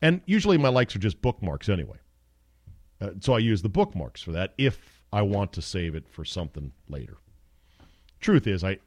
And 0.01 0.21
usually 0.25 0.57
my 0.57 0.69
likes 0.69 0.95
are 0.95 0.99
just 0.99 1.21
bookmarks 1.21 1.69
anyway. 1.69 1.97
Uh, 3.01 3.11
so 3.19 3.33
I 3.33 3.39
use 3.39 3.61
the 3.61 3.69
bookmarks 3.69 4.21
for 4.21 4.31
that 4.33 4.53
if 4.57 5.03
I 5.11 5.21
want 5.21 5.53
to 5.53 5.61
save 5.61 5.95
it 5.95 6.09
for 6.09 6.25
something 6.25 6.71
later. 6.89 7.17
Truth 8.19 8.47
is, 8.47 8.63
I 8.63 8.79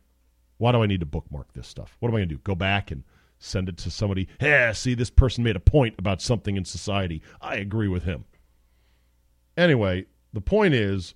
why 0.59 0.73
do 0.73 0.83
I 0.83 0.87
need 0.87 1.01
to 1.01 1.07
bookmark 1.07 1.53
this 1.55 1.67
stuff? 1.67 1.97
What 1.99 2.09
am 2.09 2.15
I 2.15 2.19
going 2.19 2.29
to 2.29 2.35
do? 2.37 2.41
Go 2.45 2.55
back 2.55 2.91
and 2.91 3.03
send 3.39 3.69
it 3.69 3.77
to 3.79 3.91
somebody? 3.91 4.29
Hey, 4.39 4.71
see, 4.75 4.95
this 4.95 5.11
person 5.11 5.43
made 5.43 5.57
a 5.57 5.61
point 5.61 5.97
about 5.99 6.23
something 6.23 6.57
in 6.57 6.65
society. 6.65 7.23
I 7.41 7.57
agree 7.57 7.89
with 7.89 8.05
him. 8.05 8.27
Anyway, 9.57 10.07
the 10.33 10.41
point 10.41 10.75
is 10.75 11.15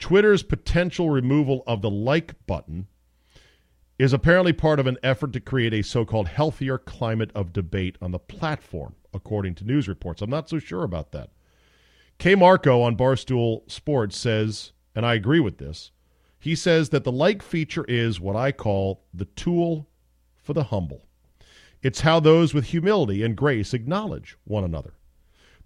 Twitter's 0.00 0.42
potential 0.42 1.10
removal 1.10 1.62
of 1.66 1.82
the 1.82 1.90
like 1.90 2.34
button 2.46 2.88
is 4.00 4.14
apparently 4.14 4.54
part 4.54 4.80
of 4.80 4.86
an 4.86 4.96
effort 5.02 5.30
to 5.30 5.40
create 5.40 5.74
a 5.74 5.82
so 5.82 6.06
called 6.06 6.26
healthier 6.26 6.78
climate 6.78 7.30
of 7.34 7.52
debate 7.52 7.98
on 8.00 8.12
the 8.12 8.18
platform, 8.18 8.94
according 9.12 9.54
to 9.54 9.62
news 9.62 9.86
reports. 9.88 10.22
I'm 10.22 10.30
not 10.30 10.48
so 10.48 10.58
sure 10.58 10.84
about 10.84 11.12
that. 11.12 11.28
KMarko 12.18 12.82
on 12.82 12.96
Barstool 12.96 13.70
Sports 13.70 14.16
says, 14.16 14.72
and 14.94 15.04
I 15.04 15.12
agree 15.12 15.38
with 15.38 15.58
this, 15.58 15.90
he 16.38 16.54
says 16.54 16.88
that 16.88 17.04
the 17.04 17.12
like 17.12 17.42
feature 17.42 17.84
is 17.88 18.18
what 18.18 18.36
I 18.36 18.52
call 18.52 19.04
the 19.12 19.26
tool 19.26 19.86
for 20.42 20.54
the 20.54 20.64
humble. 20.64 21.04
It's 21.82 22.00
how 22.00 22.20
those 22.20 22.54
with 22.54 22.64
humility 22.64 23.22
and 23.22 23.36
grace 23.36 23.74
acknowledge 23.74 24.38
one 24.44 24.64
another. 24.64 24.94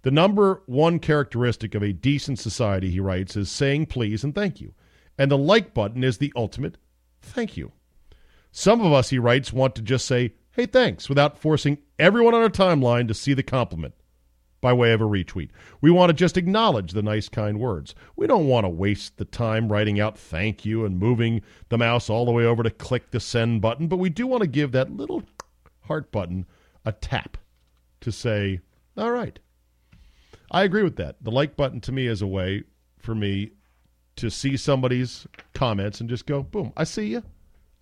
The 0.01 0.11
number 0.11 0.61
one 0.65 0.99
characteristic 0.99 1.73
of 1.73 1.83
a 1.83 1.93
decent 1.93 2.39
society, 2.39 2.89
he 2.91 2.99
writes, 2.99 3.37
is 3.37 3.49
saying 3.49 3.85
please 3.85 4.25
and 4.25 4.35
thank 4.35 4.59
you. 4.59 4.73
And 5.17 5.31
the 5.31 5.37
like 5.37 5.73
button 5.73 6.03
is 6.03 6.17
the 6.17 6.33
ultimate 6.35 6.75
thank 7.21 7.55
you. 7.55 7.71
Some 8.57 8.79
of 8.79 8.93
us, 8.93 9.09
he 9.09 9.19
writes, 9.19 9.51
want 9.51 9.75
to 9.75 9.81
just 9.81 10.05
say, 10.05 10.33
hey, 10.51 10.65
thanks, 10.65 11.09
without 11.09 11.37
forcing 11.37 11.77
everyone 11.99 12.33
on 12.33 12.41
our 12.41 12.49
timeline 12.49 13.05
to 13.09 13.13
see 13.13 13.33
the 13.33 13.43
compliment 13.43 13.93
by 14.61 14.71
way 14.71 14.93
of 14.93 15.01
a 15.01 15.03
retweet. 15.03 15.49
We 15.81 15.91
want 15.91 16.09
to 16.09 16.13
just 16.13 16.37
acknowledge 16.37 16.93
the 16.93 17.03
nice, 17.03 17.27
kind 17.27 17.59
words. 17.59 17.95
We 18.15 18.27
don't 18.27 18.47
want 18.47 18.63
to 18.63 18.69
waste 18.69 19.17
the 19.17 19.25
time 19.25 19.69
writing 19.69 19.99
out 19.99 20.17
thank 20.17 20.63
you 20.63 20.85
and 20.85 20.97
moving 20.97 21.41
the 21.67 21.77
mouse 21.77 22.09
all 22.09 22.23
the 22.23 22.31
way 22.31 22.45
over 22.45 22.63
to 22.63 22.69
click 22.69 23.11
the 23.11 23.19
send 23.19 23.61
button, 23.61 23.89
but 23.89 23.97
we 23.99 24.09
do 24.09 24.25
want 24.25 24.39
to 24.39 24.47
give 24.47 24.71
that 24.71 24.89
little 24.89 25.23
heart 25.81 26.13
button 26.13 26.45
a 26.85 26.93
tap 26.93 27.37
to 27.99 28.09
say, 28.09 28.61
all 28.95 29.11
right. 29.11 29.37
I 30.49 30.63
agree 30.63 30.83
with 30.83 30.95
that. 30.95 31.21
The 31.21 31.29
like 31.29 31.57
button 31.57 31.81
to 31.81 31.91
me 31.91 32.07
is 32.07 32.21
a 32.21 32.27
way 32.27 32.63
for 32.99 33.15
me 33.15 33.51
to 34.15 34.31
see 34.31 34.55
somebody's 34.55 35.27
comments 35.53 35.99
and 35.99 36.09
just 36.09 36.25
go, 36.25 36.41
boom, 36.41 36.71
I 36.77 36.85
see 36.85 37.07
you. 37.07 37.23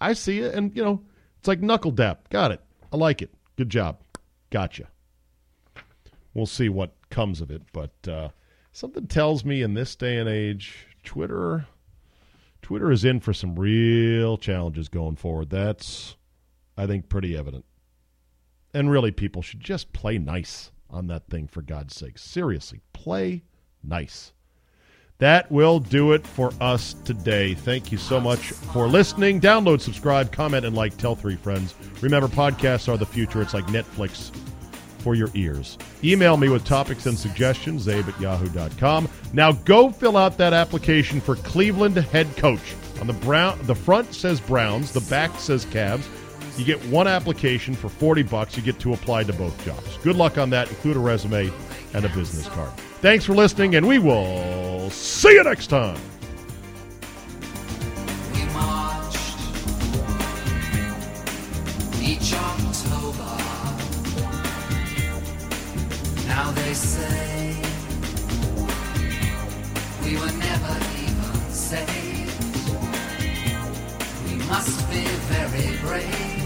I 0.04 0.14
see 0.14 0.40
it, 0.40 0.54
and 0.54 0.76
you 0.76 0.84
know, 0.84 1.02
it's 1.40 1.48
like 1.48 1.62
knuckle 1.62 1.92
dap. 1.92 2.28
Got 2.30 2.52
it. 2.52 2.62
I 2.92 2.98
like 2.98 3.22
it. 3.22 3.34
Good 3.56 3.70
job. 3.70 4.00
Gotcha. 4.50 4.90
We'll 6.34 6.46
see 6.46 6.68
what 6.68 6.94
comes 7.10 7.40
of 7.40 7.50
it, 7.50 7.62
but 7.72 7.94
uh, 8.08 8.30
something 8.74 9.08
tells 9.08 9.46
me 9.46 9.62
in 9.62 9.76
this 9.76 9.96
day 9.96 10.18
and 10.18 10.28
age, 10.28 10.88
Twitter, 11.04 11.68
Twitter 12.62 12.92
is 12.92 13.06
in 13.06 13.22
for 13.22 13.34
some 13.34 13.56
real 13.56 14.38
challenges 14.38 14.90
going 14.90 15.16
forward. 15.16 15.50
That's, 15.50 16.18
I 16.78 16.86
think, 16.86 17.08
pretty 17.08 17.38
evident. 17.38 17.64
And 18.74 18.92
really, 18.92 19.12
people 19.12 19.42
should 19.42 19.62
just 19.62 19.94
play 19.94 20.18
nice 20.18 20.72
on 20.90 21.08
that 21.08 21.30
thing 21.30 21.48
for 21.48 21.62
God's 21.62 21.96
sake. 21.96 22.18
Seriously, 22.18 22.82
play 22.92 23.44
nice. 23.82 24.34
That 25.24 25.50
will 25.50 25.80
do 25.80 26.12
it 26.12 26.28
for 26.28 26.52
us 26.60 26.96
today. 27.06 27.54
Thank 27.54 27.94
you 27.94 27.98
so 27.98 28.20
much 28.20 28.52
for 28.52 28.90
listening. 28.90 29.40
Download, 29.40 29.80
subscribe, 29.80 30.34
comment, 30.34 30.66
and 30.66 30.76
like. 30.76 30.98
Tell 30.98 31.16
three 31.16 31.38
friends. 31.38 31.76
Remember, 32.02 32.28
podcasts 32.28 32.92
are 32.92 32.98
the 32.98 33.06
future. 33.06 33.42
It's 33.42 33.54
like 33.54 33.66
Netflix 33.68 34.36
for 34.98 35.16
your 35.16 35.30
ears. 35.34 35.78
Email 36.04 36.36
me 36.36 36.50
with 36.50 36.66
topics 36.66 37.06
and 37.06 37.18
suggestions, 37.18 37.88
czabe 37.88 38.10
at 38.10 38.20
yahoo.com. 38.20 39.08
Now 39.32 39.54
go 39.54 39.92
fill 39.92 40.18
out 40.18 40.38
that 40.40 40.52
application 40.52 41.22
for 41.22 41.38
Cleveland 41.38 41.96
head 41.96 42.28
coach. 42.36 42.76
On 43.00 43.08
the 43.08 43.14
brown 43.14 43.58
the 43.62 43.76
front 43.76 44.14
says 44.14 44.42
Browns, 44.42 44.92
the 44.92 45.10
back 45.10 45.40
says 45.40 45.64
Cavs. 45.68 46.06
You 46.60 46.66
get 46.66 46.84
one 46.88 47.08
application 47.08 47.76
for 47.76 47.88
40 47.88 48.24
bucks. 48.24 48.58
You 48.58 48.62
get 48.64 48.78
to 48.82 48.92
apply 48.92 49.24
to 49.24 49.32
both 49.32 49.64
jobs. 49.64 49.96
Good 50.04 50.18
luck 50.18 50.38
on 50.38 50.50
that. 50.50 50.68
Include 50.68 50.98
a 50.98 51.00
resume 51.00 51.50
and 51.94 52.04
a 52.04 52.10
business 52.10 52.50
card. 52.50 52.74
Thanks 53.04 53.26
for 53.26 53.34
listening, 53.34 53.76
and 53.76 53.86
we 53.86 54.00
will 54.00 54.90
see 54.90 55.34
you 55.34 55.44
next 55.44 55.68
time. 55.68 56.00
We 58.34 58.46
marched 58.54 59.40
each 62.02 62.34
October. 62.34 63.36
Now 66.30 66.52
they 66.52 66.74
say 66.74 67.58
we 70.06 70.16
were 70.16 70.32
never 70.40 70.78
even 71.04 71.52
saved. 71.52 72.70
We 74.30 74.36
must 74.46 74.90
be 74.90 75.04
very 75.28 75.78
brave. 75.82 76.43